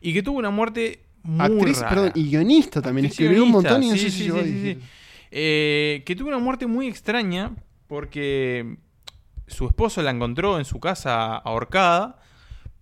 [0.00, 1.88] Y que tuvo una muerte muy Actriz, rara.
[1.88, 3.06] perdón, y guionista también.
[3.06, 4.78] Actriz Escribió un montón y no sí, sé sí, si a sí.
[5.32, 7.56] Eh, que tuvo una muerte muy extraña
[7.88, 8.76] porque
[9.50, 12.16] su esposo la encontró en su casa ahorcada.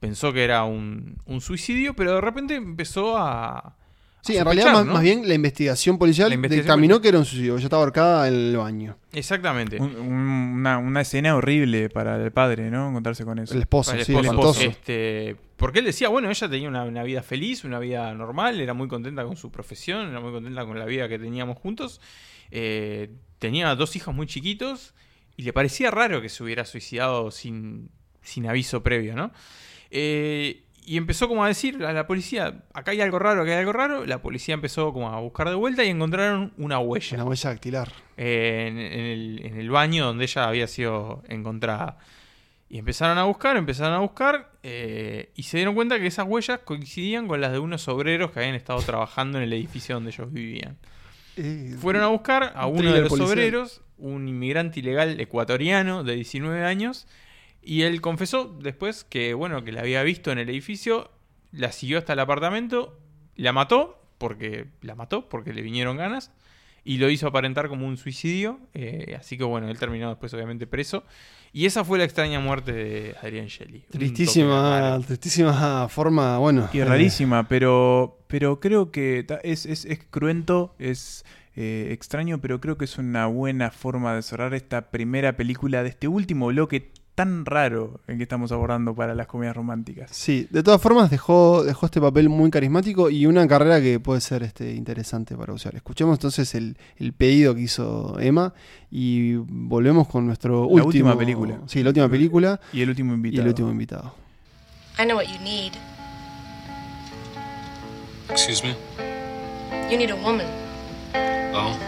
[0.01, 3.75] Pensó que era un, un suicidio, pero de repente empezó a.
[4.21, 4.93] Sí, a en realidad sospechar, ¿no?
[4.95, 7.03] más bien la investigación policial La investigación dictaminó policial.
[7.03, 7.55] que era un suicidio.
[7.57, 8.97] Ella estaba ahorcada en el baño.
[9.12, 9.81] Exactamente.
[9.81, 10.12] Un- un-
[10.59, 12.89] una, una escena horrible para el padre, ¿no?
[12.91, 13.55] Encontrarse con eso.
[13.55, 14.25] El esposo, el sí, esposo.
[14.31, 14.61] espantoso.
[14.62, 18.75] Este, porque él decía, bueno, ella tenía una, una vida feliz, una vida normal, era
[18.75, 22.01] muy contenta con su profesión, era muy contenta con la vida que teníamos juntos.
[22.51, 24.95] Eh, tenía dos hijos muy chiquitos
[25.39, 27.89] y le parecía raro que se hubiera suicidado sin,
[28.20, 29.30] sin aviso previo, ¿no?
[29.91, 33.59] Eh, y empezó como a decir a la policía, acá hay algo raro, acá hay
[33.59, 34.07] algo raro.
[34.07, 37.93] La policía empezó como a buscar de vuelta y encontraron una huella Una huella dactilar.
[38.16, 41.99] eh, en, en el, en el baño donde ella había sido encontrada.
[42.70, 46.61] Y empezaron a buscar, empezaron a buscar, eh, y se dieron cuenta que esas huellas
[46.64, 50.30] coincidían con las de unos obreros que habían estado trabajando en el edificio donde ellos
[50.32, 50.76] vivían.
[51.36, 53.30] Eh, Fueron a buscar a un uno de los policial.
[53.39, 57.07] obreros, un inmigrante ilegal ecuatoriano de 19 años,
[57.63, 61.11] y él confesó después que, bueno, que la había visto en el edificio,
[61.53, 62.99] la siguió hasta el apartamento,
[63.37, 66.33] la mató, porque la mató, porque le vinieron ganas,
[66.85, 70.67] y lo hizo aparentar como un suicidio, eh, así que bueno, él terminó después obviamente
[70.67, 71.05] preso,
[71.53, 73.85] y esa fue la extraña muerte de Adrián Shelley.
[73.91, 76.69] Tristísima, tristísima forma, bueno.
[76.73, 81.25] Y eh, rarísima, pero, pero creo que es, es, es cruento, es
[81.61, 85.89] eh, extraño, pero creo que es una buena forma de cerrar esta primera película de
[85.89, 90.09] este último bloque tan raro en que estamos abordando para las comedias románticas.
[90.13, 94.21] Sí, de todas formas dejó, dejó este papel muy carismático y una carrera que puede
[94.21, 95.75] ser este, interesante para usar.
[95.75, 98.55] Escuchemos entonces el, el pedido que hizo Emma
[98.89, 100.87] y volvemos con nuestro La último...
[100.87, 101.59] última película.
[101.67, 103.43] Sí, la última película Y el último y invitado.
[103.43, 104.15] el último invitado.
[105.01, 105.73] I know what you need.
[108.31, 108.77] Excuse me?
[109.91, 110.47] You need a woman.
[111.55, 111.79] Oh,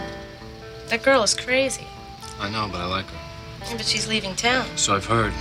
[0.89, 1.87] That girl is crazy.
[2.41, 3.19] I know, but I like her.
[3.67, 4.67] Yeah, But she's leaving town.
[4.77, 5.33] So I've heard.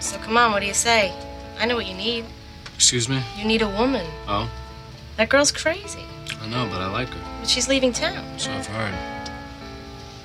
[0.00, 1.12] So come on, what do you say?
[1.58, 2.24] I know what you need.
[2.74, 3.22] Excuse me?
[3.36, 4.06] You need a woman.
[4.28, 4.50] Oh,
[5.16, 6.04] That girl's crazy.
[6.42, 7.20] I know, but I like her.
[7.40, 8.24] But she's leaving town.
[8.38, 8.94] So I've heard.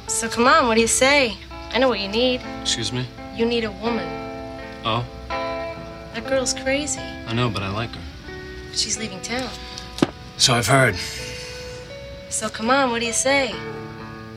[0.07, 1.37] So come on, what do you say?
[1.73, 2.41] I know what you need.
[2.61, 3.05] Excuse me?
[3.35, 4.07] You need a woman.
[4.85, 7.01] Oh, That girl's crazy.
[7.27, 8.01] I know, but I like her.
[8.69, 9.49] But she's leaving town.
[10.37, 10.95] So I've heard.
[12.29, 13.51] So come on, what do you say?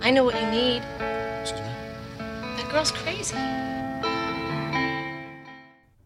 [0.03, 0.83] I know what you need.
[1.41, 1.73] Excuse me?
[2.57, 3.37] That girl's crazy.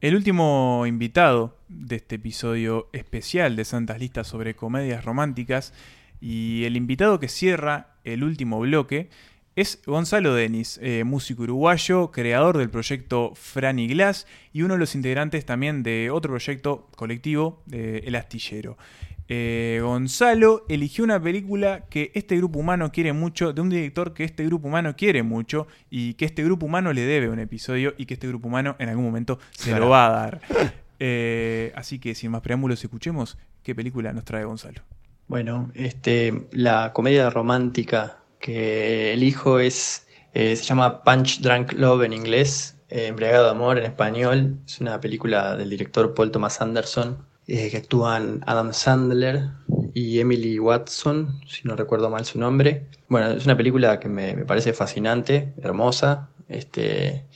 [0.00, 5.72] El último invitado de este episodio especial de Santas Listas sobre comedias románticas
[6.20, 9.10] y el invitado que cierra el último bloque
[9.54, 14.94] Es Gonzalo Denis, eh, músico uruguayo, creador del proyecto Franny Glass y uno de los
[14.94, 18.78] integrantes también de otro proyecto colectivo, de El Astillero.
[19.28, 24.24] Eh, Gonzalo eligió una película que este grupo humano quiere mucho, de un director que
[24.24, 28.06] este grupo humano quiere mucho y que este grupo humano le debe un episodio y
[28.06, 29.84] que este grupo humano en algún momento se Claro.
[29.84, 30.40] lo va a dar.
[31.04, 34.82] Eh, así que sin más preámbulos, escuchemos qué película nos trae Gonzalo.
[35.26, 42.12] Bueno, este, la comedia romántica que elijo es, eh, se llama Punch Drunk Love en
[42.12, 44.58] inglés, eh, Embriagado de Amor en español.
[44.64, 49.50] Es una película del director Paul Thomas Anderson, eh, que actúan Adam Sandler
[49.94, 52.86] y Emily Watson, si no recuerdo mal su nombre.
[53.08, 56.30] Bueno, es una película que me, me parece fascinante, hermosa.
[56.48, 57.26] Este,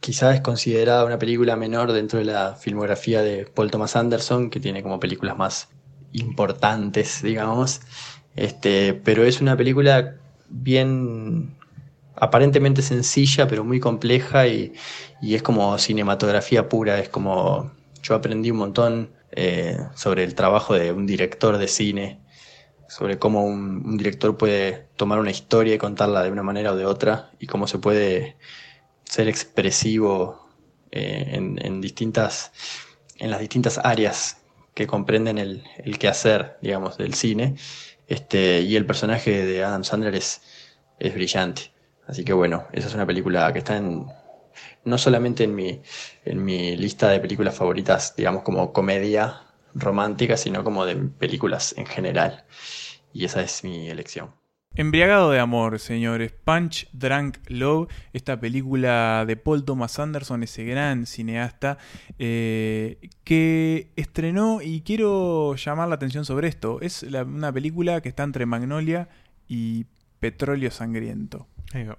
[0.00, 4.60] quizás es considerada una película menor dentro de la filmografía de Paul Thomas Anderson, que
[4.60, 5.68] tiene como películas más
[6.12, 7.80] importantes, digamos.
[8.36, 10.16] Este, pero es una película
[10.48, 11.56] bien
[12.14, 14.72] aparentemente sencilla, pero muy compleja y,
[15.20, 17.00] y es como cinematografía pura.
[17.00, 17.72] Es como
[18.02, 22.20] yo aprendí un montón eh, sobre el trabajo de un director de cine,
[22.88, 26.86] sobre cómo un, director puede tomar una historia y contarla de una manera o de
[26.86, 28.36] otra y cómo se puede
[29.04, 30.48] ser expresivo
[30.92, 32.52] eh, en, en distintas
[33.18, 34.38] en las distintas áreas
[34.74, 37.56] que comprenden el, el quehacer, digamos, del cine.
[38.08, 40.42] Este, y el personaje de Adam Sandler es,
[40.98, 41.72] es brillante.
[42.06, 44.06] Así que bueno, esa es una película que está en,
[44.86, 45.82] no solamente en mi,
[46.24, 49.42] en mi lista de películas favoritas, digamos, como comedia
[49.74, 52.44] romántica, sino como de películas en general.
[53.12, 54.30] Y esa es mi elección.
[54.74, 56.32] Embriagado de amor, señores.
[56.32, 61.78] Punch Drunk Love, esta película de Paul Thomas Anderson, ese gran cineasta,
[62.18, 68.22] eh, que estrenó, y quiero llamar la atención sobre esto, es una película que está
[68.22, 69.08] entre Magnolia
[69.48, 69.86] y
[70.20, 71.48] Petróleo Sangriento.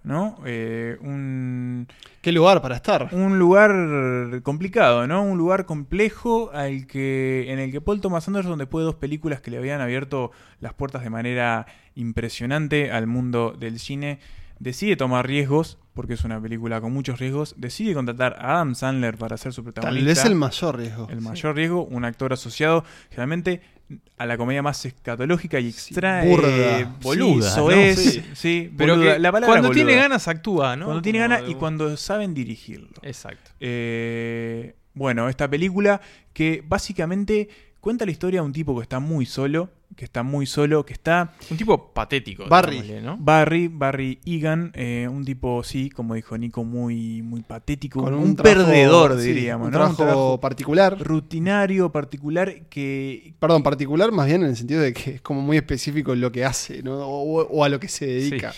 [0.04, 0.40] ¿No?
[0.46, 1.88] Eh, un,
[2.22, 3.10] Qué lugar para estar.
[3.12, 5.24] un lugar complicado, ¿no?
[5.24, 9.42] Un lugar complejo al que, en el que Paul Thomas Anderson, después de dos películas
[9.42, 14.20] que le habían abierto las puertas de manera impresionante al mundo del cine,
[14.60, 19.18] decide tomar riesgos, porque es una película con muchos riesgos, decide contratar a Adam Sandler
[19.18, 20.06] para ser su protagonista.
[20.06, 21.08] Tal vez el mayor riesgo.
[21.10, 23.62] El mayor riesgo, un actor asociado generalmente
[24.18, 26.80] a la comedia más escatológica y extra burda.
[26.82, 27.72] eh, Boluda, eso ¿no?
[27.72, 28.24] es, Sí.
[28.34, 29.14] sí, Pero boluda.
[29.14, 29.86] que la palabra cuando boluda.
[29.86, 30.86] tiene ganas actúa, ¿no?
[30.86, 32.90] Cuando tiene ganas de- y cuando saben dirigirlo.
[33.02, 33.52] Exacto.
[33.60, 36.02] Eh, bueno, esta película
[36.34, 37.48] que básicamente
[37.80, 40.94] cuenta la historia de un tipo que está muy solo, que está muy solo, que
[40.94, 41.34] está...
[41.50, 42.46] Un tipo patético.
[42.48, 42.84] Barry.
[43.20, 48.20] Barry, Barry Egan, eh, un tipo, sí, como dijo Nico, muy, muy patético, Con un,
[48.22, 49.96] un trabajo, perdedor, sí, diríamos, un ¿no?
[49.96, 50.98] trabajo particular.
[51.00, 53.34] Rutinario, particular, que...
[53.40, 56.32] Perdón, particular más bien en el sentido de que es como muy específico en lo
[56.32, 56.98] que hace, ¿no?
[57.00, 58.54] O, o a lo que se dedica.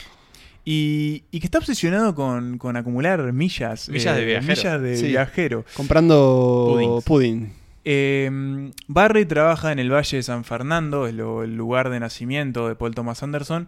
[0.65, 3.87] Y, y que está obsesionado con, con acumular millas.
[3.89, 4.55] eh, Millas de viajero.
[4.55, 5.07] Millas de Sí.
[5.07, 5.65] viajero.
[5.75, 7.53] Comprando pudding.
[7.91, 12.67] Eh, Barry trabaja en el Valle de San Fernando, es lo- el lugar de nacimiento
[12.67, 13.67] de Paul Thomas Anderson.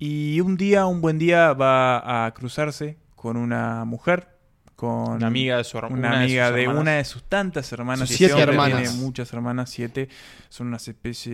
[0.00, 4.28] Y un día, un buen día, va a cruzarse con una mujer.
[4.74, 6.82] Con Una amiga de su una una de amiga sus de, hermanas.
[6.82, 8.08] una de sus tantas hermanas.
[8.08, 8.82] Sus siete hermanas.
[8.82, 10.08] Tiene muchas hermanas, siete.
[10.48, 11.32] Son unas especies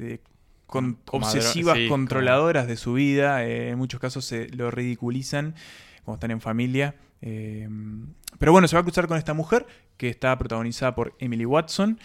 [0.00, 0.20] de
[0.66, 3.44] con- obsesivas sí, controladoras de su vida.
[3.44, 5.54] eh, en muchos casos se lo ridiculizan
[6.04, 6.96] cuando están en familia.
[7.22, 7.68] Eh,
[8.38, 9.66] pero bueno, se va a cruzar con esta mujer
[9.96, 11.98] que está protagonizada por Emily Watson,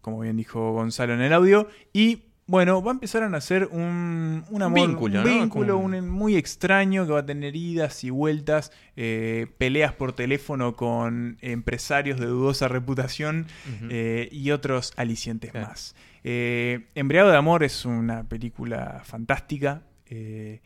[0.00, 1.68] como bien dijo Gonzalo en el audio.
[1.92, 5.30] Y bueno, va a empezar a nacer un, un amor, vínculo, un ¿no?
[5.40, 10.12] vínculo Como- un- muy extraño que va a tener idas y vueltas, eh, peleas por
[10.12, 13.46] teléfono con empresarios de dudosa reputación
[13.90, 15.68] eh, y otros alicientes Claro.
[15.68, 15.94] más.
[16.22, 20.60] Eh, Embriagado de Amor es una película fantástica, eh,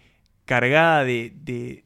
[0.44, 1.84] cargada de, de,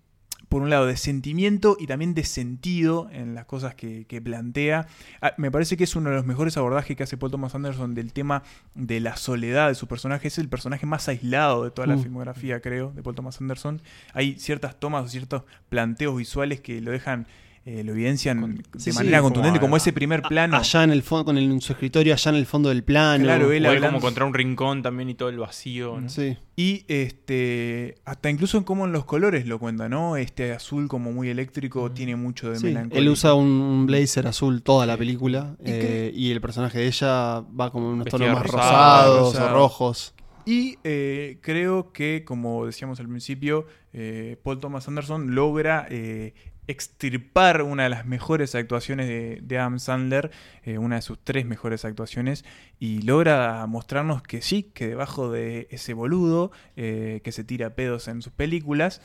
[0.52, 4.86] por un lado, de sentimiento y también de sentido en las cosas que, que plantea.
[5.22, 7.94] Ah, me parece que es uno de los mejores abordajes que hace Paul Thomas Anderson
[7.94, 8.42] del tema
[8.74, 10.28] de la soledad de su personaje.
[10.28, 12.02] Es el personaje más aislado de toda la Mm.
[12.02, 13.80] filmografía, creo, de Paul Thomas Anderson.
[14.12, 17.26] Hay ciertas tomas o ciertos planteos visuales que lo dejan,
[17.64, 20.56] eh, lo evidencian de Sí, manera contundente, como, ese primer plano.
[20.56, 23.22] Allá en el fondo, con el- en su escritorio, allá en el fondo del plano.
[23.24, 26.00] Claro, él O él como contra un rincón también y todo el vacío.
[26.00, 26.08] ¿no?
[26.08, 26.36] Sí.
[26.56, 30.16] Y este hasta incluso en cómo en los colores lo cuenta, ¿no?
[30.16, 33.00] Este azul como muy eléctrico tiene mucho de Sí, melancolía.
[33.00, 37.70] él usa un, blazer azul toda la película eh, y el personaje de ella va
[37.70, 38.70] como en unos Vestida tonos más rosada,
[39.06, 39.50] rosados rosado.
[39.50, 40.14] o rojos.
[40.44, 46.34] Y eh, creo que, como decíamos al principio, eh, Paul Thomas Anderson logra eh,
[46.66, 50.30] extirpar una de las mejores actuaciones de, de Adam Sandler,
[50.64, 52.44] eh, una de sus tres mejores actuaciones,
[52.78, 58.08] y logra mostrarnos que sí, que debajo de ese boludo eh, que se tira pedos
[58.08, 59.02] en sus películas,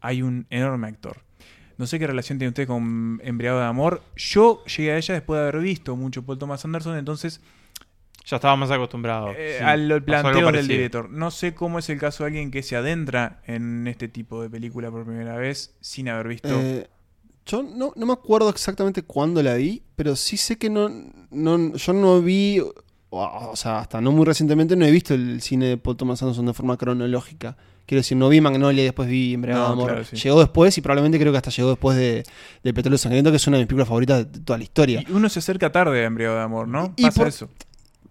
[0.00, 1.18] hay un enorme actor.
[1.78, 4.02] No sé qué relación tiene usted con Embriagado de Amor.
[4.14, 7.40] Yo llegué a ella después de haber visto mucho Paul Thomas Anderson, entonces
[8.26, 9.30] Ya estaba más acostumbrado.
[9.36, 9.64] eh, sí.
[9.64, 11.08] al planteo del director.
[11.10, 14.50] No sé cómo es el caso de alguien que se adentra en este tipo de
[14.50, 16.60] película por primera vez sin haber visto.
[17.46, 20.88] Yo no, no me acuerdo exactamente cuándo la vi, pero sí sé que no,
[21.30, 22.60] no yo no vi,
[23.10, 26.46] o, sea, hasta no muy recientemente no he visto el cine de Paul Thomas Anderson
[26.46, 27.56] de forma cronológica.
[27.86, 29.90] Quiero decir, no vi Magnolia y después vi Embriagado No, de Amor.
[29.90, 30.16] claro, sí.
[30.16, 32.22] Llegó después y probablemente creo que hasta llegó después de,
[32.62, 35.02] de Petróleo Sangriento, que es una de mis películas favoritas de toda la historia.
[35.08, 36.92] Y uno se acerca tarde a Embriagado de Amor, ¿no?
[36.96, 37.48] Y Pasa por- eso.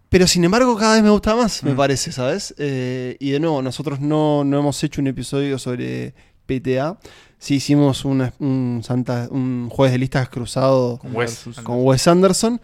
[0.10, 1.78] Pero sin embargo, cada vez me gusta más, me Mm.
[1.78, 2.54] parece, ¿sabes?
[2.58, 6.14] Eh, y de nuevo, nosotros no, no hemos hecho un episodio sobre
[6.48, 7.00] PTA.
[7.40, 12.60] Sí hicimos una- un, Santa, un jueves de listas cruzado Con Wes con Wes Anderson.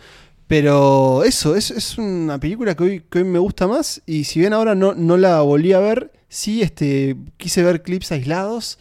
[0.48, 4.02] Pero eso, es, es una película que hoy, que hoy me gusta más.
[4.06, 8.12] Y si bien ahora no, no la volví a ver, sí este, quise ver clips
[8.12, 8.78] aislados.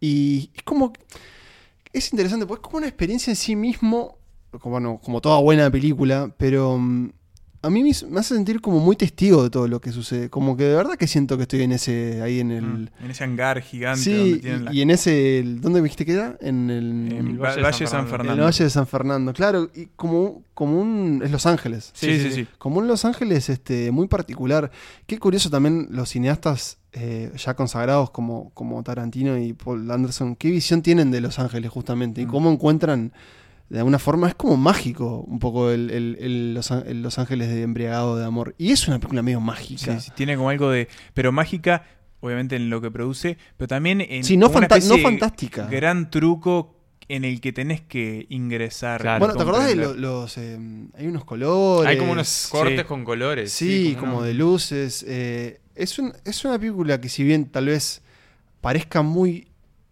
[0.00, 0.92] Y es como.
[1.92, 4.16] Es interesante, porque es como una experiencia en sí mismo.
[4.52, 6.78] Como, bueno, como toda buena película, pero.
[6.78, 7.10] mm,
[7.62, 10.28] a mí me, hace sentir como muy testigo de todo lo que sucede.
[10.28, 12.20] Como que de verdad que siento que estoy en ese.
[12.20, 12.64] ahí en el.
[12.64, 15.38] Mm, En ese hangar gigante donde Sí, tienen la- y, y en ese.
[15.38, 16.36] el- ¿Dónde me dijiste que era?
[16.40, 18.32] En el, En el Valle de San Fernando.
[18.32, 19.70] En el Valle de San Fernando, claro.
[19.74, 21.22] Y como, como un.
[21.24, 21.90] Es Los Ángeles.
[21.94, 22.46] Sí, sí, sí.
[22.58, 24.70] Como un Los Ángeles este, muy particular.
[25.06, 30.36] Qué curioso también los cineastas eh, ya consagrados como, como Tarantino y Paul Anderson.
[30.36, 32.20] Qué visión tienen de Los Ángeles, justamente.
[32.20, 32.28] Y Mm.
[32.28, 33.12] cómo encuentran.
[33.72, 37.48] De alguna forma es como mágico un poco el, el- el los, el Los Ángeles
[37.48, 38.54] de Embriagado de Amor.
[38.58, 39.98] Y es una película medio mágica.
[39.98, 40.88] Sí, sí, tiene como algo de.
[41.14, 41.84] Pero mágica,
[42.20, 44.24] obviamente en lo que produce, pero también en.
[44.24, 45.66] Sí, no una no fantástica.
[45.68, 46.76] Gran truco
[47.08, 49.00] en el que tenés que ingresar.
[49.00, 50.36] y Bueno, ¿te acordás de los...
[50.38, 50.58] eh,
[50.96, 51.88] hay unos colores.
[51.90, 53.52] Hay como unos cortes con colores.
[53.52, 55.02] Sí, como de luces.
[55.08, 58.02] eh, es, un- es una película que si bien tal vez
[58.60, 59.48] parezca muy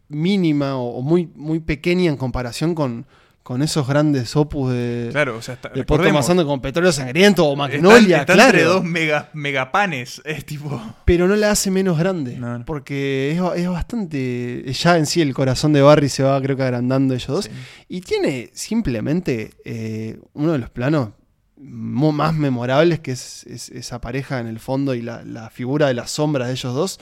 [0.08, 3.06] mínima o, o muy, muy pequeña en comparación con,
[3.50, 8.18] con esos grandes opus de, Claro, o sea, está- de con Petróleo Sangriento o Magnolia,
[8.20, 8.50] está claro.
[8.50, 10.22] entre dos mega, megapanes.
[10.24, 10.80] Es tipo.
[11.04, 12.38] Pero no la hace menos grande.
[12.64, 14.72] Porque es, es bastante.
[14.72, 17.50] Ya en sí el corazón de Barry se va, creo que agrandando ellos dos.
[17.88, 21.08] Y tiene simplemente eh, uno de los planos
[21.56, 25.94] más memorables, que es, es esa pareja en el fondo y la, la figura de
[25.94, 27.00] las sombras de ellos dos.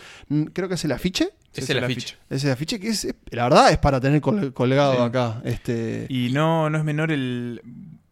[0.54, 1.28] Creo que es el afiche.
[1.58, 2.16] Es el afiche.
[2.30, 5.00] Es el afiche que es, la verdad, es para tener col- colgado Sí.
[5.02, 5.40] acá.
[5.44, 7.60] Este, Y no, no es menor el,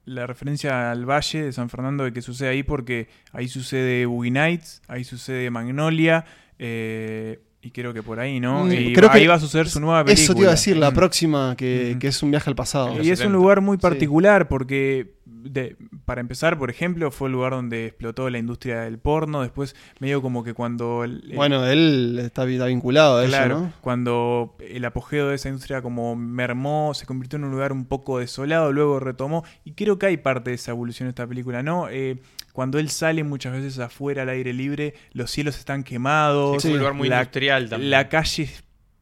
[0.05, 4.31] la referencia al Valle de San Fernando de que sucede ahí, porque ahí sucede Boogie
[4.31, 6.24] Nights, ahí sucede Magnolia,
[6.59, 8.64] eh, y creo que por ahí, ¿no?
[8.64, 10.22] Mm, Y creo ahí que va a suceder su nueva película.
[10.24, 10.94] Eso te iba a decir, la Mm.
[10.94, 13.02] próxima, que, que es un viaje al pasado.
[13.02, 17.52] Y es un lugar muy particular porque, de- para empezar, por ejemplo, fue el lugar
[17.52, 19.43] donde explotó la industria del porno.
[19.43, 21.05] Después, medio como que cuando.
[21.05, 23.72] el- el- Bueno, él está, vi- está vinculado a Claro, eso, ¿no?
[23.80, 28.18] cuando el apogeo de esa industria como mermó, se convirtió en un lugar un poco
[28.18, 31.88] desolado, luego retomó, y creo que hay parte de esa evolución de esta película, ¿no?
[31.90, 32.18] Eh,
[32.56, 36.72] cuando él sale muchas veces afuera al aire libre, los cielos están quemados, Sí, es
[36.72, 37.90] un lugar muy industrial también.
[37.90, 38.44] la calle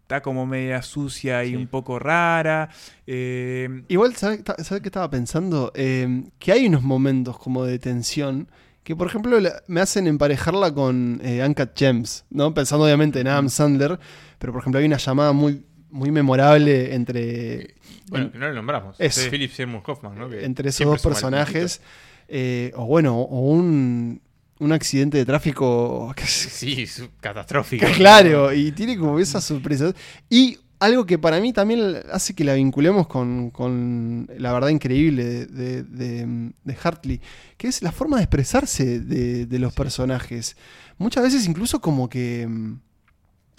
[0.03, 2.69] está como media sucia y un poco rara.
[3.07, 5.71] eh, Igual, ¿sabes qué estaba pensando?
[5.77, 8.49] Eh, que hay unos momentos como de tensión
[8.83, 12.53] que, por ejemplo, la- me hacen emparejarla con eh, Uncut Gems, ¿no?
[12.53, 13.99] Pensando obviamente en Adam Sandler,
[14.39, 17.77] pero por ejemplo hay una llamada muy, muy memorable entre...
[18.09, 18.97] Bueno, en- que no lo nombramos.
[18.99, 20.29] Es Philip Seymour Hoffman, ¿no?
[20.29, 21.81] Que entre esos dos personajes.
[22.29, 24.21] Eh, o bueno, o un,
[24.59, 26.15] un accidente de tráfico...
[26.27, 26.87] Sí,
[27.21, 27.87] catastrófico.
[27.97, 29.95] Claro, y tiene como esas sorpresas.
[30.31, 35.25] Y algo que para mí también hace que la vinculemos con, con la verdad increíble
[35.25, 37.21] de, de, de- de Hartley,
[37.57, 40.57] que es la forma de expresarse de, los personajes.
[40.99, 42.79] Muchas veces incluso como que, mm,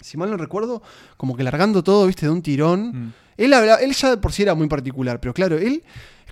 [0.00, 0.82] si mal no recuerdo,
[1.16, 3.12] como que largando todo, viste, de un tirón.
[3.36, 5.82] Él, habla- él ya por sí era muy particular, pero claro, él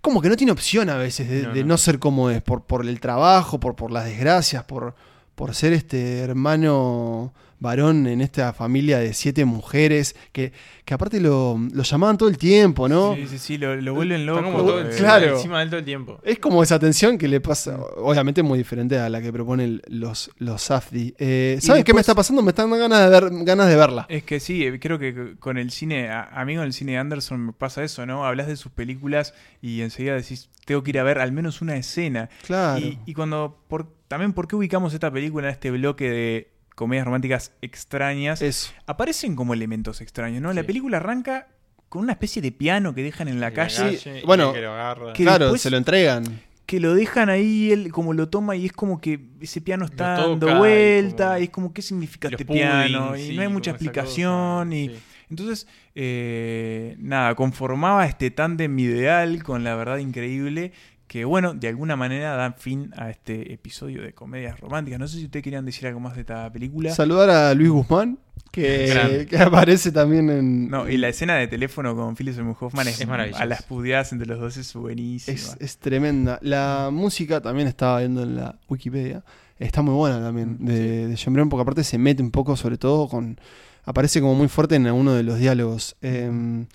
[0.05, 1.69] como que no tiene opción a veces de No, de no.
[1.69, 4.95] no, ser como es, por, por el trabajo, por, por las desgracias, por,
[5.35, 7.33] por ser este hermano
[7.65, 10.53] varón en esta familia de siete mujeres, que,
[10.85, 13.17] que aparte lo, lo llamaban todo el tiempo, ¿no?
[13.17, 14.45] Sí, sí, sí, lo, lo vuelven loco.
[14.45, 15.37] Como todo eh, encima, claro.
[15.37, 16.21] encima de él todo el tiempo.
[16.23, 20.31] Es como esa tensión que le pasa, obviamente muy diferente a la que proponen los,
[20.39, 21.15] los Safdie.
[21.19, 22.43] Eh, ¿Saben qué me después- está pasando?
[22.43, 24.07] Me están dando ganas de, ver, ganas de verla.
[24.09, 26.99] Es que sí, creo que con el cine, a, a mí con el cine de
[26.99, 28.25] Anderson me pasa eso, ¿no?
[28.25, 31.77] Hablas de sus películas y enseguida decís, tengo que ir a ver al menos una
[31.77, 32.29] escena.
[32.47, 32.79] Claro.
[32.79, 37.05] Y, y cuando, por, también, ¿por qué ubicamos esta película en este bloque de comedias
[37.05, 38.73] románticas extrañas?
[38.87, 40.53] Aparecen como elementos extraños, ¿no?
[40.53, 41.49] La película arranca
[41.89, 43.99] con una especie de piano que dejan en la calle.
[43.99, 46.41] calle, y bueno, que lo claro, se lo entregan.
[46.67, 50.17] Que lo dejan ahí, él como lo toma y es como que ese piano está
[50.19, 53.17] dando y vuelta y, es como, ¿qué significa este piano?
[53.17, 54.91] Y sí, no hay mucha como explicación y,
[55.31, 60.73] Entonces, eh, nada, conformaba este tándem ideal con la verdad increíble
[61.15, 64.99] que, bueno, de alguna manera da fin a este episodio de comedias románticas.
[64.99, 66.93] No sé si ustedes querían decir algo más de esta película.
[66.93, 68.19] Saludar a Luis Guzmán,
[68.51, 70.69] que, aparece también en.
[70.69, 73.45] No, y la escena de teléfono con Philip Seymour Hoffman es, Es maravillosa.
[73.45, 75.37] a las pudiadas entre los dos es buenísima.
[75.37, 76.41] Es, es tremenda.
[76.43, 79.23] La música también estaba viendo en la Wikipedia.
[79.61, 82.77] Está muy buena también de, de John Brown, porque aparte se mete un poco, sobre
[82.77, 83.39] todo con.
[83.85, 85.95] Aparece como muy fuerte en alguno de los diálogos.
[86.03, 86.67] Eh,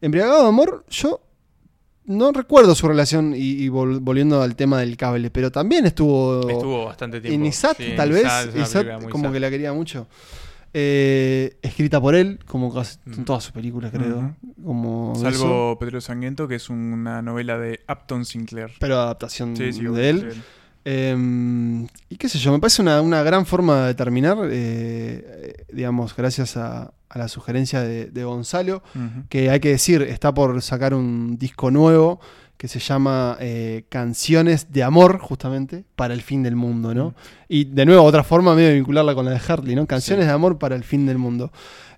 [0.00, 1.20] Embriagado de amor, yo
[2.06, 6.48] no recuerdo su relación y, y vol- volviendo al tema del cable, pero también estuvo.
[6.48, 7.34] Estuvo bastante tiempo.
[7.34, 8.24] En Isat, Sí, en tal vez.
[8.54, 9.32] Isat, como Isat.
[9.32, 10.06] que la quería mucho.
[10.74, 14.34] Eh, escrita por él, como casi en todas sus películas, creo.
[14.64, 15.14] Como.
[15.16, 18.70] Salvo Pedro Sangriento, que es una novela de Upton Sinclair.
[18.78, 20.32] pero adaptación Sí, sí, de él.
[20.84, 26.14] Eh, y qué sé yo, me parece una, una gran forma de terminar, eh, digamos,
[26.16, 28.82] gracias a, a la sugerencia de, de Gonzalo,
[29.28, 32.20] que hay que decir, está por sacar un disco nuevo
[32.56, 37.14] que se llama eh, Canciones de Amor, justamente, para el fin del mundo, ¿no?
[37.48, 39.84] Y de nuevo, otra forma medio de vincularla con la de Hartley, ¿no?
[39.86, 41.50] Canciones de Amor para el fin del mundo.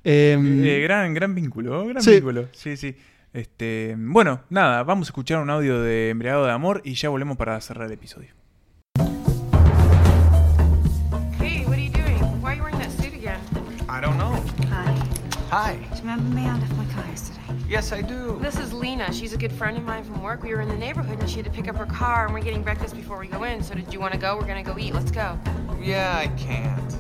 [0.05, 2.13] Eh, Eh, gran, gran vínculo, gran Sí.
[2.13, 2.49] vínculo.
[2.53, 2.97] Sí, sí.
[3.35, 7.37] Este, bueno, nada, vamos a escuchar un audio de Embriagado de Amor y ya volvemos
[7.37, 8.29] para cerrar el episodio.
[15.55, 15.75] Hi.
[15.77, 16.49] Do you remember me?
[16.49, 17.41] I left my car yesterday.
[17.69, 18.41] Yes, I do.
[18.43, 19.13] This is Lena.
[19.13, 20.43] She's a good friend of mine from work.
[20.43, 22.41] We were in the neighborhood and she had to pick up her car and we're
[22.41, 23.63] getting breakfast before we go in.
[23.63, 24.35] So did you want to go?
[24.35, 24.93] We're going to go eat.
[24.95, 25.39] Let's go.
[25.81, 26.93] Yeah, I can't.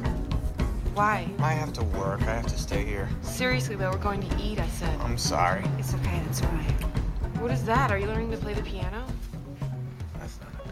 [0.94, 1.28] Why?
[1.40, 2.22] I have to work.
[2.22, 3.09] I have to stay here.
[3.22, 5.01] Seriously though, we're going to eat, I said.
[5.01, 5.64] I'm sorry.
[5.81, 7.40] It's okay, that's all right.
[7.40, 7.90] What is that?
[7.90, 9.05] Are you learning to play the piano?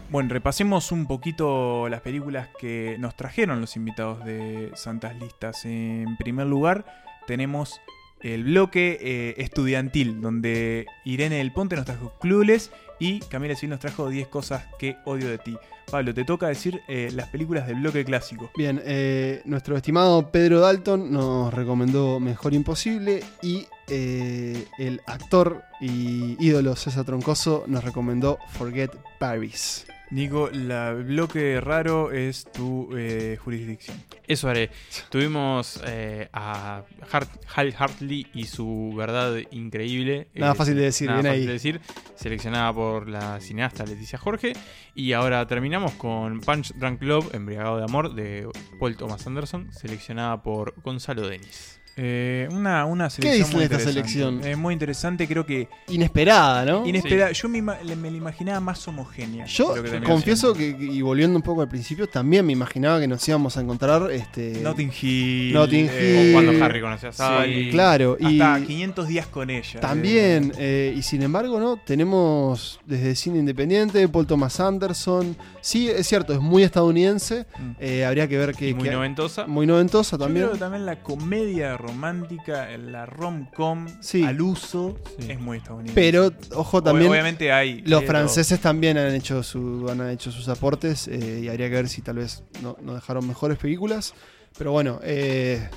[0.09, 5.65] Bueno, repasemos un poquito las películas que nos trajeron los invitados de Santas Listas.
[5.65, 6.85] En primer lugar,
[7.27, 7.81] tenemos
[8.23, 13.79] el bloque eh, estudiantil, donde Irene del Ponte nos trajo Clueless y Camila Civil nos
[13.79, 15.57] trajo 10 cosas que odio de ti.
[15.91, 18.49] Pablo, te toca decir eh, las películas del bloque clásico.
[18.57, 26.75] Bien, eh, nuestro estimado Pedro Dalton nos recomendó Mejor Imposible y el actor y ídolo
[26.77, 29.85] César Troncoso nos recomendó Forget Paris.
[30.13, 33.97] Nico, la el bloque raro es tu eh, jurisdicción.
[34.27, 34.69] Eso haré.
[35.09, 40.27] Tuvimos eh, a Hart- Hal Hartley y su verdad increíble.
[40.35, 41.47] Nada Eh, fácil de decir, nada bien fácil ahí.
[41.47, 41.81] de decir.
[42.15, 44.53] Seleccionada por la cineasta Leticia Jorge.
[44.93, 48.47] Y ahora terminamos con Punch Drunk Love, Embriagado de Amor, de
[48.79, 51.79] Paul Thomas Anderson, seleccionada por Gonzalo Denis.
[51.95, 54.09] Eh, una, una ¿Qué selección dice muy esta interesante.
[54.09, 54.43] selección?
[54.43, 56.87] Eh, muy interesante, creo que Inesperada, ¿no?
[56.87, 57.31] Inesperada.
[57.31, 59.45] Yo me, me la imaginaba más homogénea.
[59.45, 63.27] Yo que confieso que, y volviendo un poco al principio, también me imaginaba que nos
[63.27, 64.59] íbamos a encontrar este.
[64.61, 65.53] Notting Hill.
[65.53, 66.33] Notting eh, Hill.
[66.33, 67.69] cuando Harry conoció a Sally.
[67.69, 69.79] Claro, y Hasta 500 días con ella.
[69.79, 71.77] también, eh, y sin embargo, ¿no?
[71.77, 75.35] Tenemos desde cine independiente, Paul Thomas Anderson.
[75.65, 77.45] Sí, es cierto, es muy estadounidense.
[77.57, 77.71] Mm.
[77.79, 78.67] eh, habría que ver que.
[78.67, 79.47] Y muy que- noventosa.
[79.47, 80.45] Muy noventosa Yo también.
[80.47, 84.23] creo que también la comedia romántica, la rom-com Sí.
[84.25, 85.31] al uso, Sí.
[85.31, 85.95] es muy estadounidense.
[85.95, 87.09] Pero, ojo, también.
[87.09, 87.81] Obviamente hay.
[87.83, 91.75] Los pero- franceses también han hecho, su, han hecho sus aportes eh, y habría que
[91.75, 94.13] ver si tal vez no, no dejaron mejores películas.
[94.57, 95.67] Pero bueno, eh,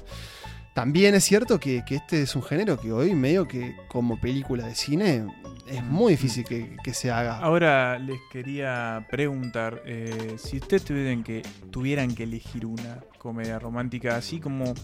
[0.76, 4.66] también es cierto que, que este es un género que hoy medio que como película
[4.66, 5.26] de cine
[5.66, 7.38] es muy difícil que, que se haga.
[7.38, 11.40] Ahora les quería preguntar eh, si ustedes tuvieran que,
[11.70, 14.74] tuvieran que elegir una comedia romántica así como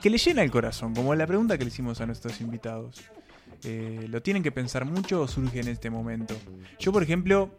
[0.00, 3.02] que le llena el corazón, como la pregunta que le hicimos a nuestros invitados.
[3.64, 6.36] Eh, ¿Lo tienen que pensar mucho o surge en este momento?
[6.78, 7.50] Yo, por ejemplo,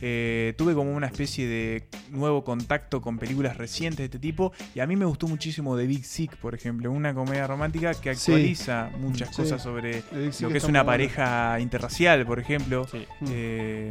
[0.00, 4.80] eh, tuve como una especie de nuevo contacto con películas recientes de este tipo y
[4.80, 8.32] a mí me gustó muchísimo The Big Sick, por ejemplo, una comedia romántica que Sí.
[8.32, 9.42] actualiza muchas Sí.
[9.42, 10.84] cosas sobre lo que es una buena.
[10.84, 12.86] pareja interracial, por ejemplo.
[12.90, 13.04] Sí.
[13.30, 13.90] Eh,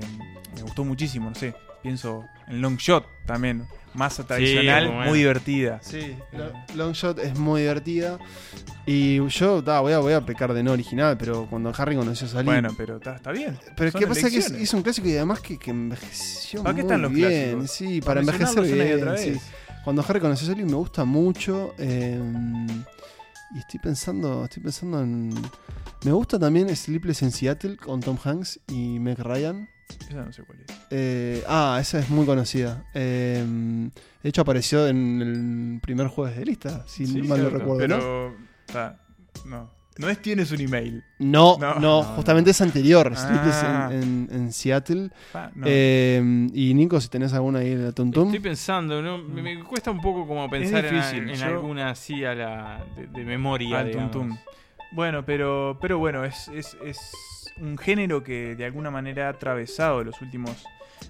[0.55, 1.53] me gustó muchísimo, no sé.
[1.83, 5.79] Pienso en Long Shot también, más tradicional, muy divertida.
[5.81, 8.19] Sí, Lo- Long Shot es muy divertida.
[8.85, 12.25] Y yo ta, voy, a, voy a pecar de no original, pero cuando Harry conoció
[12.27, 12.45] a Sally.
[12.45, 13.57] Bueno, pero está, está bien.
[13.75, 14.29] Pero ¿qué pasa?
[14.29, 17.29] Que es, un clásico y además que, que envejeció ¿Para qué muy están los bien.
[17.59, 17.71] clásicos?
[17.71, 18.97] Sí, Para para, envejecer bien.
[18.99, 19.29] otra sí.
[19.31, 19.41] vez.
[19.83, 21.73] Cuando Harry conoció a Sally me gusta mucho.
[21.77, 22.19] eh,
[23.55, 25.33] y estoy pensando, estoy pensando en.
[26.03, 29.69] Me gusta también Sleepless in Seattle con Tom Hanks y Meg Ryan.
[30.09, 30.75] Esa no sé cuál es.
[30.91, 32.85] Eh, ah, esa es muy conocida.
[32.93, 33.43] Eh,
[34.23, 38.35] de hecho apareció en el primer jueves de lista, si Sí, mal no recuerdo, ¿no?
[38.67, 38.97] pero,
[39.45, 39.77] no.
[39.99, 41.03] No es tienes un email.
[41.17, 43.11] No, No, no, no, justamente es anterior.
[43.17, 43.89] Sleepless Ah.
[43.91, 45.09] en, en- en Seattle.
[45.33, 45.65] Ah, no.
[45.67, 48.25] Eh, y Nico, si tenés alguna ahí en la Tum Tum.
[48.27, 49.17] Estoy pensando, ¿no?
[49.17, 52.85] me, me cuesta un poco como pensar en- difícil, en, yo- alguna así a la
[52.95, 53.79] de, de memoria.
[53.79, 53.91] Al.
[54.91, 56.97] Bueno, pero, pero bueno, es, es, es
[57.59, 60.63] un género que de alguna manera ha atravesado los últimos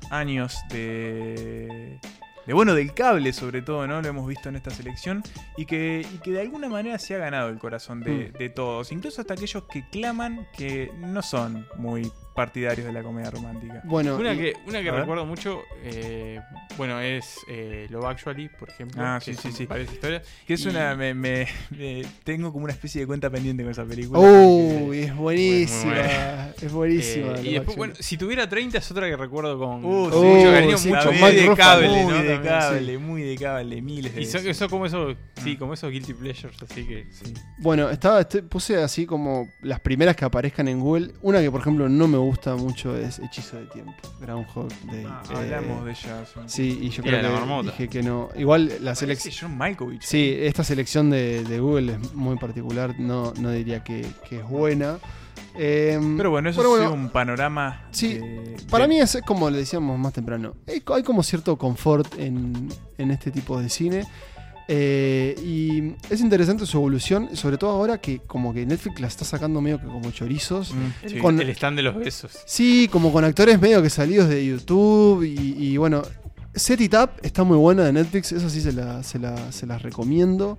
[0.10, 2.00] años de,
[2.46, 4.02] de bueno, del cable sobre todo, ¿no?
[4.02, 5.24] Lo hemos visto en esta selección
[5.58, 8.38] y que, y que de alguna manera se ha ganado el corazón de, Mm.
[8.38, 13.32] de todos, incluso hasta aquellos que claman que no son muy partidarios de la comedia
[13.32, 13.82] romántica.
[13.84, 15.00] Bueno, Una y- que, una que ver.
[15.02, 16.40] recuerdo mucho, eh,
[16.78, 19.02] bueno, es eh, Love Actually, por ejemplo.
[19.04, 19.66] Ah, que sí, sí, sí.
[19.66, 20.22] Varias historias.
[20.46, 20.96] Que es Y- una.
[20.96, 24.20] Me, me- me- tengo como una especie de cuenta pendiente con esa película.
[24.20, 26.52] Uy, es buenísima.
[26.62, 27.32] Es buenísima.
[27.32, 30.18] Eh, la y después, bueno, si tuviera 30 es otra que recuerdo con Uh, sí.
[30.18, 31.56] mucho Uh, cariño, sí, mucho de Ruffalo.
[31.56, 32.24] cable, muy ¿no?
[32.24, 32.98] de cable, sí.
[33.00, 35.58] muy de cable, miles de Y son, como eso, sí, Mm.
[35.58, 37.34] como esos guilty pleasures, así que sí.
[37.60, 41.14] Bueno, estaba, este- puse así como las primeras que aparezcan en Google.
[41.24, 42.27] Una que, por ejemplo, no me gusta
[42.58, 43.94] mucho es Hechizo de Tiempo.
[44.20, 45.06] Groundhog Day.
[45.08, 46.24] Ah, Eh, hablamos de ella.
[46.46, 47.72] Sí, y yo creo que marmota.
[47.72, 48.30] dije que no.
[48.36, 49.58] Igual la selección.
[50.02, 53.00] Sí, esta selección de, de Google es muy particular.
[53.00, 54.98] No, no diría que, que es buena.
[55.60, 57.88] Eh, Pero bueno, eso ha bueno, sido un panorama.
[57.92, 60.54] Sí, de- Para de- mí es como le decíamos más temprano.
[60.68, 64.06] Hay, hay como cierto confort en, en este tipo de cine.
[64.68, 69.24] Eh, y es interesante su evolución, sobre todo ahora que como que Netflix la está
[69.26, 70.74] sacando medio que como chorizos.
[70.74, 71.18] Mm, sí.
[71.20, 72.32] Con- El stand de los besos.
[72.46, 75.24] Sí, como con actores medio que salidos de YouTube.
[75.24, 76.02] Y, y bueno,
[76.54, 79.66] Set It Up está muy buena de Netflix, eso sí se la, se la, se
[79.66, 80.58] las recomiendo.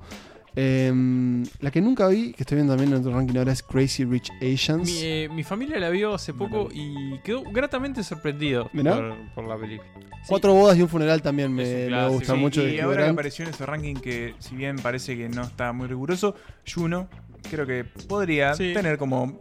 [0.61, 4.05] Em, la que nunca vi, que estoy viendo también en otro ranking ahora, es Crazy
[4.05, 4.91] Rich Asians.
[4.91, 9.57] Mi, eh, mi familia la vio hace poco y quedó gratamente sorprendido por, por la
[9.57, 9.89] película.
[10.27, 12.67] Cuatro bodas y un funeral también me, gusta Sí, mucho.
[12.67, 15.87] y ahora que apareció en ese ranking que, si bien parece que no está muy
[15.87, 16.35] riguroso,
[16.67, 17.09] Juno
[17.49, 18.73] creo que podría Sí.
[18.75, 19.39] tener como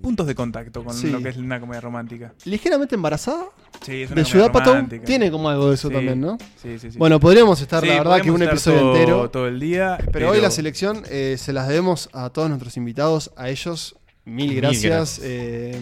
[0.00, 1.10] puntos de contacto con Sí.
[1.10, 2.32] lo que es una comedia romántica.
[2.44, 3.44] Ligeramente embarazada.
[3.82, 5.04] Sí, es una de comedia Ciudad Pato romántica.
[5.04, 6.38] tiene como algo de eso Sí, también, ¿no?
[6.60, 6.98] Sí, sí, sí.
[6.98, 9.30] Bueno, podríamos estar, Sí, la verdad, que un episodio todo- entero.
[9.30, 9.98] todo el día.
[10.12, 13.96] Pero, hoy la selección eh, se las debemos a todos nuestros invitados, a ellos.
[14.24, 15.20] Mil Mil gracias.
[15.22, 15.80] eh,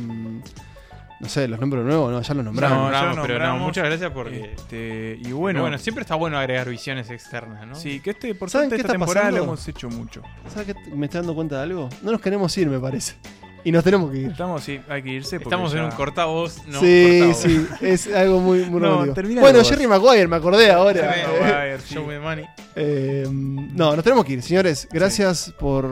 [1.21, 2.23] no sé, los nombro de nuevo, ¿no?
[2.23, 2.79] Ya los nombramos.
[2.79, 4.53] No, ya lo nombramos, pero no, muchas gracias porque.
[4.57, 7.75] Este, y Bueno, bueno, siempre está bueno agregar visiones externas, ¿no?
[7.75, 9.53] sí, que este, por ¿Saben suerte, qué esta está temporada lo pasando?
[9.55, 10.23] hemos hecho mucho.
[10.55, 10.91] ¿Sabes qué?
[10.95, 11.89] Me estoy dando cuenta de algo.
[12.03, 13.17] No nos queremos ir, me parece.
[13.65, 14.31] Y nos tenemos que ir.
[14.31, 15.37] Estamos, sí, hay que irse.
[15.37, 17.37] Estamos en ya- un cortavoz, no sí, cortavoz.
[17.43, 19.15] sí, es algo muy, muy No, romántico.
[19.15, 19.65] termina Bueno.
[19.65, 21.13] Jerry Maguire, me acordé ahora.
[21.13, 21.95] Jerry Eh, Maguire, sí.
[21.95, 22.45] Show me money.
[22.77, 24.89] eh, no, nos tenemos que ir, señores.
[24.93, 25.89] Gracias por,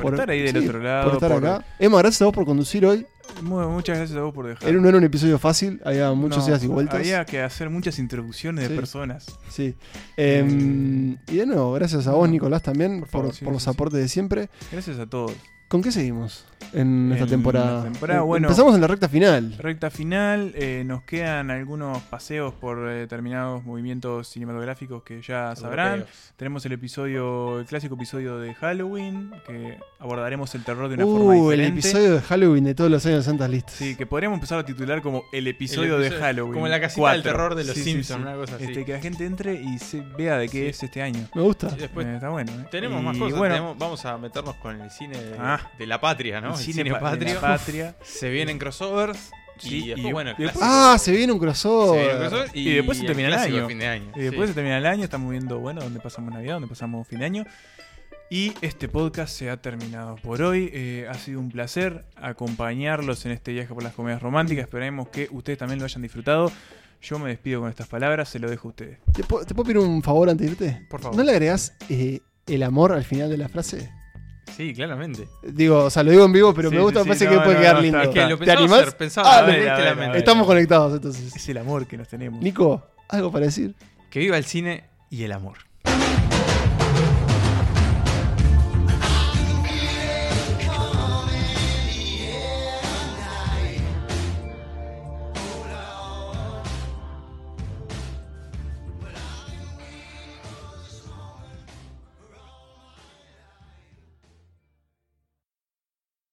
[0.00, 1.64] Por estar ahí del sí, otro lado, Por estar por- acá.
[1.78, 3.06] Emma, gracias a vos por conducir hoy.
[3.42, 4.68] Mu- Muchas gracias a vos por dejar.
[4.68, 6.96] Era, no era un episodio fácil, había muchos No, idas y vueltas.
[7.00, 8.70] Había que hacer muchas introducciones Sí.
[8.70, 9.26] de personas.
[9.48, 9.74] Sí.
[10.16, 13.54] Em, y de nuevo, gracias a vos, Nicolás, también por, Por favor, sí, por sí,
[13.54, 13.70] los sí.
[13.70, 14.48] aportes de siempre.
[14.72, 15.32] Gracias a todos.
[15.68, 17.76] ¿Con qué seguimos en esta En temporada?
[17.78, 18.46] la temporada, Eh, bueno.
[18.48, 19.54] Empezamos en la recta final.
[19.58, 25.92] Recta final, eh, nos quedan algunos paseos por eh, determinados movimientos cinematográficos que ya sabrán.
[26.00, 26.32] Europeos.
[26.36, 31.34] Tenemos el episodio, el clásico episodio de Halloween, que abordaremos el terror de una forma
[31.34, 31.80] Uh, el diferente.
[31.80, 33.74] episodio de Halloween de todos los años de Santas Listas.
[33.74, 36.54] Sí, que podríamos empezar a titular como el episodio, El de Halloween.
[36.54, 37.22] como la casita Cuatro.
[37.22, 38.64] del terror de los Simpsons, una cosa así.
[38.64, 40.66] Este, que la gente entre y se vea de qué Sí.
[40.68, 41.28] es este año.
[41.34, 41.68] Me gusta.
[41.68, 42.52] Después Eh, está bueno.
[42.52, 42.64] ¿eh?
[42.70, 43.38] Tenemos Y más cosas.
[43.38, 45.57] Bueno, tenemos- vamos a meternos con el cine de, Ah.
[45.78, 46.50] De la patria, ¿no?
[46.54, 47.96] el cine, pa- de la patria.
[48.02, 49.30] Se vienen crossovers.
[49.58, 50.68] Sí, y después, y- bueno, y después- clásicos.
[50.94, 52.00] Ah, se viene un Se crossover.
[52.00, 53.66] viene un crossover Y, después se termina el año.
[53.66, 54.12] fin de año.
[54.14, 54.48] Y después sí.
[54.48, 57.44] se termina el año, estamos viendo, bueno, dónde pasamos Navidad, dónde pasamos fin de año.
[58.30, 60.70] Y este podcast se ha terminado por hoy.
[60.72, 64.64] Eh, ha sido un placer acompañarlos en este viaje por las comedias románticas.
[64.64, 66.52] Esperemos que ustedes también lo hayan disfrutado.
[67.02, 68.98] Yo me despido con estas palabras, se lo dejo a ustedes.
[69.12, 70.86] ¿Te, puedo- te puedo pedir un favor antes de irte?
[70.88, 71.16] Por favor.
[71.16, 73.90] ¿No le agregás eh, el amor al final de la frase?
[74.56, 75.28] Sí, claramente.
[75.42, 77.30] Digo, o sea, lo digo en vivo, pero Sí, me gusta, sí, me parece no,
[77.32, 78.00] que puede no, quedar no, lindo.
[78.02, 78.80] Es que lo ¿Te pensaba animás?
[78.80, 80.04] hacer, pensaba Ah, hacer a ver, a ver, claramente.
[80.04, 80.16] a ver.
[80.18, 81.36] Estamos conectados entonces.
[81.36, 82.42] Es el amor que nos tenemos.
[82.42, 83.74] Nico, ¿algo para decir?
[84.10, 85.58] Que viva el cine y el amor.